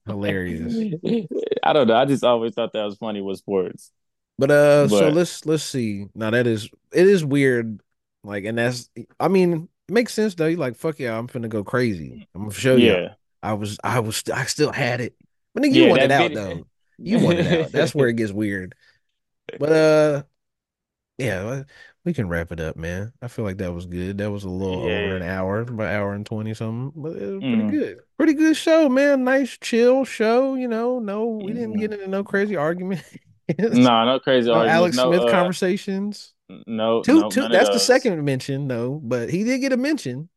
[0.06, 0.74] Hilarious.
[1.62, 1.96] I don't know.
[1.96, 3.90] I just always thought that was funny with sports.
[4.38, 6.06] But uh, but, so let's let's see.
[6.14, 7.80] Now that is it is weird.
[8.22, 10.46] Like, and that's I mean, it makes sense though.
[10.46, 12.28] You like fuck yeah, I'm finna go crazy.
[12.34, 13.08] I'm gonna show you.
[13.42, 15.14] I was I was I still had it.
[15.54, 16.44] But then you yeah, want it out video.
[16.44, 16.66] though.
[16.98, 17.72] You want it out.
[17.72, 18.74] That's where it gets weird.
[19.58, 20.22] But uh,
[21.18, 21.64] yeah,
[22.06, 23.12] we can wrap it up, man.
[23.20, 24.18] I feel like that was good.
[24.18, 24.98] That was a little yeah.
[25.00, 27.70] over an hour, about hour and twenty something, but it was pretty mm.
[27.70, 27.98] good.
[28.16, 29.24] Pretty good show, man.
[29.24, 30.54] Nice, chill show.
[30.54, 33.02] You know, no, we didn't get into no crazy argument.
[33.58, 36.32] no, no crazy no Alex no, Smith uh, conversations.
[36.68, 37.48] No, two, no, two.
[37.48, 40.28] That's the second mention, no, but he did get a mention.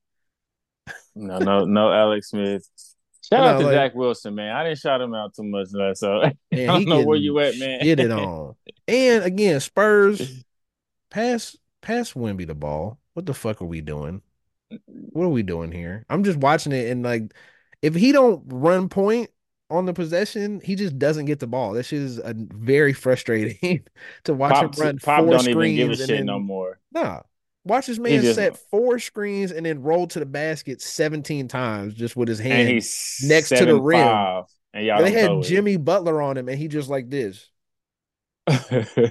[1.15, 2.67] no, no, no, Alex Smith.
[3.21, 4.55] Shout out to like, Zach Wilson, man.
[4.55, 7.59] I didn't shout him out too much, so man, I don't know where you at,
[7.59, 7.79] man.
[7.83, 8.55] Get it on.
[8.87, 10.43] And again, Spurs
[11.10, 12.99] pass pass Wemby the ball.
[13.14, 14.22] What the fuck are we doing?
[14.86, 16.06] What are we doing here?
[16.10, 17.34] I'm just watching it and like
[17.81, 19.30] if he don't run point
[19.69, 21.73] on the possession, he just doesn't get the ball.
[21.73, 23.84] That shit is a very frustrating
[24.23, 26.26] to watch Pop, him run Pop four don't screens even give a and shit then,
[26.26, 26.80] no more.
[26.91, 27.22] Nah.
[27.65, 31.94] Watch this man just- set four screens and then roll to the basket 17 times
[31.94, 32.73] just with his hand.
[33.23, 33.99] next to the rim.
[33.99, 37.49] 7'5", and y'all they had Jimmy Butler on him and he just like this.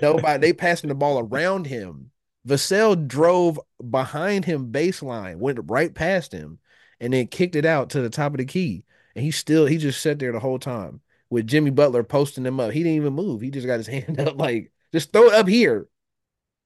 [0.02, 2.10] Nobody they passing the ball around him.
[2.46, 3.60] Vassell drove
[3.90, 6.58] behind him baseline, went right past him,
[7.00, 8.84] and then kicked it out to the top of the key.
[9.14, 11.00] And he still he just sat there the whole time
[11.30, 12.72] with Jimmy Butler posting him up.
[12.72, 13.40] He didn't even move.
[13.40, 15.88] He just got his hand up like just throw it up here.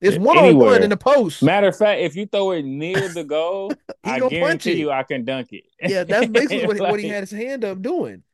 [0.01, 1.44] It's one on one in the post.
[1.44, 3.73] Matter of fact, if you throw it near the goal,
[4.03, 5.65] I guarantee you I can dunk it.
[5.81, 8.24] Yeah, that's basically what, what he had his hand up doing.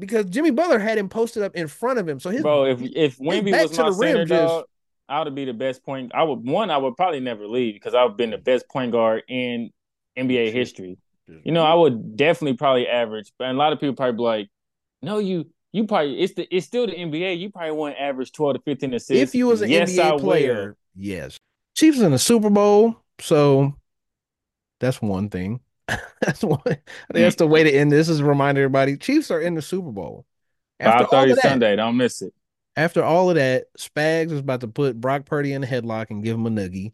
[0.00, 2.18] Because Jimmy Butler had him posted up in front of him.
[2.18, 4.64] So his Bro, if if Wemby was to my the rim center just- dog,
[5.08, 6.12] I would be the best point.
[6.14, 9.22] I would one, I would probably never leave because I've been the best point guard
[9.28, 9.70] in
[10.16, 10.98] NBA history.
[11.44, 14.48] You know, I would definitely probably average, but a lot of people probably be like,
[15.00, 17.38] "No, you, you probably it's the it's still the NBA.
[17.38, 20.02] You probably want to average twelve to fifteen assists." if you was an yes, I
[20.02, 20.18] NBA will.
[20.20, 21.36] player, yes.
[21.76, 23.76] Chiefs in the Super Bowl, so
[24.80, 25.60] that's one thing.
[26.20, 26.60] that's one.
[26.66, 28.08] I think that's the way to end this.
[28.08, 30.26] Is a reminder everybody: Chiefs are in the Super Bowl.
[30.78, 32.32] After five all thirty of that, Sunday, don't miss it.
[32.76, 36.22] after all of that, Spags is about to put Brock Purdy in the headlock and
[36.24, 36.92] give him a noogie,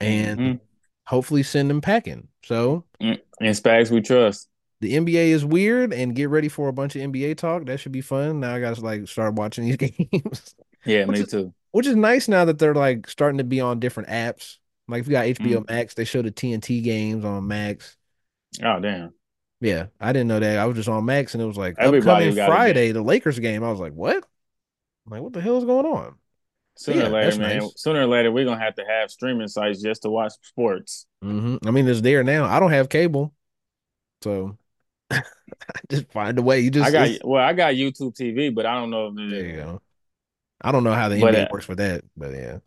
[0.00, 0.60] and Mhm.
[1.06, 2.28] hopefully send him packing.
[2.44, 4.48] So and Spags we trust.
[4.80, 7.66] the NBA is weird, and get ready for a bunch of NBA talk.
[7.66, 8.40] That should be fun.
[8.40, 9.76] Now I got to like start watching these
[10.10, 10.54] games.
[10.86, 11.52] Yeah, me it- too.
[11.72, 14.56] which is nice now that they're like starting to be on different apps.
[14.86, 15.68] Like if you got HBO Mm.
[15.68, 17.97] Max, they show the TNT games on Max.
[18.62, 19.14] Oh damn.
[19.60, 20.58] Yeah, I didn't know that.
[20.58, 23.64] I was just on Max, and it was like Everybody upcoming Friday, the Lakers game.
[23.64, 24.16] I was like, what?
[25.06, 26.18] I'm like, what the hell is going on?
[26.76, 27.60] Sooner Yeah, or later, man.
[27.60, 27.76] nice.
[27.76, 31.06] Sooner or later, we're gonna have to have streaming sites just to watch sports.
[31.22, 32.44] hmm I mean, it's there now.
[32.44, 33.34] I don't have cable,
[34.22, 34.58] so
[35.12, 35.22] I
[35.90, 36.60] just find a way.
[36.60, 39.46] You just I got well, I got YouTube TV, but I don't know if there
[39.46, 39.82] you go.
[40.62, 42.58] I don't know how the But, NBA uh, works for that, but yeah,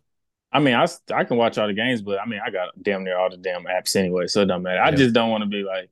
[0.52, 3.04] I mean, I, I can watch all the games, but I mean, I got damn
[3.04, 4.82] near all the damn apps anyway, so it don't matter.
[4.82, 5.88] I just don't want to be like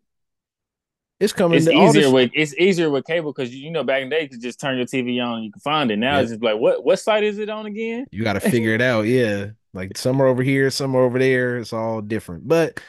[1.18, 1.58] it's coming.
[1.58, 4.22] it's easier this- with it's easier with cable because you know back in the day
[4.22, 5.96] you could just turn your TV on and you can find it.
[5.98, 6.20] Now Yeah.
[6.22, 8.06] it's just like what what site is it on again?
[8.10, 9.02] You got to figure it out.
[9.02, 9.48] Yeah.
[9.74, 11.58] Like some are over here, some are over there.
[11.58, 12.48] It's all different.
[12.48, 12.80] But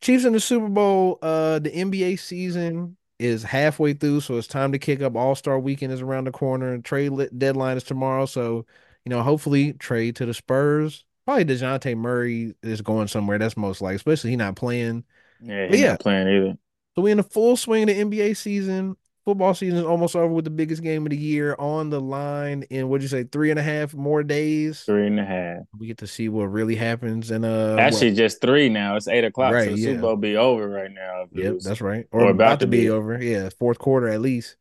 [0.00, 4.20] Chiefs in the Super Bowl, uh, the NBA season is halfway through.
[4.20, 5.14] So it's time to kick up.
[5.14, 8.26] All Star weekend is around the corner and trade deadline is tomorrow.
[8.26, 8.66] So,
[9.04, 11.04] you know, hopefully trade to the Spurs.
[11.26, 13.38] Probably Dejounte Murray is going somewhere.
[13.38, 15.04] That's most likely, especially he not playing.
[15.40, 15.90] Yeah, he's yeah.
[15.92, 16.58] not playing either.
[16.94, 18.96] So we in the full swing of the NBA season.
[19.24, 22.64] Football season is almost over with the biggest game of the year on the line
[22.64, 24.82] in what'd you say, three and a half more days.
[24.82, 25.60] Three and a half.
[25.78, 28.96] We get to see what really happens in uh Actually, what- just three now.
[28.96, 29.86] It's eight o'clock, Right, so the yeah.
[29.92, 31.24] Super Bowl be over right now.
[31.32, 32.06] Yep, was- that's right.
[32.12, 32.90] or Or, about about, to to be be.
[32.90, 33.22] over.
[33.22, 34.56] Yeah, fourth quarter at least.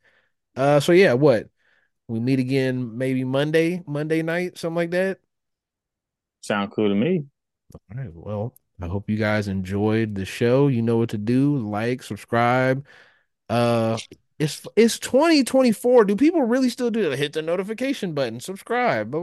[0.56, 1.50] Uh so yeah, what?
[2.08, 5.20] We meet again maybe Monday, Monday night, something like that.
[6.44, 7.26] Sound cool to me.
[7.74, 8.14] All right.
[8.14, 10.68] Well, I hope you guys enjoyed the show.
[10.68, 11.58] You know what to do.
[11.58, 12.86] Like, subscribe.
[13.50, 13.98] Uh
[14.40, 16.06] it's it's 2024.
[16.06, 17.18] Do people really still do that?
[17.18, 19.16] Hit the notification button, subscribe.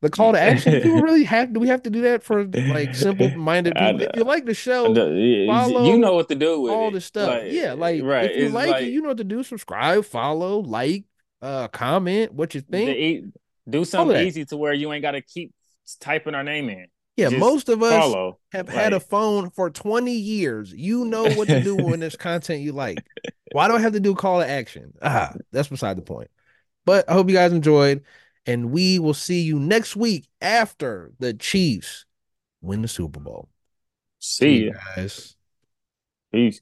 [0.00, 0.72] The call to action.
[0.72, 3.92] Do people really have do we have to do that for like simple minded I
[3.92, 4.06] people?
[4.06, 7.44] If you like the show, follow you know what to do with all the stuff.
[7.46, 8.30] yeah, like right.
[8.30, 9.42] if you like, like it, you know what to do.
[9.42, 11.04] Subscribe, follow, like,
[11.42, 12.90] uh, comment what you the think.
[12.90, 13.24] e-
[13.68, 15.52] do something easy to where you ain't got to keep
[16.00, 16.86] typing our name in.
[17.16, 18.38] yeah, just most of us Follow.
[18.52, 20.72] have had a phone for 20 years.
[20.72, 23.04] You know what to do when there's content you like.
[23.50, 24.94] Why do I have to do call to action?
[25.02, 26.30] Ah, that's beside the point.
[26.84, 28.02] But I hope you guys enjoyed,
[28.46, 32.04] and we will see you next week after the Chiefs
[32.60, 33.48] win the Super Bowl.
[34.18, 34.72] See you you.
[34.96, 35.36] guys,
[36.32, 36.60] Peace.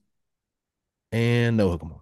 [1.13, 2.01] and no hook 'em on.